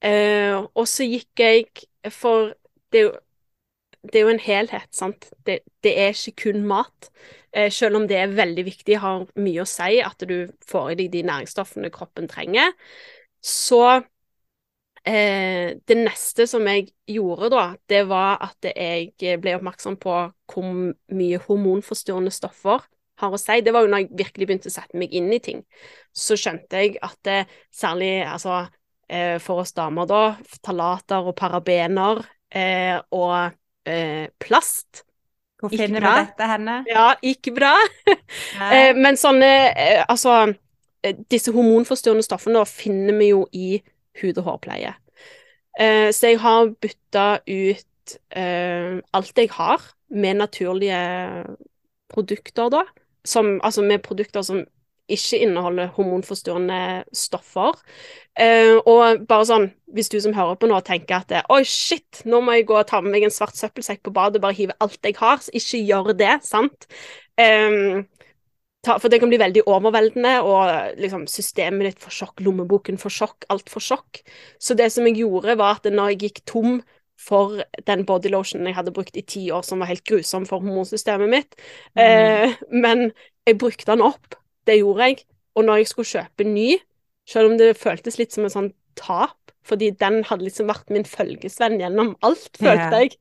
Eh, 0.06 0.54
og 0.78 0.86
så 0.90 1.06
gikk 1.08 1.42
jeg 1.42 2.12
For 2.14 2.52
det 2.94 3.00
er 3.00 3.06
jo, 3.08 3.14
det 4.12 4.20
er 4.20 4.26
jo 4.26 4.34
en 4.34 4.44
helhet, 4.44 4.90
sant. 4.96 5.30
Det, 5.46 5.60
det 5.84 5.94
er 6.00 6.16
ikke 6.16 6.48
kun 6.48 6.66
mat. 6.68 7.10
Eh, 7.52 7.72
selv 7.74 8.00
om 8.00 8.08
det 8.10 8.18
er 8.20 8.36
veldig 8.36 8.66
viktig, 8.68 9.00
har 9.02 9.26
mye 9.40 9.64
å 9.64 9.70
si 9.70 10.02
at 10.04 10.28
du 10.30 10.52
får 10.70 10.92
i 10.94 11.00
deg 11.02 11.12
de 11.16 11.24
næringsstoffene 11.28 11.92
kroppen 11.94 12.30
trenger. 12.32 12.74
Så 13.44 13.82
eh, 15.08 15.78
det 15.88 15.98
neste 15.98 16.48
som 16.50 16.68
jeg 16.68 16.90
gjorde 17.10 17.52
da, 17.54 17.66
det 17.90 18.04
var 18.10 18.42
at 18.50 18.70
jeg 18.74 19.40
ble 19.42 19.58
oppmerksom 19.58 19.98
på 20.02 20.20
hvor 20.52 20.70
mye 21.18 21.42
hormonforstyrrende 21.48 22.34
stoffer 22.36 22.86
har 23.22 23.34
å 23.34 23.40
si. 23.42 23.62
Det 23.66 23.74
var 23.74 23.86
jo 23.86 23.92
når 23.92 24.06
jeg 24.06 24.18
virkelig 24.24 24.48
begynte 24.50 24.72
å 24.72 24.76
sette 24.78 25.00
meg 25.00 25.14
inn 25.18 25.30
i 25.34 25.42
ting. 25.44 25.64
Så 26.14 26.38
skjønte 26.40 26.84
jeg 26.84 26.98
at 27.06 27.18
det, 27.26 27.40
særlig 27.74 28.12
altså, 28.28 28.66
eh, 29.10 29.38
for 29.44 29.64
oss 29.64 29.74
damer, 29.78 30.10
da, 30.10 30.24
talater 30.66 31.32
og 31.32 31.38
parabener 31.40 32.22
eh, 32.54 32.98
og 33.16 33.56
eh, 33.88 34.28
plast 34.44 35.04
Hvor 35.58 35.72
finner 35.74 36.04
vi 36.04 36.14
dette 36.22 36.48
henne? 36.52 36.78
Ja, 36.90 37.12
ikke 37.24 37.56
bra. 37.56 37.74
Eh, 38.58 38.94
men 38.98 39.18
sånne 39.20 39.50
eh, 39.72 40.04
Altså, 40.10 40.54
disse 41.32 41.54
hormonforstyrrende 41.56 42.26
stoffene 42.26 42.64
finner 42.68 43.16
vi 43.20 43.30
jo 43.32 43.46
i 43.56 43.68
hud- 44.22 44.40
og 44.42 44.48
hårpleie. 44.50 44.96
Så 45.78 46.32
jeg 46.32 46.40
har 46.42 46.72
bytta 46.82 47.26
ut 47.46 48.16
alt 48.34 49.40
jeg 49.40 49.52
har 49.54 49.84
med 50.10 50.40
naturlige 50.42 51.02
produkter, 52.10 52.72
da. 52.74 52.82
Som, 53.28 53.60
altså 53.64 53.86
med 53.86 54.02
produkter 54.04 54.42
som 54.42 54.64
ikke 55.08 55.40
inneholder 55.46 55.92
hormonforstyrrende 55.96 56.80
stoffer. 57.16 57.80
Eh, 58.38 58.76
og 58.78 59.24
bare 59.30 59.48
sånn, 59.50 59.70
hvis 59.96 60.12
du 60.14 60.20
som 60.24 60.36
hører 60.36 60.60
på 60.60 60.70
nå 60.70 60.80
tenker 60.86 61.22
at 61.22 61.50
oi, 61.54 61.64
shit, 61.68 62.22
nå 62.28 62.42
må 62.44 62.58
jeg 62.58 62.68
gå 62.70 62.78
og 62.78 62.90
ta 62.90 63.02
med 63.02 63.16
meg 63.16 63.28
en 63.28 63.34
svart 63.34 63.58
søppelsekk 63.58 64.04
på 64.06 64.14
badet 64.16 64.42
og 64.42 64.46
bare 64.46 64.58
hive 64.60 64.76
alt 64.84 65.00
jeg 65.08 65.18
har, 65.20 65.42
så 65.42 65.56
ikke 65.58 65.82
gjør 65.88 66.14
det, 66.20 66.36
sant? 66.46 66.90
Eh, 67.40 68.04
ta, 68.86 68.98
for 69.00 69.12
det 69.12 69.22
kan 69.24 69.32
bli 69.32 69.40
veldig 69.42 69.64
overveldende, 69.70 70.36
og 70.46 71.00
liksom 71.02 71.26
systemet 71.32 71.92
ditt 71.92 72.04
får 72.04 72.20
sjokk, 72.20 72.44
lommeboken 72.46 73.00
får 73.02 73.16
sjokk, 73.22 73.48
alt 73.54 73.72
får 73.74 73.88
sjokk. 73.90 74.22
Så 74.60 74.78
det 74.78 74.92
som 74.94 75.08
jeg 75.08 75.22
gjorde, 75.22 75.58
var 75.60 75.80
at 75.80 75.90
når 75.92 76.14
jeg 76.14 76.24
gikk 76.28 76.44
tom 76.50 76.80
for 77.18 77.64
den 77.88 78.04
bodylotionen 78.06 78.70
jeg 78.70 78.78
hadde 78.78 78.94
brukt 78.94 79.18
i 79.18 79.26
ti 79.26 79.48
år, 79.52 79.64
som 79.66 79.82
var 79.82 79.90
helt 79.90 80.06
grusom 80.08 80.46
for 80.46 80.62
hormonsystemet 80.62 81.32
mitt, 81.32 81.58
eh, 81.98 82.54
men 82.70 83.10
jeg 83.48 83.58
brukte 83.58 83.90
den 83.90 84.06
opp. 84.06 84.38
Det 84.68 84.78
gjorde 84.80 85.10
jeg. 85.10 85.26
Og 85.58 85.66
når 85.66 85.82
jeg 85.82 85.92
skulle 85.92 86.12
kjøpe 86.12 86.48
ny, 86.48 86.70
selv 87.28 87.52
om 87.52 87.58
det 87.60 87.74
føltes 87.80 88.20
litt 88.20 88.36
som 88.36 88.46
en 88.48 88.54
sånn 88.54 88.72
tap, 89.00 89.38
fordi 89.68 89.92
den 90.00 90.22
hadde 90.28 90.46
liksom 90.48 90.70
vært 90.70 90.92
min 90.94 91.08
følgesvenn 91.08 91.80
gjennom 91.82 92.14
alt, 92.26 92.52
følte 92.56 93.02
jeg, 93.04 93.18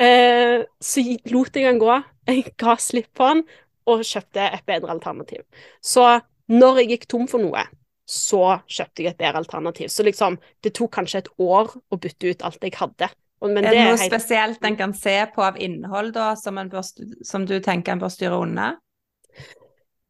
eh, 0.00 0.62
så 0.80 1.04
lot 1.32 1.58
jeg 1.58 1.68
den 1.68 1.82
gå. 1.82 1.98
Jeg 2.30 2.54
ga 2.60 2.76
slipp 2.80 3.10
på 3.16 3.32
den, 3.32 3.42
og 3.86 4.06
kjøpte 4.06 4.48
et 4.50 4.64
bedre 4.66 4.94
alternativ. 4.96 5.44
Så 5.84 6.06
når 6.50 6.82
jeg 6.82 6.94
gikk 6.94 7.06
tom 7.10 7.26
for 7.30 7.42
noe, 7.42 7.66
så 8.06 8.60
kjøpte 8.70 9.02
jeg 9.02 9.14
et 9.14 9.20
bedre 9.20 9.42
alternativ. 9.42 9.90
Så 9.90 10.06
liksom, 10.06 10.38
det 10.62 10.74
tok 10.78 10.92
kanskje 10.94 11.24
et 11.24 11.30
år 11.42 11.72
å 11.74 11.98
bytte 11.98 12.30
ut 12.30 12.44
alt 12.46 12.62
jeg 12.62 12.74
hadde. 12.78 13.10
Men 13.44 13.66
er 13.66 13.74
det 13.74 13.82
noe 13.82 13.96
helt 13.98 14.06
spesielt 14.08 14.64
en 14.64 14.78
kan 14.78 14.94
se 14.96 15.16
på 15.34 15.44
av 15.44 15.58
innhold 15.62 16.14
da, 16.16 16.30
som, 16.40 16.56
en 16.58 16.70
bør, 16.72 16.86
som 17.26 17.44
du 17.46 17.58
tenker 17.62 17.94
en 17.94 18.02
bør 18.02 18.12
styre 18.14 18.38
unna? 18.42 18.72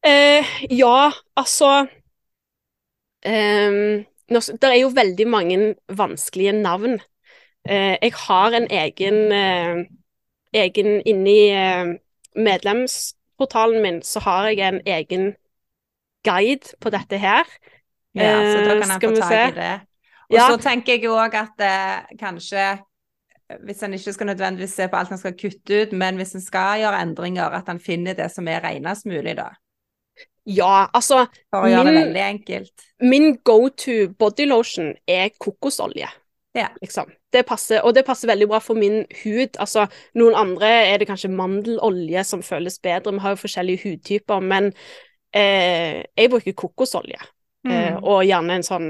Eh, 0.07 0.45
ja, 0.71 1.11
altså 1.37 1.87
eh, 3.27 4.05
Det 4.29 4.69
er 4.71 4.81
jo 4.81 4.89
veldig 4.95 5.27
mange 5.29 5.75
vanskelige 5.89 6.53
navn. 6.53 7.01
Eh, 7.69 7.97
jeg 8.03 8.13
har 8.29 8.55
en 8.55 8.69
egen, 8.71 9.33
eh, 9.33 9.87
egen 10.55 11.03
Inni 11.07 11.49
eh, 11.51 11.97
medlemsportalen 12.37 13.83
min 13.83 14.03
så 14.03 14.21
har 14.21 14.49
jeg 14.49 14.69
en 14.69 14.81
egen 14.87 15.35
guide 16.25 16.77
på 16.81 16.91
dette 16.91 17.19
her. 17.19 17.45
Ja, 18.15 18.41
så 18.53 18.63
da 18.65 18.75
Eh, 18.75 18.81
kan 18.81 18.91
jeg 18.91 19.03
få 19.03 19.17
tak 19.21 19.33
i 19.49 19.51
det. 19.51 19.81
Og 20.31 20.37
Ja. 20.37 20.49
så 20.51 20.57
tenker 20.57 20.93
jeg 20.93 21.11
òg 21.11 21.35
at 21.35 21.61
eh, 21.61 22.17
kanskje 22.19 22.79
hvis 23.65 23.83
en 23.83 23.93
ikke 23.95 24.13
skal 24.13 24.27
nødvendigvis 24.27 24.75
se 24.75 24.89
på 24.89 24.97
alt 24.97 25.11
en 25.11 25.19
skal 25.19 25.37
kutte 25.39 25.83
ut, 25.83 25.93
men 25.93 26.17
hvis 26.17 26.35
en 26.35 26.41
skal 26.41 26.81
gjøre 26.81 27.03
endringer, 27.03 27.45
at 27.55 27.69
en 27.69 27.81
finner 27.81 28.15
det 28.15 28.31
som 28.33 28.49
er 28.49 28.61
renest 28.65 29.07
mulig, 29.07 29.37
da. 29.37 29.51
Ja, 30.47 30.87
altså 30.95 31.25
det 31.67 31.73
Min-. 31.91 32.13
Min 33.01 33.37
go 33.45 33.69
to 33.69 34.09
body 34.19 34.47
lotion 34.47 34.95
er 35.09 35.29
kokosolje. 35.41 36.09
Ja. 36.55 36.69
Liksom. 36.81 37.11
Det 37.33 37.43
passer, 37.47 37.81
og 37.85 37.95
det 37.95 38.05
passer 38.07 38.29
veldig 38.31 38.47
bra 38.49 38.59
for 38.65 38.75
min 38.79 39.03
hud. 39.25 39.59
Altså, 39.61 39.87
noen 40.15 40.35
andre 40.39 40.71
er 40.93 40.99
det 41.03 41.09
kanskje 41.11 41.29
mandelolje 41.29 42.23
som 42.25 42.43
føles 42.43 42.79
bedre. 42.79 43.13
Vi 43.13 43.19
har 43.19 43.35
jo 43.35 43.43
forskjellige 43.43 43.83
hudtyper, 43.83 44.41
men 44.41 44.71
eh, 45.35 46.05
jeg 46.17 46.31
bruker 46.31 46.53
kokosolje. 46.53 47.19
Eh, 47.21 47.33
Mm. 47.67 48.05
og 48.05 48.23
gjerne 48.23 48.55
en 48.55 48.63
sånn 48.63 48.85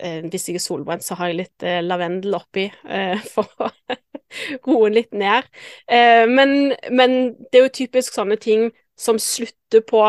eh, 0.00 0.22
Hvis 0.24 0.46
jeg 0.48 0.56
er 0.56 0.62
solbrent, 0.64 1.04
så 1.04 1.14
har 1.18 1.28
jeg 1.28 1.36
litt 1.36 1.62
eh, 1.62 1.82
lavendel 1.84 2.34
oppi 2.38 2.72
eh, 2.88 3.20
for 3.34 3.44
å 3.60 3.68
roe 4.66 4.88
litt 4.90 5.12
ned. 5.12 5.44
Eh, 5.86 6.24
men, 6.26 6.72
men 6.90 7.34
det 7.52 7.60
er 7.60 7.66
jo 7.66 7.74
typisk 7.84 8.16
sånne 8.16 8.36
ting 8.40 8.70
som 8.96 9.18
slutter 9.20 9.84
på 9.84 10.00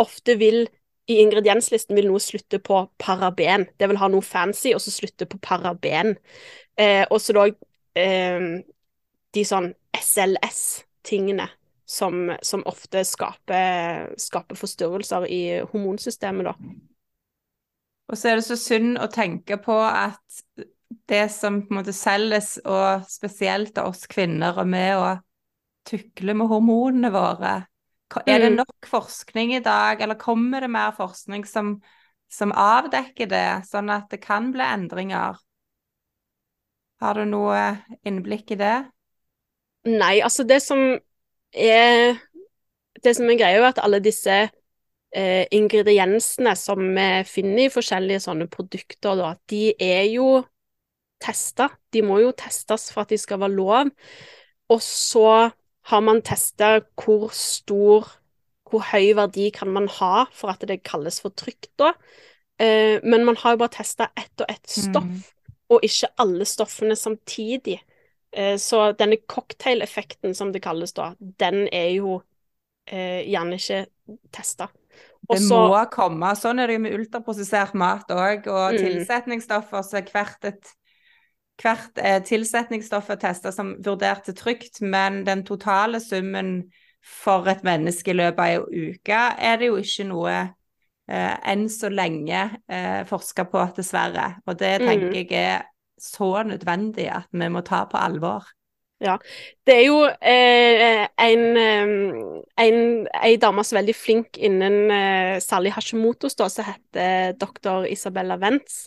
Ofte 0.00 0.36
vil 0.40 0.64
i 1.10 1.18
ingredienslisten 1.20 1.96
vil 1.98 2.08
noe 2.08 2.22
slutte 2.22 2.60
på 2.62 2.84
paraben. 3.02 3.66
Det 3.78 3.88
vil 3.90 3.98
ha 4.00 4.08
noe 4.12 4.24
fancy, 4.24 4.70
og 4.72 4.80
så 4.84 4.92
slutte 4.94 5.26
på 5.28 5.40
paraben. 5.42 6.14
Eh, 6.78 7.02
og 7.10 7.18
så 7.20 7.34
da 7.36 7.48
eh, 7.98 8.46
de 9.34 9.44
sånn 9.46 9.72
SLS-tingene 9.98 11.48
som, 11.92 12.30
som 12.42 12.62
ofte 12.70 13.02
skaper, 13.04 14.14
skaper 14.20 14.58
forstyrrelser 14.58 15.26
i 15.28 15.42
hormonsystemet, 15.72 16.48
da. 16.48 16.54
Og 18.12 18.18
så 18.18 18.30
er 18.30 18.38
det 18.38 18.46
så 18.46 18.58
synd 18.60 19.00
å 19.00 19.08
tenke 19.12 19.56
på 19.62 19.74
at 19.86 20.42
det 21.08 21.24
som 21.32 21.62
på 21.64 21.72
en 21.72 21.80
måte 21.80 21.94
selges, 21.96 22.58
og 22.64 23.04
spesielt 23.08 23.78
av 23.80 23.92
oss 23.92 24.06
kvinner, 24.10 24.56
og 24.60 24.68
med 24.68 24.96
å 25.00 25.06
tukle 25.88 26.36
med 26.36 26.50
hormonene 26.50 27.12
våre. 27.14 27.54
Er 28.26 28.38
det 28.42 28.50
Mm. 28.50 28.56
nok 28.56 28.86
forskning 28.86 29.54
i 29.56 29.60
dag, 29.64 30.00
eller 30.00 30.14
kommer 30.20 30.60
det 30.60 30.70
mer 30.70 30.92
forskning 30.96 31.46
som, 31.48 31.80
som 32.30 32.52
avdekker 32.52 33.28
det, 33.30 33.44
sånn 33.68 33.90
at 33.90 34.10
det 34.10 34.20
kan 34.24 34.50
bli 34.52 34.62
endringer? 34.66 35.38
Har 37.00 37.14
du 37.18 37.24
noe 37.26 37.62
innblikk 38.06 38.52
i 38.54 38.60
det? 38.60 38.74
Nei, 39.84 40.20
altså 40.22 40.44
det 40.46 40.60
som 40.62 40.78
er 41.52 42.18
Det 43.02 43.16
som 43.16 43.26
er 43.30 43.38
greia, 43.40 43.58
er 43.58 43.64
at 43.72 43.80
alle 43.82 43.98
disse 44.04 44.30
eh, 44.30 45.46
ingrediensene 45.50 46.52
som 46.56 46.82
vi 46.94 47.06
finner 47.26 47.64
i 47.66 47.72
forskjellige 47.72 48.20
sånne 48.26 48.46
produkter, 48.52 49.16
da, 49.18 49.32
de 49.50 49.72
er 49.82 50.04
jo 50.12 50.42
testa. 51.22 51.70
De 51.90 52.02
må 52.06 52.20
jo 52.22 52.30
testes 52.36 52.90
for 52.92 53.02
at 53.02 53.10
de 53.10 53.18
skal 53.18 53.40
være 53.42 53.56
lov. 53.56 53.90
Og 54.70 54.82
så 54.84 55.50
har 55.90 56.00
man 56.00 56.22
testa 56.22 56.80
hvor 56.96 57.30
stor 57.34 58.08
Hvor 58.72 58.80
høy 58.92 59.12
verdi 59.18 59.50
kan 59.52 59.68
man 59.68 59.88
ha 60.00 60.24
for 60.32 60.48
at 60.48 60.62
det 60.68 60.78
kalles 60.82 61.18
for 61.20 61.28
trygt, 61.36 61.68
da. 61.78 61.92
Eh, 62.58 63.00
men 63.04 63.24
man 63.24 63.36
har 63.36 63.52
jo 63.52 63.58
bare 63.58 63.74
testa 63.76 64.06
ett 64.16 64.40
og 64.40 64.46
ett 64.50 64.70
stoff 64.70 65.08
Mm. 65.08 65.24
og 65.68 65.80
ikke 65.84 66.08
alle 66.18 66.44
stoffene 66.44 66.96
samtidig. 66.96 67.80
Eh, 68.32 68.56
Så 68.58 68.92
denne 68.98 69.16
cocktail-effekten, 69.28 70.34
som 70.34 70.52
det 70.52 70.62
kalles 70.62 70.92
da, 70.94 71.14
den 71.20 71.68
er 71.72 71.90
jo 71.96 72.22
eh, 72.86 73.22
gjerne 73.30 73.54
ikke 73.56 73.86
testa. 74.32 74.68
Det 75.30 75.40
må 75.48 75.62
komme. 75.92 76.32
Sånn 76.36 76.60
er 76.60 76.68
det 76.68 76.74
jo 76.76 76.82
med 76.84 76.94
ultraprosessert 76.98 77.74
mat 77.78 78.10
òg, 78.12 78.46
og 78.52 78.74
Mm. 78.74 78.82
tilsetningsstoffer. 78.82 79.82
Så 79.86 80.02
hvert, 80.12 80.44
et, 80.44 80.72
hvert 81.60 81.98
eh, 82.00 82.20
tilsetningsstoff 82.24 83.10
er 83.12 83.20
testa 83.20 83.52
som 83.52 83.74
vurdert 83.84 84.24
til 84.26 84.36
trygt, 84.38 84.80
men 84.80 85.22
den 85.26 85.44
totale 85.44 86.00
summen 86.00 86.70
for 87.02 87.48
et 87.50 87.64
menneske 87.66 88.12
i 88.12 88.16
løpet 88.16 88.38
av 88.38 88.48
ei 88.72 88.92
uke 88.92 89.20
er 89.42 89.58
det 89.58 89.68
jo 89.72 89.78
ikke 89.82 90.06
noe 90.06 90.34
eh, 90.38 91.34
enn 91.52 91.66
så 91.70 91.90
lenge 91.90 92.44
eh, 92.70 93.02
forska 93.08 93.46
på, 93.50 93.66
dessverre. 93.76 94.36
Og 94.46 94.58
det 94.58 94.80
Mm. 94.80 94.86
tenker 94.86 95.18
jeg 95.18 95.30
er 95.32 95.62
så 95.98 96.42
nødvendig 96.46 97.08
at 97.10 97.28
vi 97.30 97.48
må 97.48 97.60
ta 97.60 97.84
på 97.90 97.98
alvor. 97.98 98.46
Det 99.66 99.74
er 99.74 99.82
jo 99.84 99.98
eh, 100.06 101.06
en, 101.24 101.42
eh, 101.58 101.92
en 102.62 102.78
ei 103.22 103.32
dame 103.42 103.64
som 103.66 103.76
er 103.76 103.82
veldig 103.82 103.96
flink 103.98 104.38
innen 104.38 104.92
eh, 104.94 105.40
særlig 105.42 105.74
Hashimotos, 105.76 106.36
da, 106.38 106.48
som 106.52 106.68
heter 106.68 107.34
dr. 107.40 107.88
Isabella 107.90 108.38
Wentz. 108.42 108.86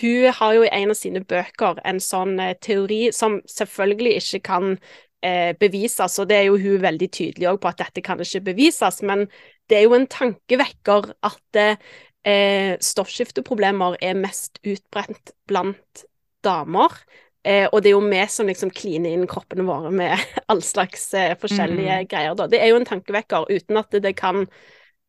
Hun 0.00 0.28
har 0.36 0.54
jo 0.58 0.66
i 0.66 0.72
en 0.72 0.92
av 0.92 0.98
sine 1.00 1.24
bøker 1.24 1.80
en 1.84 2.00
sånn 2.02 2.36
eh, 2.42 2.54
teori 2.60 3.08
som 3.16 3.40
selvfølgelig 3.48 4.16
ikke 4.20 4.42
kan 4.50 4.70
eh, 5.24 5.52
bevises, 5.60 6.18
og 6.20 6.28
det 6.30 6.40
er 6.42 6.48
jo 6.50 6.60
hun 6.60 6.84
veldig 6.84 7.10
tydelig 7.12 7.56
på 7.60 7.72
at 7.72 7.80
dette 7.84 8.04
kan 8.04 8.20
ikke 8.20 8.44
bevises, 8.52 9.00
men 9.02 9.26
det 9.70 9.80
er 9.80 9.86
jo 9.86 9.96
en 9.96 10.08
tankevekker 10.10 11.12
at 11.24 11.62
eh, 11.64 12.74
stoffskifteproblemer 12.84 13.96
er 14.04 14.18
mest 14.18 14.60
utbrent 14.64 15.32
blant 15.48 16.04
damer. 16.44 16.92
Eh, 17.44 17.66
og 17.68 17.82
det 17.84 17.90
er 17.90 17.92
jo 17.98 18.04
vi 18.08 18.22
som 18.32 18.48
liksom 18.48 18.70
kliner 18.72 19.12
inn 19.12 19.26
kroppene 19.28 19.66
våre 19.68 19.90
med 19.92 20.16
all 20.50 20.62
slags 20.64 21.10
eh, 21.14 21.34
forskjellige 21.40 22.00
mm. 22.04 22.08
greier, 22.08 22.36
da. 22.38 22.48
Det 22.48 22.60
er 22.62 22.72
jo 22.72 22.78
en 22.80 22.88
tankevekker, 22.88 23.50
uten 23.52 23.80
at 23.80 24.00
det 24.04 24.16
kan 24.20 24.46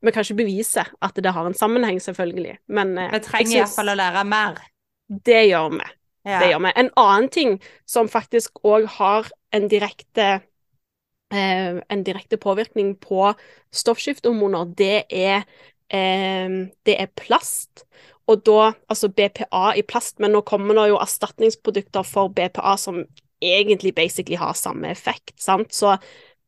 Vi 0.03 0.11
kan 0.13 0.21
ikke 0.21 0.43
bevise 0.43 0.83
at 0.85 1.15
det 1.15 1.31
har 1.33 1.47
en 1.47 1.55
sammenheng, 1.55 2.01
selvfølgelig, 2.03 2.57
men 2.67 2.97
eh, 2.99 3.13
Vi 3.15 3.21
trenger 3.25 3.61
iallfall 3.61 3.93
å 3.93 3.95
lære 3.97 4.25
mer. 4.27 4.59
det 5.07 5.45
gjør 5.47 5.69
vi. 5.77 5.87
Ja. 6.25 6.39
Det 6.41 6.49
gjør 6.51 6.61
vi. 6.65 6.73
En 6.75 6.91
annen 6.97 7.29
ting 7.29 7.55
som 7.89 8.09
faktisk 8.09 8.59
òg 8.65 8.85
har 8.97 9.31
en 9.53 9.69
direkte 9.71 10.27
eh, 11.33 11.79
en 11.79 12.03
direkte 12.03 12.37
påvirkning 12.37 12.95
på 13.01 13.31
stoffskiftehormoner, 13.73 14.65
det 14.77 15.05
er 15.09 15.45
eh, 15.89 16.67
det 16.85 16.99
er 16.99 17.13
plast. 17.15 17.85
Og 18.31 18.41
da, 18.47 18.71
altså 18.89 19.11
BPA 19.13 19.75
i 19.77 19.83
plast, 19.85 20.17
men 20.19 20.33
nå 20.33 20.41
kommer 20.47 20.77
det 20.79 20.87
jo 20.89 21.01
erstatningsprodukter 21.01 22.05
for 22.07 22.33
BPA 22.33 22.73
som 22.81 23.03
egentlig 23.43 23.93
basically 23.95 24.39
har 24.41 24.55
samme 24.57 24.89
effekt, 24.89 25.35
sant. 25.41 25.73
Så 25.75 25.97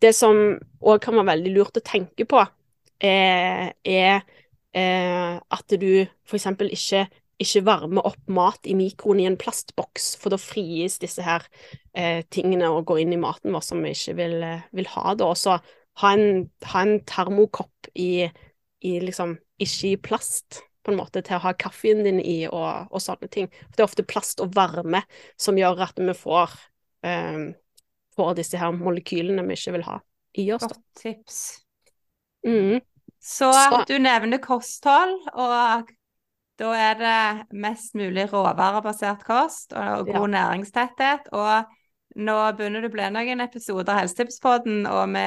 det 0.01 0.15
som 0.17 0.57
òg 0.82 1.01
kan 1.03 1.17
være 1.19 1.34
veldig 1.36 1.53
lurt 1.53 1.78
å 1.78 1.86
tenke 1.86 2.25
på, 2.25 2.41
eh, 3.03 3.69
er 3.86 4.25
eh, 4.73 5.38
at 5.38 5.78
du 5.78 6.07
eksempel 6.34 6.71
ikke 6.73 7.05
ikke 7.38 7.63
varme 7.67 8.01
opp 8.05 8.30
mat 8.34 8.65
i 8.65 8.73
mikroen 8.78 9.21
i 9.21 9.28
en 9.30 9.38
plastboks, 9.38 10.15
for 10.17 10.34
da 10.34 10.39
frigis 10.41 10.97
disse 11.01 11.21
her 11.21 11.45
eh, 11.93 12.23
tingene 12.34 12.69
og 12.73 12.88
går 12.89 13.03
inn 13.03 13.13
i 13.13 13.21
maten 13.21 13.53
vår 13.53 13.65
som 13.65 13.84
vi 13.86 13.93
ikke 13.93 14.15
vil, 14.17 14.38
eh, 14.45 14.63
vil 14.73 14.89
ha 14.95 15.13
da. 15.17 15.30
Og 15.30 15.38
så 15.38 15.59
ha 16.01 16.13
en, 16.13 16.47
ha 16.71 16.84
en 16.86 16.97
termokopp 17.09 17.91
i, 17.93 18.25
i 18.82 18.93
liksom 19.03 19.38
ikke 19.61 19.91
i 19.91 19.99
plast, 20.09 20.63
på 20.88 20.93
en 20.93 20.99
måte, 21.01 21.21
til 21.25 21.35
å 21.35 21.43
ha 21.43 21.53
kaffen 21.59 22.05
din 22.07 22.21
i 22.23 22.39
og, 22.47 22.88
og 22.88 23.03
sånne 23.03 23.27
ting. 23.33 23.49
For 23.67 23.75
det 23.75 23.83
er 23.83 23.89
ofte 23.89 24.07
plast 24.07 24.43
og 24.43 24.55
varme 24.55 25.03
som 25.35 25.59
gjør 25.59 25.83
at 25.89 25.99
vi 25.99 26.15
får, 26.15 26.53
um, 27.03 27.49
får 28.15 28.38
disse 28.39 28.61
her 28.61 28.75
molekylene 28.75 29.43
vi 29.49 29.59
ikke 29.59 29.75
vil 29.75 29.88
ha 29.89 29.99
i 30.39 30.47
oss. 30.55 30.63
Godt 30.63 30.83
tips. 31.01 31.41
Mm. 32.47 32.79
Så 33.19 33.51
Så- 33.51 33.83
du 33.89 33.97
nevner 33.99 34.39
kosthold, 34.39 35.19
og 35.33 35.91
da 36.57 36.73
er 36.73 36.93
det 36.95 37.47
mest 37.51 37.93
mulig 37.95 38.29
råvarebasert 38.31 39.25
kost 39.27 39.73
og 39.73 40.07
god 40.07 40.29
næringstetthet. 40.29 41.27
Og 41.33 41.65
nå 42.17 42.38
begynner 42.57 42.81
det 42.81 42.89
å 42.89 42.95
bli 42.95 43.09
noen 43.13 43.43
episoder 43.43 43.93
av 43.93 43.99
Helsetipspodden, 44.01 44.88
og 44.89 45.03
vi 45.13 45.25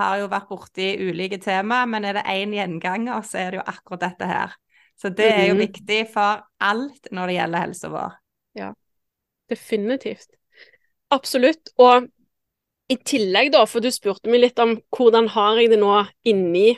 har 0.00 0.18
jo 0.20 0.28
vært 0.28 0.50
borti 0.50 0.90
ulike 1.00 1.38
tema, 1.40 1.84
men 1.86 2.04
er 2.04 2.18
det 2.18 2.26
én 2.28 2.52
gjenganger, 2.52 3.22
så 3.24 3.38
er 3.38 3.50
det 3.50 3.60
jo 3.62 3.66
akkurat 3.72 4.00
dette 4.10 4.28
her. 4.28 4.56
Så 4.96 5.10
det 5.12 5.28
er 5.28 5.44
jo 5.50 5.58
viktig 5.58 6.06
for 6.12 6.46
alt 6.64 7.10
når 7.12 7.28
det 7.28 7.36
gjelder 7.36 7.64
helsa 7.66 7.90
vår. 7.92 8.14
Ja, 8.56 8.70
Definitivt. 9.50 10.28
Absolutt. 11.14 11.70
Og 11.78 12.08
i 12.90 12.96
tillegg, 13.02 13.52
da, 13.54 13.64
for 13.66 13.82
du 13.82 13.90
spurte 13.94 14.30
meg 14.30 14.42
litt 14.42 14.60
om 14.62 14.76
hvordan 14.94 15.30
har 15.34 15.60
jeg 15.60 15.72
det 15.72 15.78
nå 15.80 15.92
inni, 16.26 16.68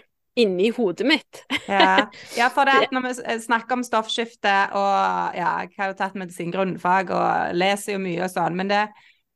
inni 0.41 0.71
hodet 0.77 1.07
mitt. 1.09 1.43
Ja, 1.69 2.09
ja 2.37 2.49
for 2.53 2.69
det 2.69 2.77
at 2.89 2.97
når 2.97 3.09
vi 3.09 3.39
snakker 3.45 3.79
om 3.79 3.85
stoffskifte, 3.87 4.55
og 4.77 5.37
ja, 5.37 5.53
jeg 5.65 5.77
har 5.79 5.93
jo 5.93 5.99
tatt 6.01 6.19
medisin 6.21 6.53
grunnfag 6.55 7.13
og 7.15 7.57
leser 7.57 7.97
jo 7.97 8.03
mye 8.05 8.25
og 8.25 8.33
sånn, 8.33 8.57
men 8.59 8.73
det, 8.73 8.87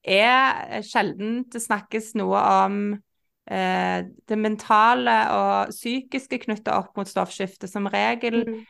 er 0.03 0.83
sjelden 0.83 1.45
det 1.53 1.61
snakkes 1.63 2.09
noe 2.19 2.41
om 2.67 2.79
eh, 3.53 4.05
det 4.29 4.39
mentale 4.39 5.17
og 5.37 5.73
psykiske 5.75 6.41
knyttet 6.47 6.73
opp 6.75 6.97
mot 6.97 7.09
stoffskifte. 7.09 7.69
Som 7.71 7.91
regel 7.93 8.43
mm. 8.49 8.61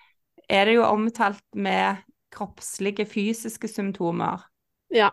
er 0.50 0.68
det 0.68 0.78
jo 0.78 0.88
omtalt 0.88 1.44
med 1.54 2.02
kroppslige, 2.32 3.06
fysiske 3.06 3.68
symptomer. 3.68 4.42
Ja. 4.92 5.10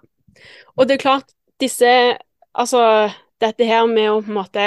Og 0.75 0.87
det 0.87 0.97
er 0.97 1.05
klart, 1.05 1.35
disse 1.61 2.17
Altså, 2.59 3.11
dette 3.39 3.63
her 3.63 3.85
med 3.85 4.07
å 4.09 4.23
på 4.25 4.31
en 4.31 4.39
måte 4.39 4.63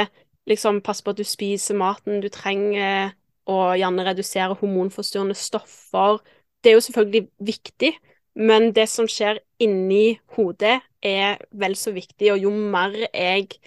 liksom 0.49 0.79
passe 0.87 1.03
på 1.05 1.13
at 1.13 1.19
du 1.19 1.27
spiser 1.27 1.77
maten 1.77 2.21
du 2.23 2.29
trenger, 2.33 3.11
og 3.51 3.75
gjerne 3.75 4.05
redusere 4.07 4.57
hormonforstyrrende 4.61 5.35
stoffer, 5.35 6.21
det 6.63 6.71
er 6.71 6.77
jo 6.79 6.85
selvfølgelig 6.87 7.23
viktig. 7.43 7.91
Men 8.39 8.71
det 8.73 8.87
som 8.89 9.09
skjer 9.11 9.43
inni 9.61 10.21
hodet, 10.37 10.79
er 11.03 11.43
vel 11.51 11.75
så 11.77 11.93
viktig, 11.93 12.31
og 12.33 12.45
jo 12.47 12.53
mer 12.55 12.95
jeg 13.11 13.59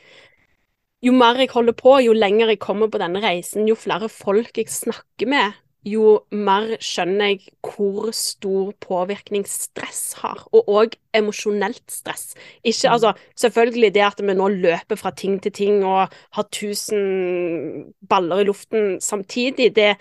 jo 1.03 1.11
mer 1.15 1.37
jeg 1.39 1.51
holder 1.51 1.75
på, 1.77 1.97
jo 2.05 2.15
lenger 2.15 2.53
jeg 2.53 2.61
kommer 2.63 2.89
på 2.91 3.01
denne 3.01 3.21
reisen, 3.23 3.67
jo 3.69 3.75
flere 3.77 4.09
folk 4.09 4.57
jeg 4.57 4.71
snakker 4.71 5.29
med, 5.29 5.57
jo 5.85 6.15
mer 6.33 6.71
skjønner 6.81 7.35
jeg 7.35 7.51
hvor 7.61 8.09
stor 8.15 8.71
påvirkning 8.81 9.45
stress 9.45 10.15
har, 10.23 10.41
og 10.49 10.69
òg 10.71 10.95
emosjonelt 11.15 11.83
stress. 11.93 12.33
Ikke, 12.63 12.87
mm. 12.87 12.93
altså, 12.95 13.13
selvfølgelig 13.37 13.91
det 13.93 14.05
at 14.07 14.23
vi 14.25 14.37
nå 14.37 14.49
løper 14.55 14.97
fra 14.99 15.13
ting 15.13 15.37
til 15.43 15.53
ting 15.53 15.83
og 15.85 16.13
har 16.37 16.47
tusen 16.51 17.91
baller 18.09 18.41
i 18.41 18.47
luften 18.49 18.97
samtidig, 19.01 19.75
det 19.77 19.93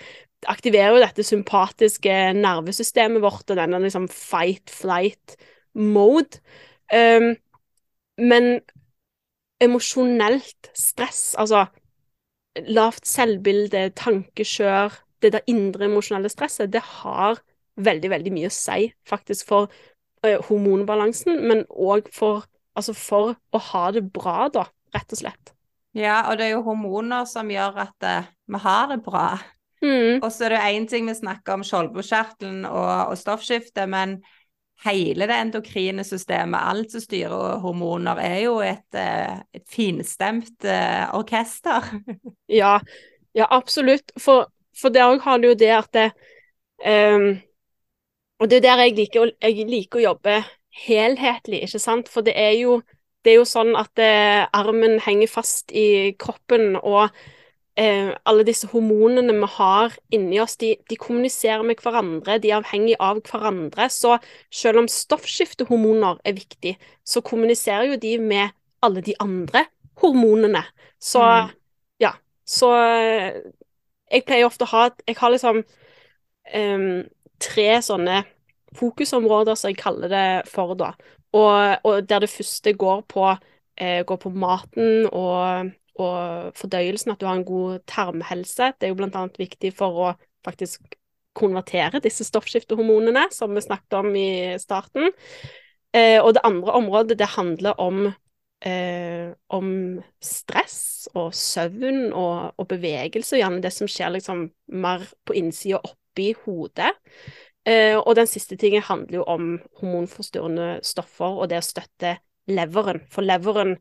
aktiverer 0.48 0.96
jo 0.96 1.04
dette 1.04 1.24
sympatiske 1.24 2.16
nervesystemet 2.36 3.22
vårt 3.24 3.52
og 3.52 3.60
denne 3.60 3.80
liksom 3.84 4.08
fight, 4.12 4.72
flight 4.72 5.36
mode. 5.74 6.40
Um, 6.92 7.34
men 8.20 8.60
emosjonelt 9.64 10.70
stress, 10.76 11.34
altså 11.40 11.64
lavt 12.70 13.08
selvbilde, 13.08 13.88
tankekjør, 13.98 14.94
det 15.24 15.32
der 15.34 15.50
indre 15.50 15.88
emosjonelle 15.88 16.30
stresset, 16.30 16.72
det 16.72 16.82
har 17.00 17.40
veldig, 17.80 18.10
veldig 18.12 18.32
mye 18.34 18.50
å 18.50 18.54
si 18.54 18.90
faktisk 19.08 19.48
for 19.50 19.72
eh, 20.26 20.38
hormonbalansen, 20.48 21.40
men 21.48 21.64
òg 21.70 22.10
for, 22.14 22.44
altså 22.78 22.94
for 22.96 23.34
å 23.34 23.62
ha 23.72 23.88
det 23.96 24.04
bra, 24.14 24.48
da, 24.52 24.68
rett 24.94 25.16
og 25.16 25.22
slett. 25.24 25.54
Ja, 25.94 26.24
og 26.28 26.38
det 26.38 26.48
er 26.48 26.56
jo 26.56 26.64
hormoner 26.66 27.26
som 27.30 27.50
gjør 27.50 27.76
at 27.84 28.06
uh, 28.06 28.30
vi 28.50 28.60
har 28.64 28.88
det 28.90 28.98
bra. 29.06 29.28
Mm. 29.84 30.22
Og 30.24 30.30
så 30.32 30.48
er 30.48 30.54
det 30.54 30.62
én 30.72 30.88
ting 30.90 31.06
vi 31.06 31.14
snakker 31.14 31.54
om 31.54 31.62
skjoldbruskkjertelen 31.66 32.64
og, 32.66 33.12
og 33.12 33.18
stoffskifte, 33.20 33.86
men 33.90 34.16
hele 34.84 35.28
det 35.30 35.36
endokrine 35.38 36.04
systemet, 36.04 36.58
alt 36.60 36.92
som 36.92 37.04
styrer 37.04 37.60
hormoner, 37.62 38.18
er 38.20 38.40
jo 38.44 38.58
et, 38.64 38.88
uh, 38.98 39.38
et 39.54 39.64
finstemt 39.70 40.66
orkester. 41.14 41.92
ja, 42.60 42.78
ja, 43.34 43.46
absolutt. 43.50 44.12
For 44.20 44.48
for 44.80 44.94
der 44.94 45.12
òg 45.12 45.22
har 45.24 45.38
du 45.38 45.50
jo 45.52 45.58
det 45.58 45.70
at 45.74 45.90
det 45.94 46.08
um, 46.86 47.38
Og 48.42 48.50
det 48.50 48.58
er 48.58 48.66
der 48.66 48.82
jeg 48.84 48.96
liker, 48.98 49.30
jeg 49.42 49.66
liker 49.68 50.00
å 50.00 50.06
jobbe 50.08 50.40
helhetlig, 50.84 51.62
ikke 51.62 51.78
sant? 51.78 52.08
For 52.10 52.26
det 52.26 52.34
er 52.36 52.56
jo, 52.58 52.80
det 53.22 53.30
er 53.32 53.38
jo 53.38 53.46
sånn 53.46 53.76
at 53.78 53.92
det, 53.96 54.10
armen 54.52 54.98
henger 55.00 55.30
fast 55.30 55.70
i 55.70 56.12
kroppen, 56.18 56.74
og 56.82 57.14
eh, 57.80 58.10
alle 58.24 58.44
disse 58.46 58.68
hormonene 58.70 59.34
vi 59.38 59.48
har 59.56 59.94
inni 60.14 60.40
oss, 60.42 60.56
de, 60.60 60.74
de, 60.90 60.98
kommuniserer 61.00 61.64
med 61.66 61.80
hverandre, 61.82 62.38
de 62.42 62.50
er 62.52 62.60
avhengig 62.60 62.96
av 63.02 63.22
hverandre. 63.26 63.88
Så 63.90 64.18
selv 64.54 64.84
om 64.84 64.90
stoffskiftehormoner 64.90 66.20
er 66.24 66.36
viktig, 66.38 66.76
så 67.04 67.24
kommuniserer 67.24 67.92
jo 67.92 68.00
de 68.00 68.16
med 68.22 68.54
alle 68.84 69.02
de 69.04 69.16
andre 69.22 69.66
hormonene. 70.02 70.64
Så 71.02 71.22
mm. 71.22 71.54
ja. 72.04 72.14
Så 72.44 72.70
jeg 74.12 74.24
pleier 74.26 74.44
ofte 74.44 74.66
å 74.66 74.72
ha 74.74 74.82
Jeg 75.08 75.16
har 75.16 75.32
liksom 75.32 75.62
um, 75.64 76.98
tre 77.40 77.68
sånne 77.82 78.18
fokusområder, 78.76 79.56
som 79.56 79.70
jeg 79.70 79.80
kaller 79.80 80.10
det 80.12 80.26
for, 80.50 80.74
da. 80.78 80.92
Og, 81.34 81.86
og 81.86 82.08
der 82.08 82.24
det 82.24 82.30
første 82.30 82.74
går 82.78 83.04
på, 83.10 83.28
eh, 83.78 84.02
går 84.06 84.18
på 84.22 84.30
maten 84.30 85.08
og, 85.10 85.70
og, 86.00 86.52
fordøyelsen, 86.58 87.14
at 87.14 87.20
du 87.20 87.26
har 87.28 87.38
en 87.38 87.46
god 87.46 87.84
tarmhelse. 87.90 88.72
Det 88.78 88.88
er 88.88 88.94
jo 88.94 89.06
annet 89.06 89.38
viktig 89.38 89.72
for 89.76 90.00
å 90.06 90.12
faktisk 90.44 90.96
konvertere 91.34 92.02
disse 92.02 92.26
stoffskiftehormonene, 92.26 93.28
som 93.34 93.54
vi 93.54 93.62
snakket 93.64 93.96
om 93.98 94.10
i 94.18 94.28
starten. 94.62 95.10
Eh, 95.94 96.20
og 96.22 96.34
det 96.34 96.44
andre 96.46 96.76
området, 96.78 97.18
det 97.18 97.34
handler 97.36 97.80
om 97.82 98.06
eh, 98.64 99.32
om 99.48 99.70
stress 100.22 101.08
og 101.14 101.34
søvn 101.36 102.12
og, 102.12 102.54
og, 102.56 102.68
bevegelse, 102.70 103.38
gjerne 103.38 103.62
det 103.64 103.72
som 103.74 103.90
skjer 103.90 104.14
liksom 104.16 104.46
mer 104.74 105.04
på 105.26 105.36
innsida 105.38 105.80
oppi 105.84 106.32
hodet. 106.44 106.92
Eh, 107.64 107.96
og 107.96 108.14
den 108.18 108.28
siste 108.28 108.58
tingen 108.60 108.84
handler 108.84 109.20
jo 109.20 109.28
om 109.28 109.52
hormonforstyrrende 109.80 110.78
stoffer 110.84 111.40
og 111.40 111.48
det 111.52 111.62
å 111.62 111.66
støtte 111.66 112.18
leveren. 112.50 113.04
For 113.12 113.24
leveren 113.24 113.78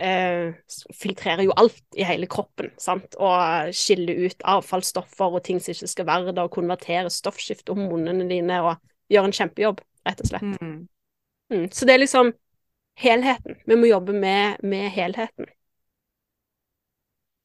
eh, 0.00 0.54
filtrerer 0.94 1.46
jo 1.46 1.54
alt 1.56 1.82
i 1.96 2.06
hele 2.06 2.28
kroppen, 2.30 2.70
sant? 2.80 3.16
og 3.20 3.74
skiller 3.76 4.26
ut 4.26 4.46
avfallsstoffer 4.54 5.38
og 5.38 5.44
ting 5.46 5.60
som 5.62 5.74
ikke 5.74 5.90
skal 5.90 6.08
være 6.08 6.32
der, 6.32 6.46
og 6.46 6.54
konverterer 6.54 7.12
stoffskiftehormonene 7.12 8.28
dine 8.30 8.60
og 8.64 8.76
gjør 9.12 9.28
en 9.28 9.36
kjempejobb, 9.36 9.82
rett 10.08 10.24
og 10.24 10.30
slett. 10.30 10.56
Mm. 10.60 10.78
Mm. 11.52 11.68
Så 11.72 11.86
det 11.86 11.94
er 11.94 12.02
liksom 12.02 12.32
helheten. 13.00 13.60
Vi 13.66 13.76
må 13.78 13.90
jobbe 13.90 14.14
med, 14.16 14.62
med 14.62 14.88
helheten. 14.94 15.50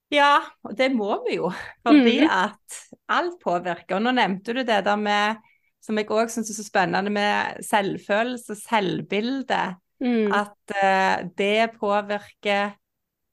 Ja, 0.10 0.40
og 0.66 0.74
det 0.78 0.90
må 0.96 1.20
vi 1.28 1.38
jo. 1.38 1.52
Fordi 1.86 2.16
mm. 2.24 2.30
at 2.34 2.80
alt 3.14 3.38
påvirker. 3.44 4.00
Og 4.00 4.06
nå 4.06 4.14
nevnte 4.18 4.56
du 4.58 4.64
det 4.64 4.82
der 4.86 4.98
med, 4.98 5.44
som 5.86 6.00
jeg 6.00 6.10
òg 6.10 6.32
syns 6.34 6.50
er 6.50 6.58
så 6.58 6.66
spennende, 6.66 7.14
med 7.14 7.62
selvfølelse, 7.66 8.58
selvbilde. 8.64 9.62
Mm. 10.04 10.32
At 10.36 10.76
uh, 10.76 11.30
det 11.38 11.74
påvirker 11.80 12.76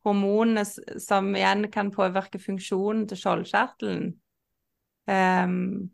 hormonene, 0.06 0.64
som 1.02 1.32
igjen 1.34 1.66
kan 1.72 1.90
påvirke 1.94 2.38
funksjonen 2.42 3.06
til 3.10 3.20
skjoldkjertelen. 3.20 4.14
Um, 5.06 5.90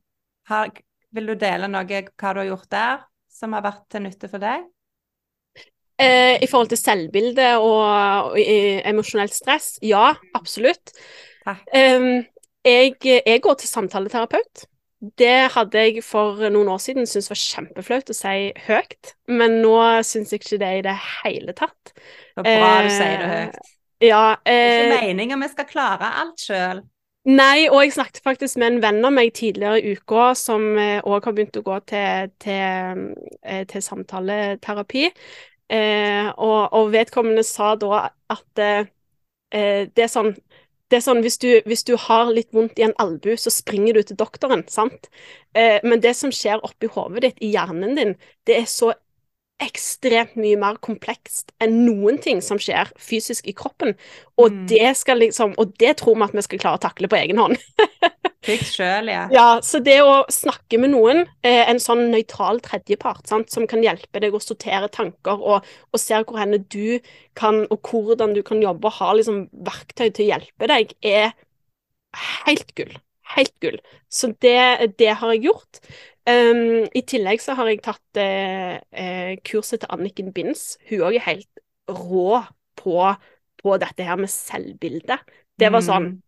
vil 1.12 1.28
du 1.28 1.34
dele 1.36 1.68
noe 1.68 1.84
hva 1.84 2.32
du 2.32 2.42
har 2.42 2.48
gjort 2.48 2.70
der, 2.72 3.02
som 3.32 3.56
har 3.56 3.64
vært 3.64 3.84
til 3.92 4.04
nytte 4.06 4.30
for 4.32 4.42
deg? 4.42 4.64
Eh, 6.02 6.40
I 6.42 6.48
forhold 6.50 6.72
til 6.72 6.80
selvbilde 6.80 7.48
og, 7.60 8.32
og 8.32 8.38
emosjonelt 8.40 9.34
stress, 9.36 9.76
ja, 9.84 10.10
absolutt. 10.34 10.94
Um, 11.46 12.24
jeg, 12.64 12.96
jeg, 13.02 13.40
går 13.42 13.58
til 13.60 13.68
samtaleterapeut. 13.68 14.64
Det 15.02 15.50
hadde 15.54 15.82
jeg 15.82 16.04
for 16.06 16.38
noen 16.54 16.70
år 16.70 16.78
siden 16.82 17.08
syntes 17.10 17.30
var 17.32 17.40
kjempeflaut 17.40 18.12
å 18.12 18.16
si 18.16 18.52
høyt, 18.68 19.14
men 19.30 19.58
nå 19.64 19.74
syns 20.06 20.30
jeg 20.30 20.42
ikke 20.42 20.60
det 20.62 20.72
i 20.78 20.86
det 20.86 20.96
hele 21.24 21.54
tatt. 21.58 21.92
Det 21.92 22.46
er 22.46 22.62
bra 22.62 22.72
du 22.86 22.90
sier 22.94 23.18
det 23.18 23.30
høyt. 23.32 23.70
Ja, 24.02 24.24
eh, 24.42 24.50
det 24.50 24.54
er 24.54 24.86
ikke 24.86 24.96
eh, 24.98 25.06
meninga 25.10 25.38
vi 25.42 25.52
skal 25.52 25.68
klare 25.70 26.10
alt 26.22 26.42
sjøl. 26.42 26.82
Nei, 27.22 27.68
og 27.70 27.84
jeg 27.84 27.92
snakket 27.94 28.24
faktisk 28.24 28.58
med 28.58 28.72
en 28.72 28.82
venn 28.82 29.04
av 29.06 29.12
meg 29.14 29.30
tidligere 29.38 29.78
i 29.78 29.92
uka 29.94 30.32
som 30.34 30.64
òg 30.74 31.28
har 31.28 31.34
begynt 31.36 31.58
å 31.60 31.62
gå 31.62 31.76
til, 31.86 32.32
til, 32.42 33.04
til 33.70 33.84
samtaleterapi. 33.86 35.04
Eh, 35.72 36.28
og, 36.36 36.72
og, 36.72 36.90
vedkommende 36.92 37.44
sa 37.46 37.72
da 37.80 38.08
at 38.32 38.60
eh, 38.60 38.88
det 39.88 40.04
er 40.04 40.10
sånn 40.10 40.34
det 40.92 40.98
er 40.98 41.04
sånn, 41.06 41.22
hvis 41.24 41.40
du, 41.40 41.48
hvis 41.64 41.86
du, 41.88 41.94
har 41.96 42.28
litt 42.36 42.50
vondt 42.52 42.76
i 42.76 42.84
en 42.84 42.96
albu, 43.00 43.32
så 43.40 43.50
springer 43.52 43.96
du 43.96 44.02
til 44.04 44.18
doktoren, 44.20 44.66
sant? 44.68 45.08
Eh, 45.56 45.80
men 45.86 46.02
det 46.04 46.12
som 46.18 46.32
skjer 46.34 46.60
oppi 46.66 46.90
hodet 46.92 47.24
ditt, 47.24 47.40
i 47.40 47.54
hjernen 47.54 47.96
din, 47.96 48.12
det 48.48 48.58
er 48.60 48.68
så 48.68 48.92
ekstremt 49.62 50.34
mye 50.40 50.58
mer 50.58 50.78
komplekst 50.82 51.52
enn 51.62 51.84
noen 51.86 52.18
ting 52.20 52.42
som 52.44 52.58
skjer 52.60 52.90
fysisk 53.00 53.48
i 53.48 53.54
kroppen. 53.56 53.94
Og, 54.36 54.52
mm. 54.52 54.64
det, 54.72 54.88
skal 54.98 55.22
liksom, 55.22 55.54
og 55.60 55.76
det 55.80 55.96
tror 56.02 56.18
vi 56.18 56.26
at 56.26 56.36
vi 56.36 56.44
skal 56.44 56.62
klare 56.62 56.80
å 56.80 56.84
takle 56.84 57.08
på 57.08 57.20
egen 57.20 57.40
hånd. 57.40 57.56
Fiks 58.42 58.72
sjøl, 58.74 59.10
ja. 59.12 59.26
ja. 59.30 59.46
Så 59.62 59.78
det 59.84 60.00
å 60.02 60.22
snakke 60.32 60.80
med 60.82 60.92
noen, 60.94 61.22
eh, 61.46 61.62
en 61.70 61.78
sånn 61.82 62.08
nøytral 62.10 62.58
tredjepart 62.64 63.30
sant, 63.30 63.52
som 63.54 63.68
kan 63.70 63.84
hjelpe 63.84 64.22
deg 64.22 64.34
å 64.34 64.42
sortere 64.42 64.90
tanker 64.92 65.38
og, 65.38 65.68
og 65.92 66.00
ser 66.00 66.26
hvor 66.26 66.40
henne 66.42 66.58
du 66.72 66.98
kan, 67.38 67.62
og 67.70 67.92
hvordan 67.92 68.34
du 68.34 68.42
kan 68.46 68.62
jobbe 68.62 68.90
og 68.90 68.98
ha 68.98 69.12
liksom, 69.18 69.44
verktøy 69.66 70.08
til 70.08 70.26
å 70.26 70.30
hjelpe 70.32 70.70
deg, 70.72 70.94
er 71.06 71.36
helt 72.48 72.74
gull. 72.78 72.96
Helt 73.36 73.54
gull. 73.64 73.78
Så 74.12 74.32
det, 74.44 74.92
det 74.98 75.14
har 75.20 75.34
jeg 75.34 75.46
gjort. 75.46 75.82
Um, 76.28 76.84
I 76.94 77.02
tillegg 77.08 77.40
så 77.42 77.56
har 77.58 77.70
jeg 77.70 77.80
tatt 77.82 78.18
eh, 78.20 78.76
eh 78.94 79.32
kurset 79.46 79.82
til 79.82 79.94
Anniken 79.94 80.30
Binds. 80.34 80.76
Hun 80.90 81.06
òg 81.08 81.18
er 81.18 81.26
helt 81.30 81.62
rå 81.90 82.42
på, 82.78 82.98
på, 83.62 83.78
dette 83.82 84.06
her 84.06 84.20
med 84.20 84.30
selvbilde. 84.30 85.18
Det 85.58 85.70
var 85.72 85.82
sånn 85.82 86.10
mm. 86.10 86.20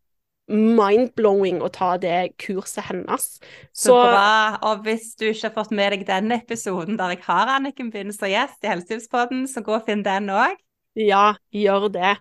Mind-blowing 0.50 1.62
å 1.64 1.70
ta 1.72 1.94
det 2.00 2.34
kurset 2.40 2.88
hennes. 2.90 3.28
Så, 3.72 3.88
så 3.88 3.98
bra. 4.02 4.58
Og 4.70 4.84
hvis 4.84 5.14
du 5.20 5.28
ikke 5.30 5.48
har 5.48 5.54
fått 5.56 5.74
med 5.76 5.94
deg 5.94 6.06
den 6.08 6.34
episoden 6.36 6.98
der 7.00 7.14
jeg 7.14 7.24
har 7.26 7.52
Anniken 7.56 7.92
Bind 7.94 8.12
som 8.16 8.28
gjest 8.28 8.64
i 8.64 8.72
Helsetipspodden, 8.72 9.46
så 9.50 9.64
gå 9.64 9.76
og 9.78 9.86
finn 9.88 10.04
den 10.04 10.28
òg. 10.34 10.58
Ja, 11.00 11.32
gjør 11.54 11.88
det. 11.94 12.16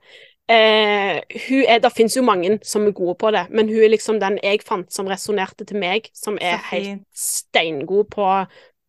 Eh, 0.50 1.22
er, 1.22 1.80
Det 1.80 1.94
finnes 1.96 2.16
jo 2.18 2.24
mange 2.26 2.58
som 2.68 2.88
er 2.88 2.96
gode 2.96 3.16
på 3.20 3.32
det, 3.32 3.46
men 3.52 3.70
hun 3.70 3.84
er 3.84 3.94
liksom 3.94 4.20
den 4.20 4.40
jeg 4.44 4.64
fant 4.66 4.92
som 4.92 5.08
resonnerte 5.08 5.66
til 5.66 5.80
meg, 5.80 6.10
som 6.16 6.40
er 6.42 6.60
helt 6.72 7.06
steingod 7.16 8.10
på, 8.12 8.28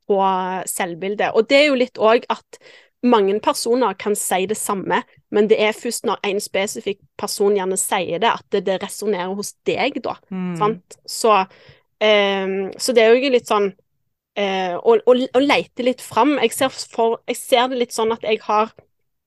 på 0.08 0.22
selvbildet. 0.70 1.34
Og 1.34 1.46
det 1.50 1.60
er 1.60 1.68
jo 1.68 1.78
litt 1.78 1.98
òg 1.98 2.26
at 2.32 2.58
mange 3.04 3.36
personer 3.44 3.94
kan 4.00 4.16
si 4.16 4.46
det 4.50 4.56
samme, 4.56 5.02
men 5.34 5.48
det 5.50 5.58
er 5.60 5.74
først 5.76 6.06
når 6.06 6.20
en 6.28 6.40
spesifikk 6.42 7.00
person 7.20 7.56
gjerne 7.56 7.78
sier 7.80 8.20
det, 8.22 8.30
at 8.30 8.44
det, 8.54 8.64
det 8.68 8.80
resonnerer 8.84 9.34
hos 9.34 9.54
deg, 9.66 9.98
da. 10.04 10.14
Mm. 10.30 10.78
Så, 11.10 11.34
um, 11.42 12.58
så, 12.78 12.94
det 12.94 13.02
er 13.02 13.12
jo 13.12 13.32
litt 13.34 13.50
sånn 13.50 13.72
uh, 14.38 14.74
å, 14.78 14.94
å, 14.94 15.16
å, 15.26 15.42
lete 15.42 15.86
litt 15.86 16.04
fram. 16.04 16.36
Jeg 16.44 16.54
ser, 16.54 16.70
for, 16.94 17.18
jeg 17.30 17.40
ser 17.40 17.72
det 17.72 17.82
litt 17.82 17.96
sånn 17.96 18.14
at 18.14 18.26
jeg 18.26 18.42
har 18.46 18.70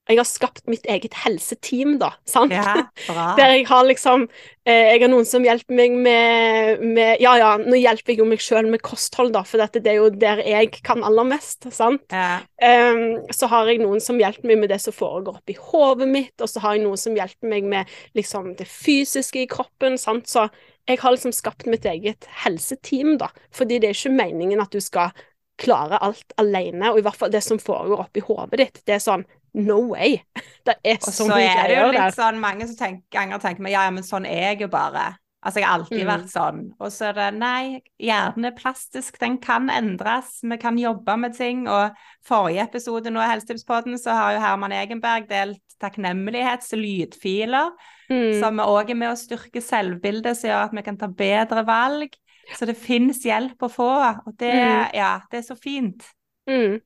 jeg 0.08 0.20
har 0.20 0.28
skapt 0.28 0.64
mitt 0.72 0.86
eget 0.90 1.16
helseteam, 1.24 1.98
da. 2.02 2.14
Sant? 2.28 2.54
Ja, 2.56 2.88
Der 3.40 3.54
jeg 3.56 3.66
har 3.70 3.86
liksom 3.88 4.28
eh, 4.68 4.94
Jeg 4.94 5.02
har 5.04 5.12
noen 5.12 5.28
som 5.28 5.46
hjelper 5.46 5.76
meg 5.76 5.98
med, 6.06 6.84
med 6.84 7.24
Ja, 7.24 7.36
ja, 7.40 7.52
nå 7.60 7.80
hjelper 7.80 8.14
jeg 8.14 8.22
jo 8.22 8.30
meg 8.30 8.44
sjøl 8.44 8.70
med 8.72 8.84
kosthold, 8.86 9.34
da, 9.36 9.44
for 9.48 9.62
dette, 9.62 9.82
det 9.84 9.94
er 9.94 10.00
jo 10.00 10.10
der 10.14 10.44
jeg 10.48 10.72
kan 10.80 11.04
aller 11.08 11.28
mest, 11.28 11.68
sant. 11.74 12.06
Ja. 12.14 12.40
Um, 12.62 13.20
så 13.34 13.50
har 13.52 13.70
jeg 13.70 13.82
noen 13.84 14.02
som 14.04 14.20
hjelper 14.22 14.48
meg 14.50 14.64
med 14.64 14.74
det 14.74 14.80
som 14.84 14.96
foregår 14.96 15.42
oppi 15.42 15.58
hodet 15.60 16.10
mitt, 16.10 16.36
og 16.42 16.50
så 16.52 16.64
har 16.64 16.78
jeg 16.78 16.86
noen 16.86 17.00
som 17.02 17.16
hjelper 17.18 17.52
meg 17.52 17.68
med 17.68 17.98
liksom 18.18 18.54
det 18.60 18.68
fysiske 18.70 19.44
i 19.44 19.50
kroppen, 19.52 20.00
sant. 20.02 20.30
Så 20.32 20.48
jeg 20.88 21.02
har 21.02 21.14
liksom 21.14 21.34
skapt 21.36 21.68
mitt 21.68 21.86
eget 21.86 22.28
helseteam, 22.46 23.18
da. 23.20 23.32
Fordi 23.56 23.82
det 23.82 23.90
er 23.90 23.98
ikke 23.98 24.16
meningen 24.16 24.64
at 24.64 24.72
du 24.72 24.80
skal 24.84 25.12
klare 25.58 26.00
alt 26.06 26.36
alene, 26.38 26.92
og 26.92 27.00
i 27.00 27.06
hvert 27.06 27.18
fall 27.18 27.34
det 27.34 27.42
som 27.46 27.60
foregår 27.60 28.06
oppi 28.06 28.24
hodet 28.24 28.62
ditt. 28.62 28.82
Det 28.86 28.98
er 28.98 29.04
sånn 29.04 29.26
No 29.58 29.80
way! 29.94 30.20
Det 30.68 30.76
er 30.84 30.98
så, 31.00 31.12
så. 31.12 31.28
Og 31.28 31.32
så 31.32 31.38
er 31.40 31.70
det 31.70 31.78
jo 31.78 31.92
litt 31.96 32.18
sånn, 32.18 32.42
mange 32.44 32.68
som 32.68 32.76
tenker, 32.76 33.06
ganger 33.16 33.40
tenker 33.40 33.64
meg, 33.64 33.72
ja, 33.72 33.86
ja, 33.88 33.94
men 33.96 34.04
sånn 34.06 34.28
er 34.28 34.52
jeg 34.52 34.66
jo 34.66 34.72
bare. 34.74 35.14
Altså, 35.48 35.62
jeg 35.62 35.68
har 35.70 35.78
alltid 35.78 36.02
mm. 36.02 36.10
vært 36.10 36.32
sånn. 36.32 36.58
Og 36.84 36.90
så 36.92 37.06
er 37.08 37.14
det 37.16 37.28
nei, 37.38 37.62
hjernen 38.04 38.50
er 38.50 38.56
plastisk, 38.58 39.16
den 39.22 39.38
kan 39.40 39.70
endres. 39.72 40.42
Vi 40.44 40.58
kan 40.60 40.80
jobbe 40.82 41.16
med 41.22 41.38
ting. 41.38 41.62
Og 41.72 41.96
forrige 42.28 42.66
episode 42.68 43.14
nå 43.14 43.22
i 43.24 43.30
Helsetipspodden 43.30 43.96
så 44.02 44.18
har 44.18 44.36
jo 44.36 44.42
Herman 44.44 44.76
Egenberg 44.76 45.30
delt 45.30 45.62
takknemlighetslydfiler, 45.80 47.70
mm. 48.10 48.40
som 48.42 48.60
òg 48.64 48.92
er 48.92 49.00
med 49.00 49.14
å 49.14 49.20
styrke 49.20 49.62
selvbildet, 49.64 50.40
som 50.40 50.50
gjør 50.50 50.66
at 50.66 50.76
vi 50.76 50.84
kan 50.90 51.00
ta 51.00 51.08
bedre 51.08 51.64
valg. 51.70 52.18
Så 52.58 52.68
det 52.68 52.76
fins 52.80 53.24
hjelp 53.28 53.64
å 53.64 53.72
få, 53.72 53.92
og 54.26 54.36
det, 54.40 54.52
mm. 54.52 54.98
ja, 54.98 55.14
det 55.32 55.42
er 55.42 55.48
så 55.48 55.56
fint. 55.60 56.04
Mm. 56.50 56.80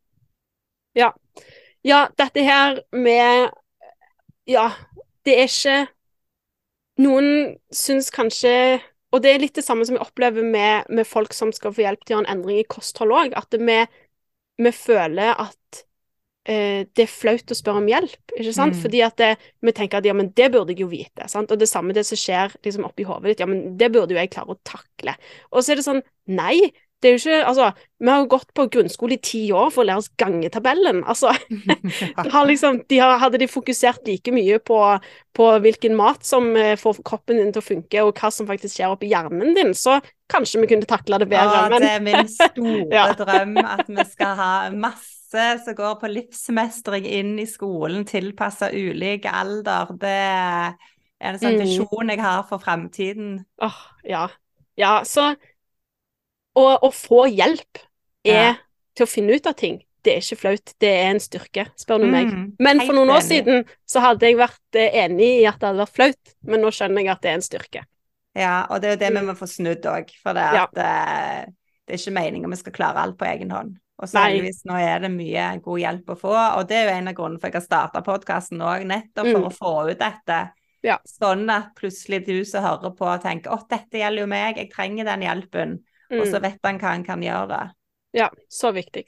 Ja. 0.98 1.14
Ja, 1.88 2.06
dette 2.18 2.44
her 2.46 2.82
med 2.94 3.50
Ja, 4.50 4.70
det 5.26 5.38
er 5.38 5.50
ikke 5.50 5.78
Noen 7.02 7.58
syns 7.74 8.12
kanskje 8.14 8.54
Og 9.12 9.24
det 9.24 9.34
er 9.34 9.42
litt 9.42 9.58
det 9.58 9.66
samme 9.66 9.86
som 9.88 9.98
jeg 9.98 10.06
opplever 10.06 10.46
med, 10.46 10.90
med 10.90 11.08
folk 11.08 11.34
som 11.36 11.54
skal 11.56 11.74
få 11.76 11.86
hjelp 11.86 12.04
til 12.06 12.16
å 12.16 12.20
gjøre 12.20 12.28
en 12.28 12.34
endring 12.38 12.62
i 12.62 12.68
kosthold 12.70 13.12
òg. 13.12 13.34
At 13.36 13.58
vi, 13.60 13.80
vi, 14.62 14.72
føler 14.72 15.34
at 15.36 15.82
eh, 16.48 16.88
det 16.88 17.04
er 17.04 17.12
flaut 17.12 17.52
å 17.52 17.58
spørre 17.58 17.82
om 17.82 17.90
hjelp, 17.92 18.36
ikke 18.38 18.54
sant? 18.56 18.78
Mm. 18.78 18.80
Fordi 18.86 19.02
at 19.04 19.18
det, 19.20 19.34
vi 19.68 19.74
tenker 19.76 20.00
at 20.00 20.08
ja, 20.08 20.16
men 20.16 20.30
det 20.38 20.48
burde 20.54 20.72
jeg 20.72 20.86
jo 20.86 20.88
vite. 20.94 21.28
sant? 21.28 21.52
Og 21.52 21.60
det 21.60 21.68
samme 21.68 21.92
det 21.98 22.06
som 22.08 22.22
skjer 22.22 22.56
liksom 22.64 22.88
oppi 22.88 23.04
hodet 23.10 23.34
ditt, 23.34 23.44
ja, 23.44 23.50
men 23.52 23.76
det 23.82 23.92
burde 23.92 24.16
jo 24.16 24.22
jeg 24.22 24.32
klare 24.32 24.56
å 24.56 24.62
takle. 24.64 25.18
Og 25.52 25.60
så 25.60 25.74
er 25.74 25.82
det 25.82 25.88
sånn, 25.90 26.02
nei, 26.32 26.56
det 27.02 27.10
er 27.10 27.16
jo 27.16 27.20
ikke 27.22 27.38
Altså, 27.50 27.68
vi 28.02 28.10
har 28.10 28.22
jo 28.22 28.30
gått 28.30 28.52
på 28.58 28.66
grunnskole 28.74 29.16
i 29.18 29.22
ti 29.26 29.42
år 29.54 29.72
for 29.74 29.84
å 29.84 29.88
lære 29.90 30.02
oss 30.04 30.12
gangetabellen. 30.22 31.02
Altså, 31.10 31.34
har 32.34 32.48
liksom, 32.50 32.82
de 32.90 33.00
har, 33.02 33.18
hadde 33.22 33.42
de 33.42 33.50
fokusert 33.50 34.08
like 34.10 34.34
mye 34.34 34.60
på, 34.66 34.80
på, 35.38 35.48
hvilken 35.66 35.98
mat 35.98 36.26
som 36.26 36.52
eh, 36.58 36.74
får 36.80 37.02
kroppen 37.06 37.42
din 37.42 37.54
til 37.54 37.64
å 37.64 37.66
funke, 37.66 38.06
og 38.06 38.14
hva 38.18 38.32
som 38.34 38.50
faktisk 38.50 38.78
skjer 38.78 38.94
oppi 38.94 39.12
hjernen 39.12 39.56
din, 39.58 39.74
så 39.78 40.00
kanskje 40.32 40.64
vi 40.64 40.72
kunne 40.74 40.90
takla 40.90 41.22
det 41.22 41.30
bedre. 41.32 41.66
Ja, 41.68 41.82
det 41.82 41.92
er 41.96 42.06
min 42.06 42.30
store 42.32 42.94
ja. 43.00 43.08
drøm 43.18 43.58
at 43.62 43.90
vi 43.90 44.08
skal 44.14 44.38
ha 44.40 44.54
masse 44.74 45.48
som 45.66 45.78
går 45.78 45.96
på 46.02 46.10
livsmestring 46.12 47.06
inn 47.08 47.38
i 47.42 47.48
skolen, 47.50 48.06
tilpassa 48.10 48.72
ulik 48.74 49.26
alder. 49.30 49.94
Det 50.02 50.18
er 50.18 50.74
en 51.32 51.42
sånn 51.42 51.58
mm. 51.58 51.66
visjon 51.66 52.14
jeg 52.14 52.22
har 52.22 52.46
for 52.50 52.62
fremtiden. 52.62 53.40
Åh, 53.62 53.70
oh, 53.70 54.06
ja. 54.08 54.26
Ja, 54.80 55.02
så 55.06 55.34
og 56.60 56.84
å 56.88 56.92
få 56.94 57.26
hjelp 57.32 57.82
er 58.28 58.60
til 58.98 59.08
å 59.08 59.10
finne 59.10 59.38
ut 59.38 59.48
av 59.50 59.56
ting. 59.60 59.80
Det 60.02 60.16
er 60.16 60.24
ikke 60.24 60.40
flaut, 60.40 60.74
det 60.82 60.90
er 60.90 61.12
en 61.12 61.22
styrke, 61.22 61.68
spør 61.78 62.02
du 62.02 62.08
mm, 62.08 62.14
meg. 62.16 62.32
Men 62.64 62.82
for 62.82 62.98
noen 62.98 63.12
år 63.14 63.22
siden 63.26 63.66
så 63.86 64.02
hadde 64.02 64.26
jeg 64.26 64.40
vært 64.40 64.80
eh, 64.80 64.98
enig 65.04 65.30
i 65.44 65.46
at 65.46 65.60
det 65.62 65.70
hadde 65.70 65.84
vært 65.84 65.98
flaut, 66.00 66.34
men 66.50 66.64
nå 66.66 66.72
skjønner 66.74 67.06
jeg 67.06 67.12
at 67.14 67.22
det 67.22 67.30
er 67.30 67.38
en 67.38 67.46
styrke. 67.46 67.84
Ja, 68.38 68.56
og 68.72 68.82
det 68.82 68.90
er 68.90 68.96
jo 68.96 69.02
det 69.04 69.12
vi 69.12 69.22
mm. 69.22 69.30
må 69.30 69.36
få 69.38 69.48
snudd 69.52 69.86
òg, 69.92 70.10
for 70.24 70.38
det, 70.38 70.48
at, 70.64 70.82
ja. 70.82 70.88
Eh, 70.88 71.54
det 71.86 71.94
er 71.94 72.02
ikke 72.02 72.16
meningen 72.18 72.56
vi 72.56 72.60
skal 72.64 72.76
klare 72.76 73.04
alt 73.04 73.20
på 73.20 73.30
egen 73.30 73.54
hånd. 73.54 73.78
Og 74.02 74.10
så 74.10 74.24
heldigvis 74.24 74.64
nå 74.66 74.80
er 74.82 75.04
det 75.04 75.12
mye 75.14 75.46
god 75.62 75.82
hjelp 75.84 76.10
å 76.10 76.18
få, 76.18 76.34
og 76.34 76.66
det 76.70 76.80
er 76.80 76.88
jo 76.88 76.96
en 76.96 77.12
av 77.12 77.18
grunnene 77.20 77.42
for 77.42 77.52
at 77.52 77.54
jeg 77.54 77.62
har 77.62 77.68
starta 77.68 78.02
podkasten 78.06 78.64
òg, 78.66 78.88
nettopp 78.90 79.28
for 79.30 79.44
mm. 79.44 79.46
å 79.46 79.54
få 79.54 79.74
ut 79.92 80.02
dette. 80.02 80.40
Ja. 80.82 80.98
Sånn 81.06 81.46
at 81.54 81.76
plutselig 81.78 82.24
du 82.26 82.40
som 82.50 82.66
hører 82.66 82.96
på, 82.98 83.12
tenker 83.22 83.54
at 83.54 83.68
dette 83.70 84.02
gjelder 84.02 84.26
jo 84.26 84.32
meg, 84.32 84.58
jeg 84.58 84.72
trenger 84.74 85.06
den 85.12 85.28
hjelpen. 85.28 85.76
Mm. 86.12 86.20
Og 86.20 86.28
så 86.28 86.40
mm. 86.40 86.46
vet 86.48 86.68
han 86.68 86.80
hva 86.82 86.94
han 86.96 87.06
kan 87.08 87.24
gjøre. 87.24 87.60
Ja, 88.18 88.28
så 88.52 88.74
viktig. 88.76 89.06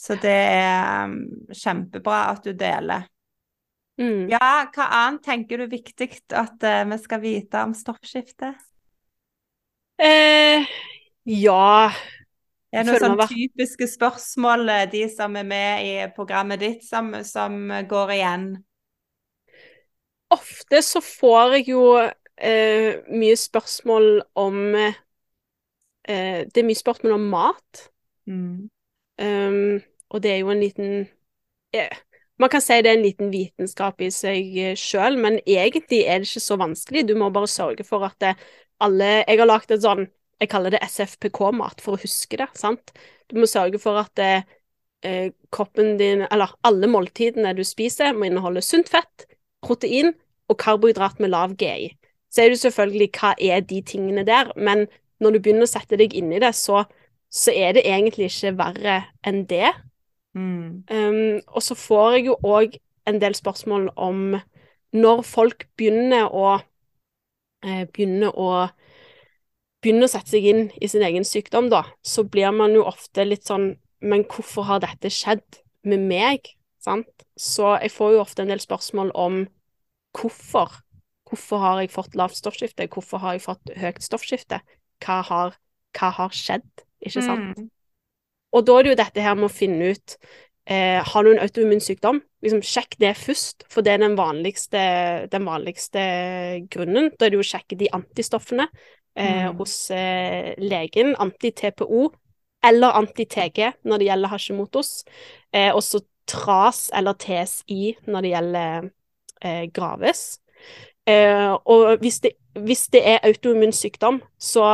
Så 0.00 0.16
det 0.16 0.32
er 0.32 1.04
um, 1.04 1.18
kjempebra 1.52 2.22
at 2.32 2.46
du 2.46 2.54
deler. 2.56 3.04
Mm. 4.00 4.30
Ja, 4.32 4.70
hva 4.72 4.86
annet 5.02 5.26
tenker 5.26 5.60
du 5.60 5.66
er 5.66 5.74
viktig 5.74 6.08
at 6.32 6.64
uh, 6.64 6.86
vi 6.88 6.98
skal 7.02 7.20
vite 7.20 7.66
om 7.68 7.74
stoffskiftet? 7.76 8.56
Eh, 10.00 10.64
ja 11.28 11.92
Er 12.72 12.86
det 12.86 12.86
noen 12.86 13.02
sånne 13.02 13.26
typiske 13.28 13.84
spørsmål, 13.90 14.62
eh, 14.72 14.86
de 14.88 15.02
som 15.12 15.36
er 15.36 15.44
med 15.44 15.84
i 15.84 15.92
programmet 16.16 16.62
ditt, 16.62 16.86
som, 16.86 17.12
som 17.26 17.66
går 17.90 18.14
igjen? 18.16 18.46
Ofte 20.32 20.80
så 20.86 21.02
får 21.04 21.58
jeg 21.58 21.68
jo 21.74 21.84
eh, 21.98 23.02
mye 23.10 23.36
spørsmål 23.36 24.22
om 24.38 24.60
eh, 24.78 25.00
Det 26.10 26.60
er 26.60 26.66
mye 26.66 26.78
spørsmål 26.78 27.16
om 27.16 27.26
mat. 27.32 27.82
Mm. 28.26 28.68
Um, 29.20 29.80
og 30.10 30.22
det 30.22 30.30
er 30.32 30.38
jo 30.42 30.52
en 30.52 30.62
liten 30.62 30.92
eh, 31.76 31.98
Man 32.40 32.48
kan 32.48 32.62
si 32.64 32.78
det 32.80 32.88
er 32.88 32.96
en 32.96 33.04
liten 33.04 33.28
vitenskap 33.32 34.00
i 34.00 34.08
seg 34.14 34.54
eh, 34.56 34.78
sjøl, 34.78 35.18
men 35.20 35.38
egentlig 35.44 36.06
er 36.08 36.22
det 36.22 36.30
ikke 36.30 36.42
så 36.46 36.56
vanskelig. 36.60 37.04
Du 37.08 37.12
må 37.18 37.28
bare 37.34 37.50
sørge 37.50 37.84
for 37.84 38.06
at 38.08 38.16
det, 38.22 38.34
alle 38.80 39.10
Jeg 39.20 39.42
har 39.42 39.50
lagd 39.50 39.74
et 39.74 39.84
sånn 39.84 40.06
Jeg 40.40 40.48
kaller 40.48 40.72
det 40.72 40.80
SFPK-mat 40.86 41.84
for 41.84 41.98
å 41.98 42.00
huske 42.00 42.40
det. 42.40 42.48
sant? 42.56 42.94
Du 43.28 43.36
må 43.38 43.46
sørge 43.50 43.78
for 43.82 44.00
at 44.00 44.14
det, 44.16 44.44
eh, 45.04 45.30
kroppen 45.52 45.98
din 46.00 46.24
Eller 46.30 46.56
alle 46.64 46.88
måltidene 46.88 47.52
du 47.54 47.64
spiser, 47.64 48.16
må 48.16 48.30
inneholde 48.30 48.64
sunt 48.64 48.88
fett, 48.88 49.28
protein 49.60 50.14
og 50.48 50.58
karbohydrat 50.58 51.20
med 51.20 51.30
lav 51.30 51.54
GI. 51.60 51.92
Så 52.32 52.42
er 52.42 52.54
det 52.54 52.62
selvfølgelig 52.62 53.10
hva 53.20 53.34
er 53.38 53.60
de 53.60 53.82
tingene 53.82 54.24
der, 54.24 54.50
men 54.56 54.86
når 55.20 55.36
du 55.36 55.42
begynner 55.44 55.68
å 55.68 55.70
sette 55.70 55.98
deg 56.00 56.14
inn 56.16 56.32
i 56.32 56.40
det, 56.42 56.52
så, 56.56 56.84
så 57.28 57.52
er 57.52 57.76
det 57.76 57.86
egentlig 57.88 58.30
ikke 58.30 58.56
verre 58.58 58.96
enn 59.26 59.44
det. 59.50 59.72
Mm. 60.36 60.86
Um, 60.90 61.40
og 61.48 61.62
så 61.66 61.76
får 61.78 62.16
jeg 62.16 62.30
jo 62.30 62.38
òg 62.46 62.78
en 63.10 63.20
del 63.22 63.34
spørsmål 63.34 63.90
om 63.98 64.38
når 64.96 65.22
folk 65.26 65.66
begynner 65.78 66.30
å 66.34 66.58
eh, 67.64 67.86
begynner 67.90 68.34
å 68.34 68.50
begynner 69.80 70.06
å 70.06 70.12
sette 70.12 70.34
seg 70.34 70.46
inn 70.50 70.66
i 70.76 70.88
sin 70.90 71.04
egen 71.06 71.24
sykdom, 71.24 71.70
da, 71.72 71.84
så 72.04 72.24
blir 72.28 72.52
man 72.52 72.74
jo 72.76 72.84
ofte 72.88 73.24
litt 73.26 73.48
sånn 73.48 73.74
Men 74.00 74.22
hvorfor 74.24 74.64
har 74.64 74.78
dette 74.80 75.10
skjedd 75.12 75.58
med 75.84 76.00
meg? 76.08 76.46
Sant? 76.80 77.26
Så 77.36 77.74
jeg 77.82 77.92
får 77.92 78.14
jo 78.14 78.22
ofte 78.22 78.40
en 78.40 78.48
del 78.48 78.62
spørsmål 78.62 79.10
om 79.12 79.42
hvorfor. 80.16 80.78
Hvorfor 81.28 81.60
har 81.60 81.82
jeg 81.82 81.92
fått 81.92 82.16
lavt 82.16 82.38
stoffskifte? 82.38 82.86
Hvorfor 82.88 83.20
har 83.20 83.36
jeg 83.36 83.44
fått 83.44 83.74
høyt 83.76 84.00
stoffskifte? 84.00 84.62
Hva 85.04 85.20
har, 85.26 85.58
hva 85.96 86.12
har 86.18 86.36
skjedd, 86.36 86.84
ikke 87.00 87.24
sant? 87.24 87.58
Mm. 87.58 87.68
Og 88.56 88.66
da 88.66 88.76
er 88.76 88.86
det 88.86 88.94
jo 88.94 89.00
dette 89.00 89.24
her 89.24 89.36
med 89.38 89.46
å 89.46 89.52
finne 89.52 89.92
ut 89.94 90.16
eh, 90.66 90.98
Har 91.06 91.24
du 91.24 91.32
en 91.32 91.42
autoimmun 91.42 91.82
sykdom? 91.82 92.18
Liksom, 92.42 92.62
sjekk 92.66 92.96
det 93.02 93.12
først, 93.20 93.66
for 93.70 93.86
det 93.86 93.94
er 93.94 94.02
den 94.02 94.16
vanligste, 94.18 94.80
den 95.30 95.46
vanligste 95.46 96.02
grunnen. 96.72 97.12
Da 97.14 97.26
er 97.26 97.32
det 97.32 97.38
jo 97.38 97.44
å 97.44 97.50
sjekke 97.50 97.78
de 97.80 97.90
antistoffene 97.94 98.66
eh, 98.66 99.46
mm. 99.46 99.58
hos 99.60 99.76
eh, 99.94 100.54
legen. 100.60 101.14
Anti-TPO 101.20 102.08
eller 102.66 102.96
anti-TG 103.00 103.72
når 103.88 104.00
det 104.00 104.08
gjelder 104.08 104.32
Hashimotos. 104.34 104.92
Eh, 105.52 105.70
også 105.74 106.02
TRAS 106.30 106.88
eller 106.96 107.18
TSI 107.18 107.96
når 108.08 108.24
det 108.24 108.34
gjelder 108.34 108.90
eh, 109.44 109.64
Graves. 109.74 110.24
Eh, 111.10 111.52
og 111.74 112.00
hvis 112.02 112.20
det, 112.24 112.32
hvis 112.66 112.86
det 112.94 113.02
er 113.14 113.24
autoimmun 113.26 113.72
sykdom, 113.74 114.20
så, 114.38 114.64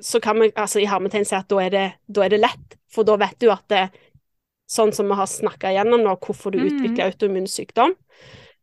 så 0.00 0.20
kan 0.22 0.40
vi 0.40 0.50
altså 0.56 0.80
i 0.82 0.88
hermetegn 0.88 1.26
si 1.28 1.36
at 1.38 1.48
da 1.50 1.60
er, 1.64 1.72
det, 1.74 1.86
da 2.08 2.24
er 2.26 2.34
det 2.34 2.40
lett, 2.42 2.76
for 2.92 3.06
da 3.08 3.16
vet 3.20 3.36
du 3.42 3.50
at 3.52 3.64
det, 3.72 3.86
sånn 4.70 4.92
som 4.94 5.08
vi 5.10 5.16
har 5.18 5.26
snakka 5.30 5.72
igjennom 5.74 6.04
nå, 6.06 6.14
hvorfor 6.22 6.54
du 6.54 6.60
Mm. 6.60 6.68
utvikler 6.70 7.08
autoimmun 7.10 7.48
sykdom. 7.50 7.96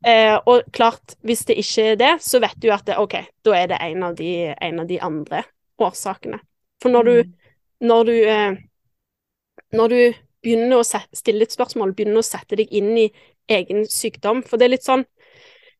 Eh, 0.06 0.38
og 0.46 0.68
klart, 0.72 1.18
hvis 1.26 1.44
det 1.50 1.58
ikke 1.60 1.84
er 1.92 1.96
det, 2.00 2.12
så 2.24 2.40
vet 2.40 2.56
du 2.64 2.70
at 2.72 2.86
det, 2.88 2.96
OK, 3.02 3.16
da 3.44 3.56
er 3.58 3.68
det 3.74 3.80
en 3.82 4.04
av 4.08 4.16
de, 4.16 4.30
en 4.62 4.80
av 4.80 4.88
de 4.88 5.00
andre 5.04 5.44
årsakene. 5.82 6.40
For 6.82 6.94
når 6.94 7.04
du, 7.10 7.16
Mm. 7.24 7.34
når 7.90 8.04
du, 8.06 8.14
eh, 8.24 8.56
når 9.74 9.90
du 9.90 10.00
begynner 10.44 10.78
å 10.80 10.86
stille 10.86 11.44
et 11.44 11.52
spørsmål, 11.52 11.96
begynner 11.98 12.22
å 12.22 12.26
sette 12.30 12.56
deg 12.56 12.72
inn 12.72 12.94
i 12.98 13.08
egen 13.50 13.86
sykdom 13.88 14.44
For 14.46 14.58
det 14.58 14.66
er 14.68 14.74
litt 14.76 14.86
sånn 14.86 15.06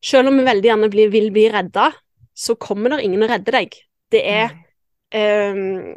Selv 0.04 0.30
om 0.30 0.38
vi 0.38 0.46
veldig 0.46 0.70
gjerne 0.70 0.90
blir, 0.92 1.10
vil 1.10 1.32
bli 1.34 1.48
redda, 1.52 1.90
så 2.38 2.54
kommer 2.60 2.94
det 2.94 3.02
ingen 3.06 3.24
å 3.26 3.30
redde 3.30 3.54
deg. 3.54 3.74
Det 4.12 4.22
er 4.30 4.54
um, 5.14 5.94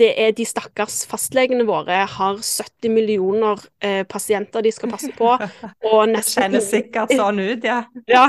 det 0.00 0.08
er 0.18 0.32
de 0.34 0.44
stakkars 0.48 1.02
fastlegene 1.08 1.66
våre 1.68 2.02
har 2.08 2.38
70 2.40 2.92
millioner 2.92 3.60
uh, 3.60 4.02
pasienter 4.08 4.64
de 4.64 4.72
skal 4.72 4.92
passe 4.92 5.10
på, 5.18 5.30
og 5.90 5.98
Det 6.08 6.14
nesten 6.14 6.46
kjennes 6.46 6.68
sikkert 6.72 7.12
sånn 7.12 7.42
ut, 7.42 7.66
ja. 7.66 7.82
ja, 8.14 8.26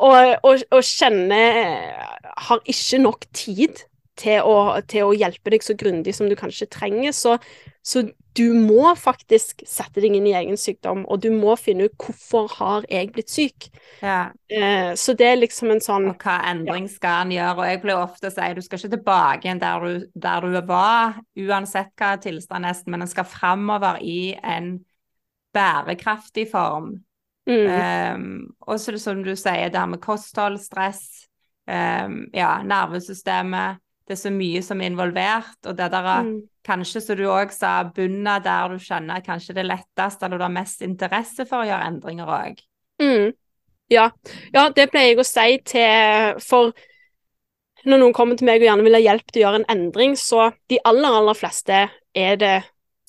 og, 0.00 0.18
og, 0.42 0.64
og 0.72 0.84
kjenner 0.86 1.60
Har 2.48 2.62
ikke 2.64 3.02
nok 3.02 3.28
tid 3.36 3.84
til 4.18 4.44
å, 4.44 4.80
til 4.88 5.08
å 5.08 5.14
hjelpe 5.16 5.52
deg 5.52 5.64
så 5.64 5.76
grundig 5.78 6.14
som 6.16 6.28
du 6.28 6.36
kanskje 6.38 6.68
trenger. 6.70 7.14
Så, 7.16 7.38
så 7.84 8.04
du 8.36 8.54
må 8.56 8.92
faktisk 8.98 9.64
sette 9.68 10.00
deg 10.00 10.16
inn 10.16 10.26
i 10.28 10.34
egen 10.38 10.58
sykdom, 10.60 11.04
og 11.08 11.20
du 11.24 11.30
må 11.34 11.56
finne 11.60 11.88
ut 11.88 11.96
hvorfor 12.00 12.48
har 12.58 12.86
jeg 12.90 13.10
blitt 13.12 13.32
syk. 13.32 13.68
ja. 14.02 14.32
Eh, 14.52 14.92
så 14.98 15.14
det 15.16 15.26
er 15.26 15.38
liksom 15.38 15.70
en 15.72 15.80
sånn 15.80 16.10
Og 16.10 16.20
hva 16.20 16.34
endring 16.50 16.88
skal 16.92 17.26
en 17.26 17.30
gjøre? 17.32 17.58
Og 17.58 17.68
jeg 17.70 17.82
pleier 17.84 18.02
ofte 18.02 18.28
å 18.28 18.34
si 18.34 18.48
du 18.56 18.60
skal 18.64 18.80
ikke 18.80 18.94
tilbake 18.96 19.48
igjen 19.48 19.62
der 19.62 19.86
du, 19.86 20.08
der 20.14 20.44
du 20.44 20.58
var, 20.68 21.20
uansett 21.40 21.92
hva 21.96 22.16
tilstand 22.20 22.66
nesten, 22.66 22.92
men 22.92 23.06
en 23.06 23.10
skal 23.10 23.28
framover 23.28 24.00
i 24.04 24.34
en 24.42 24.74
bærekraftig 25.56 26.48
form. 26.52 26.94
mm, 27.46 27.82
Um, 28.14 28.54
og 28.60 28.78
så 28.80 28.90
er 28.90 28.96
det 28.96 29.02
som 29.02 29.22
du 29.24 29.32
sier, 29.36 29.70
det 29.72 29.80
her 29.80 29.90
med 29.90 30.02
kosthold, 30.02 30.58
stress, 30.62 31.26
um, 31.68 32.22
ja, 32.34 32.54
nervesystemet. 32.66 33.80
Det 34.06 34.16
er 34.16 34.20
så 34.20 34.32
mye 34.34 34.62
som 34.64 34.80
er 34.80 34.90
involvert, 34.92 35.58
og 35.66 35.76
det 35.78 35.90
der 35.92 36.08
er 36.12 36.28
mm, 36.28 36.40
kanskje, 36.66 37.00
som 37.02 37.16
du 37.18 37.24
òg 37.26 37.52
sa, 37.54 37.82
bunne 37.84 38.38
der 38.44 38.68
du 38.72 38.78
kjenner 38.82 39.22
kanskje 39.24 39.54
det 39.54 39.66
letteste, 39.66 40.24
eller 40.26 40.38
du 40.38 40.44
har 40.46 40.54
mest 40.54 40.82
interesse 40.86 41.46
for 41.48 41.62
å 41.62 41.68
gjøre 41.68 41.88
endringer 41.90 42.26
òg. 42.26 42.62
mm. 43.02 43.32
Ja. 43.92 44.06
ja, 44.54 44.70
det 44.72 44.86
pleier 44.88 45.10
jeg 45.10 45.18
å 45.20 45.24
si 45.26 45.58
til 45.68 46.38
For 46.40 46.70
når 47.84 47.98
noen 47.98 48.14
kommer 48.16 48.38
til 48.38 48.46
meg 48.48 48.62
og 48.62 48.68
gjerne 48.68 48.86
vil 48.86 48.96
ha 48.96 49.00
hjelp 49.02 49.32
til 49.32 49.42
å 49.42 49.44
gjøre 49.44 49.58
en 49.60 49.66
endring, 49.74 50.14
så 50.16 50.52
de 50.70 50.78
aller, 50.86 51.12
aller 51.18 51.34
fleste 51.36 51.80
er 52.14 52.36
det 52.40 52.54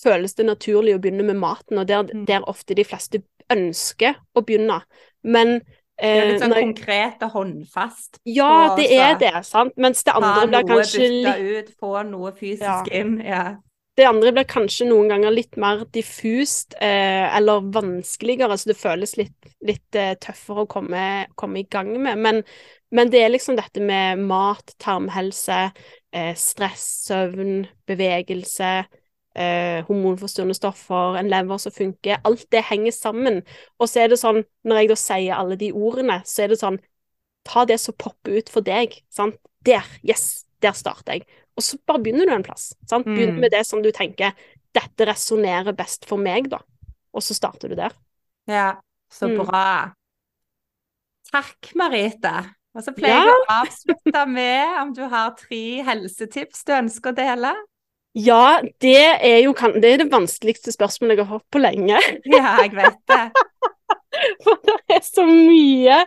føles 0.03 0.33
det 0.35 0.47
naturlig 0.49 0.95
å 0.97 0.99
begynne 0.99 1.23
med 1.23 1.39
maten, 1.39 1.77
og 1.79 1.87
der, 1.87 2.03
Mm. 2.03 2.25
der 2.25 2.49
ofte 2.49 2.75
de 2.75 2.83
fleste 2.83 3.21
ønsker 3.53 4.17
å 4.35 4.41
begynne. 4.43 4.81
Men 5.23 5.61
Det 6.03 6.11
er 6.11 6.23
eh, 6.23 6.31
litt 6.33 6.41
sånn 6.43 6.51
når 6.51 6.65
konkret 6.65 7.21
og 7.23 7.35
håndfast. 7.37 8.19
Ja, 8.27 8.75
det 8.75 8.89
er 8.91 9.15
det, 9.21 9.33
sant? 9.47 9.75
Mens 9.79 10.03
det 10.03 10.15
andre 10.19 10.47
blir 10.51 10.65
kanskje 10.67 11.05
litt 11.07 11.45
ut, 11.53 11.75
få 11.79 12.01
noe 12.09 12.33
fysisk 12.35 12.91
Ja. 12.91 12.99
inn. 12.99 13.21
Ja. 13.23 13.43
Det 13.95 14.07
andre 14.09 14.31
blir 14.33 14.47
kanskje 14.49 14.87
noen 14.89 15.11
ganger 15.11 15.31
litt 15.31 15.55
mer 15.61 15.83
diffust 15.93 16.73
eh, 16.81 17.27
eller 17.37 17.61
vanskeligere, 17.75 18.57
så 18.57 18.71
det 18.71 18.77
føles 18.79 19.13
litt, 19.19 19.51
litt 19.61 19.99
eh, 19.99 20.15
tøffere 20.17 20.65
å 20.65 20.69
komme, 20.69 21.03
komme 21.37 21.61
i 21.61 21.67
gang 21.69 21.91
med. 22.01 22.17
Men, 22.17 22.41
men 22.89 23.11
det 23.13 23.21
er 23.21 23.29
liksom 23.35 23.55
dette 23.59 23.83
med 23.85 24.23
mat, 24.25 24.73
tarmhelse, 24.81 25.59
eh, 26.11 26.33
stress, 26.33 26.87
søvn, 27.05 27.67
bevegelse, 27.85 28.73
eh, 29.35 29.83
hormonforstyrrende 29.87 30.55
stoffer, 30.55 31.17
en 31.19 31.29
lever 31.29 31.57
som 31.57 31.71
funker. 31.73 32.19
Alt 32.23 32.45
det 32.51 32.63
henger 32.69 32.91
sammen. 32.91 33.41
Og 33.79 33.89
så 33.89 34.03
er 34.03 34.07
det 34.13 34.19
sånn, 34.21 34.43
når 34.63 34.75
jeg 34.83 34.89
da 34.89 34.95
sier 34.95 35.35
alle 35.37 35.55
de 35.57 35.71
ordene, 35.73 36.21
så 36.25 36.43
er 36.45 36.53
det 36.53 36.59
sånn 36.63 36.79
Ta 37.43 37.65
det 37.67 37.75
som 37.81 37.93
popper 37.99 38.37
ut 38.39 38.47
for 38.49 38.63
deg. 38.63 38.93
Sant? 39.11 39.35
Der, 39.67 39.83
yes, 40.07 40.45
der 40.63 40.71
starter 40.71 41.17
jeg. 41.17 41.25
Og 41.57 41.63
så 41.65 41.75
bare 41.85 41.99
begynner 41.99 42.29
du 42.29 42.31
en 42.31 42.43
plass. 42.45 42.69
Sant? 42.87 43.03
Begynn 43.05 43.33
Mm. 43.35 43.39
med 43.41 43.51
det 43.51 43.65
som 43.67 43.81
du 43.83 43.91
tenker 43.91 44.31
dette 44.73 45.05
resonnerer 45.05 45.75
best 45.75 46.05
for 46.07 46.15
meg, 46.17 46.47
da. 46.49 46.61
Og 47.13 47.21
så 47.21 47.35
starter 47.35 47.67
du 47.67 47.75
der. 47.75 47.91
ja, 48.47 48.77
så 49.11 49.27
Mm. 49.27 49.43
bra. 49.45 49.91
Takk, 51.33 51.73
Marite. 51.75 52.31
Og 52.75 52.83
så 52.85 52.93
pleier 52.95 53.21
jeg 53.27 53.35
å 53.35 53.61
avslutte 53.61 54.23
med 54.29 54.81
om 54.81 54.93
du 54.93 55.03
har 55.09 55.35
tre 55.37 55.83
helsetips 55.83 56.63
du 56.65 56.71
ønsker 56.73 57.11
å 57.11 57.15
dele. 57.15 57.53
Ja, 58.13 58.61
det 58.83 58.97
er 59.25 59.39
jo 59.41 59.53
det, 59.81 59.89
er 59.89 60.01
det 60.03 60.11
vanskeligste 60.11 60.73
spørsmålet 60.73 61.17
jeg 61.17 61.25
har 61.25 61.39
fått 61.39 61.49
på 61.53 61.61
lenge. 61.63 61.99
Ja, 62.29 62.55
jeg 62.61 62.75
vet 62.77 62.99
det. 63.09 63.23
For 64.45 64.59
det 64.61 64.79
er 64.93 65.05
så 65.05 65.25
mye. 65.25 66.03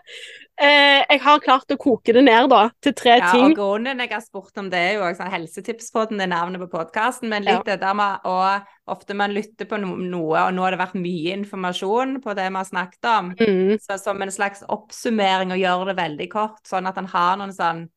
Eh, 0.56 1.02
jeg 1.10 1.20
har 1.20 1.42
klart 1.44 1.72
å 1.74 1.76
koke 1.76 2.14
det 2.16 2.22
ned 2.24 2.46
da, 2.48 2.62
til 2.80 2.94
tre 2.96 3.18
Ja, 3.18 3.32
ting. 3.34 3.50
og 3.50 3.58
grunnen 3.58 3.98
jeg 4.00 4.08
har 4.14 4.22
spurt 4.24 4.56
om 4.56 4.70
det, 4.72 4.78
er 4.78 4.94
jo 4.96 5.02
også 5.04 5.26
sånn 5.26 6.16
det 6.16 6.24
er 6.24 6.30
navnet 6.32 6.62
på 6.62 6.70
podkasten, 6.78 7.28
men 7.28 7.44
litt 7.44 7.66
det 7.68 7.76
der 7.82 7.98
med 7.98 8.24
å 8.24 8.38
Ofte 8.86 9.16
man 9.18 9.32
lytter 9.34 9.66
på 9.66 9.80
no 9.82 9.96
noe, 9.98 10.44
og 10.46 10.52
nå 10.54 10.62
har 10.62 10.70
det 10.70 10.78
vært 10.78 10.94
mye 10.94 11.32
informasjon 11.34 12.20
på 12.22 12.34
det 12.38 12.44
vi 12.46 12.54
har 12.54 12.68
snakket 12.68 13.08
om. 13.10 13.32
Mm, 13.34 13.72
Så 13.82 13.96
som 13.98 14.22
en 14.22 14.30
slags 14.30 14.62
oppsummering 14.62 15.50
og 15.50 15.58
gjøre 15.58 15.88
det 15.90 15.96
veldig 15.98 16.28
kort, 16.30 16.60
sånn 16.70 16.86
at 16.86 17.00
en 17.02 17.10
har 17.10 17.34
noen 17.40 17.50
sånn 17.56 17.88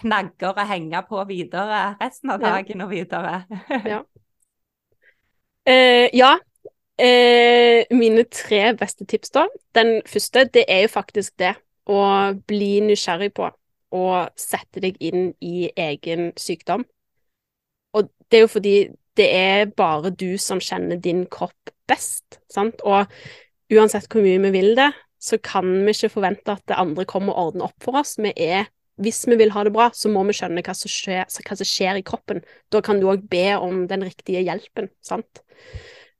knagger 0.00 0.56
å 0.56 0.66
henge 0.66 1.02
på 1.08 1.22
videre 1.28 1.96
resten 2.00 2.30
av 2.30 2.40
Ja. 2.42 2.56
dagen 2.56 2.80
og 2.80 2.90
videre. 2.90 3.44
Eh, 5.64 6.08
ja. 6.12 6.38
Eh, 6.98 7.86
mine 7.94 8.24
tre 8.24 8.72
beste 8.74 9.06
tips, 9.06 9.30
da. 9.30 9.44
Den 9.74 10.02
første, 10.06 10.44
det 10.50 10.64
er 10.68 10.80
jo 10.82 10.88
faktisk 10.90 11.36
det 11.38 11.52
å 11.86 12.34
bli 12.50 12.80
nysgjerrig 12.82 13.32
på 13.36 13.46
og 13.92 14.32
sette 14.40 14.80
deg 14.82 14.96
inn 15.04 15.34
i 15.44 15.68
egen 15.76 16.32
sykdom. 16.36 16.82
Og 17.94 18.08
det 18.30 18.38
er 18.40 18.44
jo 18.46 18.50
fordi 18.50 18.74
det 19.20 19.28
er 19.36 19.66
bare 19.76 20.10
du 20.10 20.38
som 20.40 20.58
kjenner 20.58 20.96
din 20.98 21.26
kropp 21.30 21.70
best, 21.86 22.40
sant? 22.50 22.80
Og 22.82 23.06
uansett 23.72 24.08
hvor 24.10 24.24
mye 24.24 24.40
vi 24.46 24.50
vil 24.54 24.74
det, 24.78 24.90
så 25.22 25.38
kan 25.38 25.68
vi 25.84 25.92
ikke 25.94 26.10
forvente 26.16 26.56
at 26.56 26.64
det 26.66 26.78
andre 26.80 27.04
kommer 27.06 27.36
og 27.36 27.52
ordner 27.52 27.68
opp 27.68 27.84
for 27.84 28.00
oss. 28.00 28.16
Vi 28.18 28.32
er 28.34 28.66
hvis 29.00 29.22
vi 29.28 29.38
vil 29.40 29.52
ha 29.54 29.64
det 29.64 29.72
bra, 29.72 29.88
så 29.96 30.10
må 30.12 30.24
vi 30.28 30.34
skjønne 30.36 30.62
hva 30.64 30.74
som 30.76 30.90
skjer, 30.92 31.24
hva 31.24 31.56
som 31.56 31.68
skjer 31.68 32.00
i 32.00 32.04
kroppen. 32.06 32.42
Da 32.72 32.82
kan 32.84 33.00
du 33.00 33.08
òg 33.12 33.24
be 33.30 33.48
om 33.56 33.86
den 33.90 34.04
riktige 34.04 34.42
hjelpen, 34.44 34.90
sant. 35.04 35.42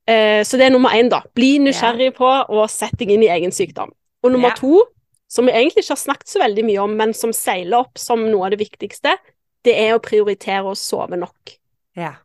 Eh, 0.08 0.40
så 0.46 0.58
det 0.58 0.66
er 0.66 0.74
nummer 0.74 0.94
én, 0.96 1.10
da. 1.12 1.22
Bli 1.36 1.58
nysgjerrig 1.62 2.14
på 2.16 2.28
og 2.28 2.64
sett 2.72 2.96
deg 3.00 3.12
inn 3.14 3.26
i 3.26 3.30
egen 3.32 3.54
sykdom. 3.54 3.92
Og 4.22 4.34
nummer 4.34 4.54
yeah. 4.54 4.58
to, 4.58 4.82
som 5.30 5.46
vi 5.48 5.54
egentlig 5.54 5.84
ikke 5.84 5.96
har 5.96 6.02
snakket 6.02 6.32
så 6.32 6.42
veldig 6.42 6.66
mye 6.66 6.82
om, 6.82 6.96
men 6.98 7.14
som 7.16 7.34
seiler 7.36 7.84
opp 7.84 8.00
som 8.00 8.24
noe 8.26 8.48
av 8.48 8.54
det 8.54 8.62
viktigste, 8.64 9.14
det 9.66 9.76
er 9.78 9.94
å 9.94 10.02
prioritere 10.02 10.66
å 10.66 10.78
sove 10.78 11.18
nok. 11.20 11.56
Yeah. 11.98 12.18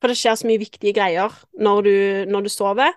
For 0.00 0.12
det 0.12 0.16
skjer 0.20 0.38
så 0.40 0.48
mye 0.48 0.62
viktige 0.62 0.94
greier 0.96 1.34
når 1.60 1.82
du, 1.84 1.94
når 2.32 2.46
du 2.46 2.52
sover. 2.52 2.94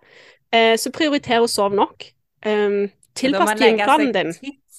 Eh, 0.54 0.76
så 0.80 0.92
prioriter 0.96 1.44
å 1.44 1.50
sove 1.52 1.76
nok. 1.76 2.06
Um, 2.44 2.86
tilpass 3.16 3.54
en 3.54 3.60
timeplanen 3.60 4.14
din. 4.16 4.32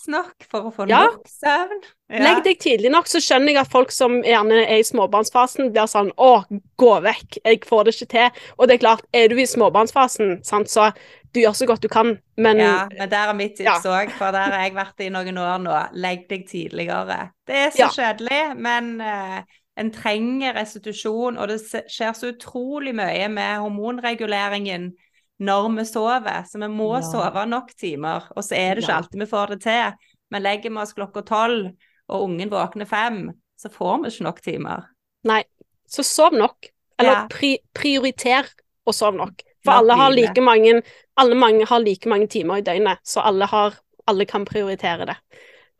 Tidsnok 0.05 0.47
for 0.51 0.69
å 0.69 0.73
få 0.75 0.89
Ja. 0.89 1.05
nok 1.07 1.25
søvn. 1.27 1.83
Ja. 2.11 2.19
Legg 2.23 2.45
deg 2.45 2.59
tidlig 2.59 2.91
nok, 2.91 3.07
så 3.07 3.19
skjønner 3.19 3.49
jeg 3.53 3.57
at 3.57 3.71
folk 3.71 3.91
som 3.91 4.23
gjerne 4.23 4.67
er 4.69 4.79
i 4.79 4.83
småbarnsfasen, 4.83 5.73
blir 5.73 5.87
sånn 5.87 6.13
Å, 6.17 6.45
gå 6.79 7.03
vekk, 7.03 7.39
jeg 7.45 7.61
får 7.65 7.85
det 7.85 7.95
ikke 7.95 8.11
til. 8.11 8.31
Og 8.59 8.69
det 8.69 8.75
er 8.75 8.79
klart, 8.79 9.03
er 9.13 9.29
du 9.29 9.37
i 9.37 9.47
småbarnsfasen, 9.47 10.45
sant, 10.45 10.69
så 10.69 10.93
du 11.35 11.41
gjør 11.41 11.55
så 11.55 11.67
godt 11.67 11.83
du 11.83 11.89
kan, 11.89 12.19
men 12.37 12.59
Ja, 12.59 12.89
men 12.97 13.09
der 13.11 13.29
er 13.29 13.35
mitt 13.35 13.57
tips 13.57 13.85
òg, 13.85 14.11
for 14.13 14.31
der 14.31 14.51
har 14.53 14.63
jeg 14.63 14.75
vært 14.75 15.01
i 15.01 15.09
noen 15.11 15.39
år 15.39 15.59
nå. 15.59 15.89
Legg 15.95 16.29
deg 16.29 16.47
tidligere. 16.49 17.31
Det 17.47 17.55
er 17.57 17.71
så 17.71 17.79
Ja. 17.79 17.89
kjedelig, 17.89 18.57
men 18.57 19.01
uh, 19.01 19.43
en 19.77 19.91
trenger 19.91 20.55
restitusjon, 20.55 21.37
og 21.39 21.49
det 21.49 21.61
skjer 21.91 22.13
så 22.15 22.33
utrolig 22.33 22.95
mye 22.95 23.29
med 23.29 23.59
hormonreguleringen 23.59 24.93
når 25.41 25.69
vi 25.79 25.85
sover, 25.85 26.45
så 26.47 26.59
vi 26.61 26.69
må 26.71 26.95
Ja. 26.97 27.03
sove 27.03 27.47
nok 27.47 27.73
timer. 27.77 28.29
Og 28.37 28.45
så 28.45 28.55
er 28.57 28.75
det 28.75 28.85
ikke 28.85 28.95
alltid 28.97 29.19
vi 29.21 29.27
får 29.27 29.47
det 29.49 29.61
til. 29.63 29.93
Men 30.31 30.43
legger 30.43 30.71
vi 30.71 30.77
oss 30.77 30.93
klokka 30.95 31.23
tolv, 31.25 31.73
og 32.09 32.23
ungen 32.29 32.51
våkner 32.51 32.87
fem, 32.87 33.33
så 33.59 33.69
får 33.73 34.03
vi 34.03 34.11
ikke 34.11 34.25
nok 34.25 34.41
timer. 34.43 34.85
nei. 35.25 35.43
Så 35.89 36.03
sov 36.03 36.33
nok. 36.33 36.67
Eller 36.99 37.11
Ja. 37.13 37.27
pri 37.29 37.59
prioriter 37.75 38.45
å 38.87 38.93
sove 38.93 39.17
nok. 39.17 39.43
For 39.65 39.73
alle 39.73 39.95
har 39.97 40.11
like 40.11 40.41
mange 40.41 40.83
Alle 41.17 41.35
mange 41.35 41.65
har 41.67 41.79
like 41.81 42.07
mange 42.09 42.27
timer 42.29 42.57
i 42.57 42.61
døgnet, 42.63 42.99
så 43.05 43.21
alle 43.25 43.47
har 43.47 43.75
Alle 44.07 44.27
kan 44.27 44.45
prioritere 44.45 45.07
det. 45.07 45.17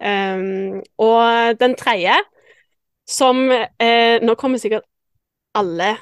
Um, 0.01 0.83
og 0.99 1.59
den 1.59 1.75
tredje, 1.75 2.15
som 3.07 3.51
eh, 3.51 4.19
Nå 4.23 4.35
kommer 4.37 4.59
sikkert 4.59 4.83
alle 5.55 5.97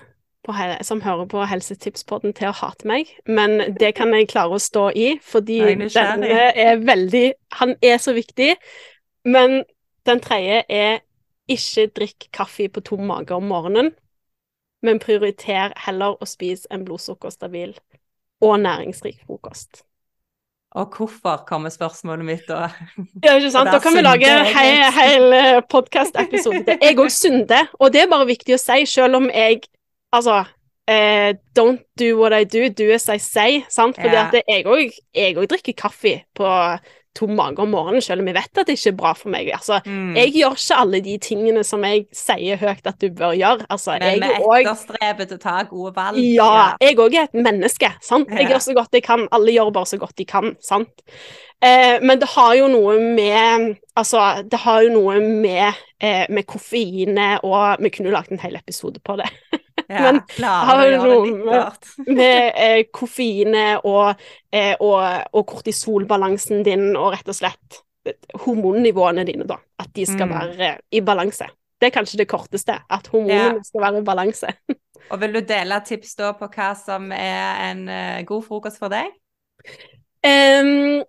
på, 0.44 0.54
som 0.82 1.02
hører 1.02 1.28
på 1.30 1.44
Helsetipspodden 1.46 2.34
til 2.34 2.50
å 2.50 2.56
hate 2.56 2.88
meg, 2.88 3.10
men 3.26 3.76
det 3.78 3.92
kan 3.98 4.12
jeg 4.14 4.30
klare 4.32 4.58
å 4.58 4.62
stå 4.62 4.88
i, 4.98 5.08
fordi 5.22 5.60
denne 5.94 6.48
er 6.50 6.82
veldig 6.82 7.26
Han 7.60 7.76
er 7.82 7.98
så 8.02 8.14
viktig. 8.16 8.54
Men 9.24 9.62
den 10.06 10.20
tredje 10.20 10.64
er 10.68 11.02
ikke 11.50 11.86
drikk 11.94 12.28
kaffe 12.34 12.68
på 12.68 12.82
tom 12.82 13.06
mage 13.06 13.34
om 13.34 13.46
morgenen, 13.46 13.92
men 14.82 14.98
prioriter 14.98 15.74
heller 15.84 16.18
å 16.18 16.26
spise 16.26 16.66
en 16.74 16.84
blodsukkerstabil 16.86 17.76
og 18.42 18.60
næringsrik 18.60 19.22
frokost. 19.26 19.84
Og 20.72 20.96
hvorfor, 20.96 21.44
kommer 21.46 21.68
spørsmålet 21.68 22.24
mitt 22.24 22.46
da. 22.48 22.70
Ja, 23.22 23.34
ikke 23.36 23.50
sant. 23.52 23.68
Da 23.68 23.78
kan 23.78 23.92
vi 23.92 24.00
lage 24.00 24.24
en 24.24 24.46
hel, 24.48 24.86
hel 24.96 25.34
eh, 25.36 25.58
podkast-episode 25.68 26.62
til. 26.64 26.78
Jeg 26.80 26.96
òg 26.96 27.12
synder, 27.12 27.68
og 27.76 27.92
det 27.92 28.06
er 28.06 28.08
bare 28.10 28.26
viktig 28.30 28.56
å 28.56 28.60
si, 28.60 28.86
selv 28.88 29.20
om 29.20 29.28
jeg 29.28 29.60
Altså, 30.12 30.44
eh, 30.88 31.34
don't 31.58 31.84
do 31.98 32.16
what 32.20 32.32
I 32.32 32.44
do, 32.44 32.68
do 32.68 32.90
as 32.92 33.08
I 33.08 33.18
say, 33.18 33.62
sant. 33.68 33.96
Fordi 33.96 34.16
ja. 34.16 34.28
at 34.28 34.42
jeg 34.48 35.36
òg 35.36 35.46
drikker 35.48 35.78
kaffe 35.78 36.20
på 36.36 36.48
tom 37.14 37.34
mage 37.36 37.60
om 37.60 37.68
morgenen, 37.72 38.02
selv 38.02 38.22
om 38.22 38.28
jeg 38.30 38.36
vet 38.38 38.58
at 38.58 38.68
det 38.68 38.78
ikke 38.78 38.92
er 38.92 38.96
bra 38.96 39.12
for 39.16 39.32
meg. 39.32 39.50
Altså, 39.52 39.80
mm. 39.84 40.14
Jeg 40.16 40.32
gjør 40.32 40.56
ikke 40.56 40.80
alle 40.80 41.00
de 41.04 41.16
tingene 41.22 41.64
som 41.66 41.84
jeg 41.84 42.06
sier 42.16 42.60
høyt 42.60 42.88
at 42.88 42.98
du 43.02 43.08
bør 43.12 43.34
gjøre. 43.36 43.68
Altså, 43.68 43.98
Men 44.00 44.24
vi 44.24 44.32
etterstrebet 44.62 45.32
til 45.32 45.40
å 45.40 45.42
ta 45.42 45.56
gode 45.68 45.94
valg. 45.96 46.20
Ja, 46.22 46.50
ja. 46.56 46.66
jeg 46.80 46.98
òg 47.04 47.16
er 47.18 47.28
et 47.28 47.38
menneske. 47.48 47.92
sant? 48.04 48.32
Jeg 48.32 48.48
ja. 48.48 48.54
gjør 48.54 48.66
så 48.68 48.76
godt 48.80 48.96
jeg 48.96 49.04
kan. 49.06 49.26
Alle 49.32 49.56
gjør 49.56 49.72
bare 49.76 49.92
så 49.92 50.00
godt 50.00 50.16
de 50.18 50.28
kan. 50.28 50.54
sant? 50.64 51.04
Eh, 51.62 51.98
men 52.02 52.18
det 52.18 52.32
har 52.32 52.56
jo 52.58 52.66
noe 52.72 52.96
med 52.98 53.76
Altså, 53.94 54.42
det 54.50 54.58
har 54.64 54.80
jo 54.82 54.94
noe 54.96 55.20
med, 55.20 55.76
eh, 56.00 56.24
med 56.32 56.46
koffeinet 56.48 57.44
og 57.44 57.76
Vi 57.78 57.92
kunne 57.92 58.08
jo 58.08 58.14
lagd 58.16 58.32
en 58.32 58.40
hel 58.42 58.56
episode 58.56 58.98
på 59.04 59.18
det. 59.20 59.28
Ja, 59.92 60.02
men 60.08 60.20
har 60.42 60.82
noe 61.02 61.32
med, 61.36 61.88
med 62.18 62.50
eh, 62.50 62.82
koffeinet 62.94 63.86
og, 63.88 64.20
eh, 64.52 64.74
og, 64.78 64.98
og, 65.32 65.46
kortisolbalansen 65.52 66.64
din 66.66 66.92
og 66.96 67.12
rett 67.16 67.28
og 67.28 67.38
slett 67.38 67.82
hormonnivåene 68.42 69.24
dine, 69.28 69.46
da. 69.46 69.60
At 69.82 69.92
de 69.94 70.06
skal 70.08 70.30
mm. 70.30 70.34
være 70.34 70.72
i 70.90 71.02
balanse. 71.06 71.46
Det 71.78 71.90
er 71.90 71.94
kanskje 71.94 72.22
det 72.22 72.28
korteste. 72.30 72.78
At 72.90 73.08
hormonene 73.12 73.60
ja. 73.60 73.66
skal 73.66 73.84
være 73.86 74.02
i 74.02 74.06
balanse. 74.06 74.50
og 75.12 75.22
vil 75.22 75.38
du 75.38 75.40
dele 75.46 75.80
tips 75.86 76.16
da 76.18 76.32
på 76.38 76.50
hva 76.50 76.72
som 76.78 77.10
er 77.14 77.62
en 77.70 77.86
uh, 77.90 78.20
god 78.26 78.46
frokost 78.46 78.82
for 78.82 78.92
deg? 78.92 79.10
Um, 80.22 81.02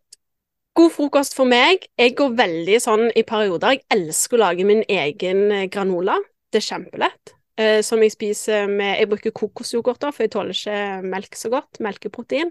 God 0.74 0.90
frokost 0.96 1.36
for 1.38 1.46
meg. 1.46 1.86
Jeg 2.02 2.16
går 2.18 2.34
veldig 2.38 2.80
sånn 2.82 3.08
i 3.14 3.22
perioder. 3.30 3.76
Jeg 3.76 3.86
elsker 3.94 4.40
å 4.40 4.46
lage 4.48 4.66
min 4.66 4.82
egen 4.90 5.46
eh, 5.54 5.68
granola. 5.70 6.16
Det 6.50 6.64
er 6.64 6.66
kjempelett. 6.66 7.34
Eh, 7.54 7.84
som 7.86 8.02
jeg 8.02 8.16
spiser 8.16 8.66
med 8.66 8.98
Jeg 8.98 9.10
bruker 9.12 9.34
kokosyoghurt, 9.36 10.02
for 10.10 10.26
jeg 10.26 10.32
tåler 10.34 10.58
ikke 10.58 10.78
melk 11.06 11.36
så 11.38 11.52
godt. 11.54 11.80
Melkeprotein. 11.86 12.50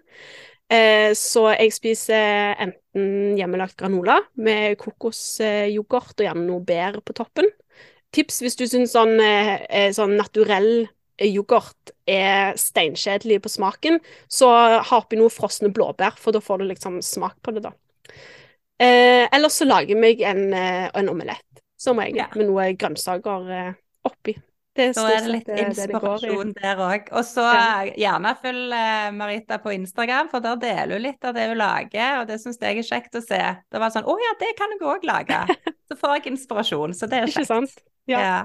Eh, 0.72 1.10
så 1.18 1.48
jeg 1.56 1.72
spiser 1.74 2.54
enten 2.62 3.36
hjemmelagt 3.36 3.76
granola 3.80 4.20
med 4.38 4.78
kokosyoghurt 4.80 6.14
og 6.20 6.26
gjerne 6.26 6.46
noe 6.46 6.62
bær 6.64 7.00
på 7.02 7.16
toppen. 7.18 7.50
Tips 8.14 8.42
hvis 8.44 8.56
du 8.60 8.66
syns 8.68 8.94
sånn, 8.94 9.18
eh, 9.20 9.90
sånn 9.92 10.14
naturell 10.16 10.86
yoghurt 11.22 11.92
er 12.08 12.54
steinkjedelig 12.58 13.40
på 13.42 13.50
smaken, 13.52 13.98
så 14.30 14.48
ha 14.82 15.00
oppi 15.00 15.18
noe 15.18 15.32
frosne 15.32 15.70
blåbær, 15.74 16.16
for 16.18 16.34
da 16.34 16.40
får 16.42 16.62
du 16.62 16.70
liksom 16.70 17.00
smak 17.04 17.36
på 17.44 17.54
det, 17.54 17.62
da. 17.66 17.74
Eh, 18.82 19.28
Eller 19.30 19.52
så 19.52 19.68
lager 19.68 19.94
jeg 19.94 20.00
meg 20.02 20.24
en, 20.26 20.54
en 20.54 21.12
omelett, 21.12 21.62
som 21.78 22.00
regel, 22.00 22.24
ja. 22.24 22.30
med 22.34 22.48
noe 22.48 22.72
grønnsaker 22.74 23.76
oppi. 24.08 24.34
Det 24.72 24.86
er, 24.88 24.98
er 25.04 25.24
det 25.26 25.32
litt 25.34 25.48
inspirasjon 25.52 26.52
det 26.54 26.62
der 26.62 26.78
òg. 26.80 27.10
Og 27.12 27.26
så 27.28 27.44
ja. 27.44 27.64
gjerne 28.04 28.32
følg 28.40 28.72
eh, 28.76 29.08
Marita 29.12 29.58
på 29.60 29.74
Instagram, 29.76 30.30
for 30.32 30.44
der 30.44 30.56
deler 30.62 30.96
hun 30.96 31.04
litt 31.04 31.28
av 31.28 31.36
det 31.36 31.44
hun 31.50 31.60
lager, 31.60 32.22
og 32.22 32.30
det 32.30 32.38
syns 32.40 32.60
jeg 32.62 32.80
er 32.80 32.88
kjekt 32.88 33.18
å 33.20 33.24
se. 33.24 33.40
Det 33.68 33.82
var 33.82 33.92
sånn 33.92 34.08
Å 34.08 34.16
ja, 34.22 34.32
det 34.40 34.52
kan 34.56 34.72
jeg 34.72 34.84
òg 34.94 35.04
lage. 35.08 35.42
Så 35.90 35.98
får 36.00 36.16
jeg 36.16 36.32
inspirasjon, 36.32 36.96
så 36.96 37.08
det 37.10 37.20
er 37.20 37.28
kjekt. 37.28 37.42
Ikke 37.42 37.50
sant? 37.50 37.82
Ja. 38.08 38.22
ja. 38.24 38.38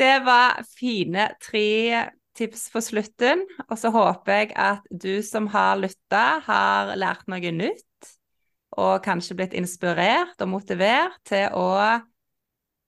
Det 0.00 0.16
var 0.26 0.58
fine 0.66 1.28
tre 1.44 2.08
tips 2.40 2.66
på 2.72 2.82
slutten, 2.82 3.44
og 3.68 3.76
så 3.78 3.90
håper 3.94 4.38
jeg 4.38 4.50
at 4.58 4.86
du 4.90 5.20
som 5.22 5.46
har 5.52 5.78
lytta, 5.78 6.40
har 6.46 6.94
lært 6.98 7.28
noe 7.30 7.52
nytt 7.52 8.10
og 8.78 9.02
kanskje 9.04 9.36
blitt 9.38 9.56
inspirert 9.58 10.40
og 10.40 10.52
motivert 10.52 11.18
til 11.28 11.50
å 11.58 11.66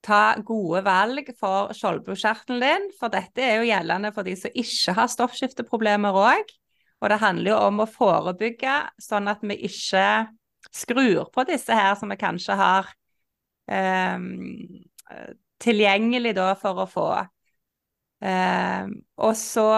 ta 0.03 0.34
gode 0.46 0.82
valg 0.86 1.30
for 1.38 1.72
skjoldbruskkjertelen 1.76 2.62
din, 2.62 2.88
for 2.98 3.12
dette 3.12 3.44
er 3.44 3.61
jo 3.61 3.68
gjeldende 3.68 4.12
for 4.14 4.26
de 4.26 4.34
som 4.38 4.55
ikke 4.62 4.96
har 4.98 5.11
stoffskifteproblemer 5.12 6.18
òg. 6.18 6.55
Og 7.03 7.11
det 7.11 7.18
handler 7.22 7.50
jo 7.50 7.59
om 7.66 7.82
å 7.82 7.90
forebygge, 7.90 8.76
sånn 9.03 9.30
at 9.30 9.42
vi 9.46 9.59
ikke 9.66 10.07
skrur 10.70 11.30
på 11.34 11.44
disse 11.48 11.74
her 11.74 11.96
som 11.98 12.12
vi 12.12 12.18
kanskje 12.20 12.57
har 12.59 12.90
eh, 13.70 14.26
tilgjengelig 15.62 16.34
da 16.38 16.53
for 16.59 16.84
å 16.84 16.88
få. 16.90 17.09
Eh, 18.22 18.90
og 19.18 19.34
så 19.38 19.68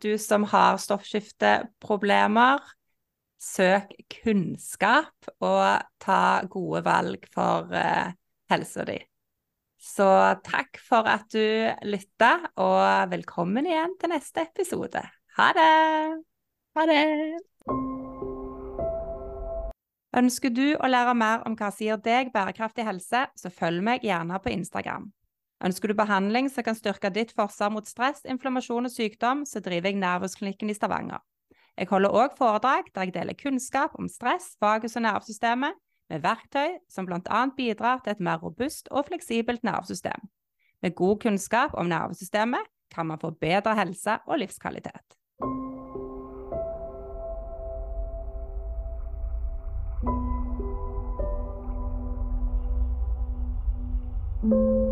du 0.00 0.14
som 0.20 0.46
har 0.48 0.80
stoffskifteproblemer, 0.80 2.64
søk 3.40 3.92
kunnskap 4.20 5.30
og 5.40 5.84
ta 6.02 6.22
gode 6.52 6.82
valg 6.84 7.24
for 7.32 7.72
uh, 7.72 8.12
helsa 8.52 8.84
di. 8.84 8.98
Så 9.80 10.04
takk 10.44 10.76
for 10.84 11.08
at 11.08 11.30
du 11.32 11.40
lytta, 11.88 12.34
og 12.60 13.08
velkommen 13.14 13.64
igjen 13.64 13.94
til 13.96 14.12
neste 14.12 14.44
episode. 14.44 15.00
Ha 15.38 15.46
det! 15.56 15.70
Ha 16.76 16.84
det! 16.90 16.98
Ønsker 20.20 20.52
du 20.52 20.66
å 20.76 20.90
lære 20.90 21.14
mer 21.16 21.46
om 21.48 21.56
hva 21.56 21.70
som 21.72 21.86
gir 21.86 22.02
deg 22.04 22.28
bærekraftig 22.34 22.84
helse, 22.84 23.24
så 23.40 23.54
følg 23.54 23.80
meg 23.86 24.04
gjerne 24.04 24.36
på 24.44 24.52
Instagram. 24.52 25.08
Ønsker 25.64 25.88
du 25.88 25.96
behandling 25.96 26.52
som 26.52 26.66
kan 26.66 26.76
styrke 26.76 27.08
ditt 27.16 27.32
forsvar 27.32 27.72
mot 27.72 27.88
stress, 27.88 28.20
inflammasjon 28.28 28.84
og 28.84 28.92
sykdom, 28.92 29.46
så 29.48 29.64
driver 29.64 29.88
jeg 29.88 30.00
Nervusklinikken 30.02 30.68
i 30.68 30.76
Stavanger. 30.76 31.24
Jeg 31.80 31.88
holder 31.88 32.12
òg 32.12 32.36
foredrag 32.36 32.92
der 32.92 33.08
jeg 33.08 33.16
deler 33.16 33.38
kunnskap 33.38 33.96
om 33.96 34.12
stress, 34.12 34.58
vagus 34.60 35.00
og 35.00 35.06
nervesystemet, 35.08 35.80
med 36.10 36.24
verktøy 36.26 36.78
som 36.90 37.06
bl.a. 37.06 37.46
bidrar 37.56 38.02
til 38.04 38.16
et 38.16 38.20
mer 38.20 38.42
robust 38.42 38.90
og 38.90 39.06
fleksibelt 39.08 39.64
nervesystem. 39.64 40.28
Med 40.82 40.94
god 40.94 41.20
kunnskap 41.22 41.74
om 41.74 41.86
nervesystemet 41.86 42.68
kan 42.90 43.06
man 43.06 43.20
få 43.22 43.30
bedre 43.30 43.74
helse 43.78 44.18
og 44.26 44.38
livskvalitet. 44.38 45.16
Mm-hmm. 54.42 54.89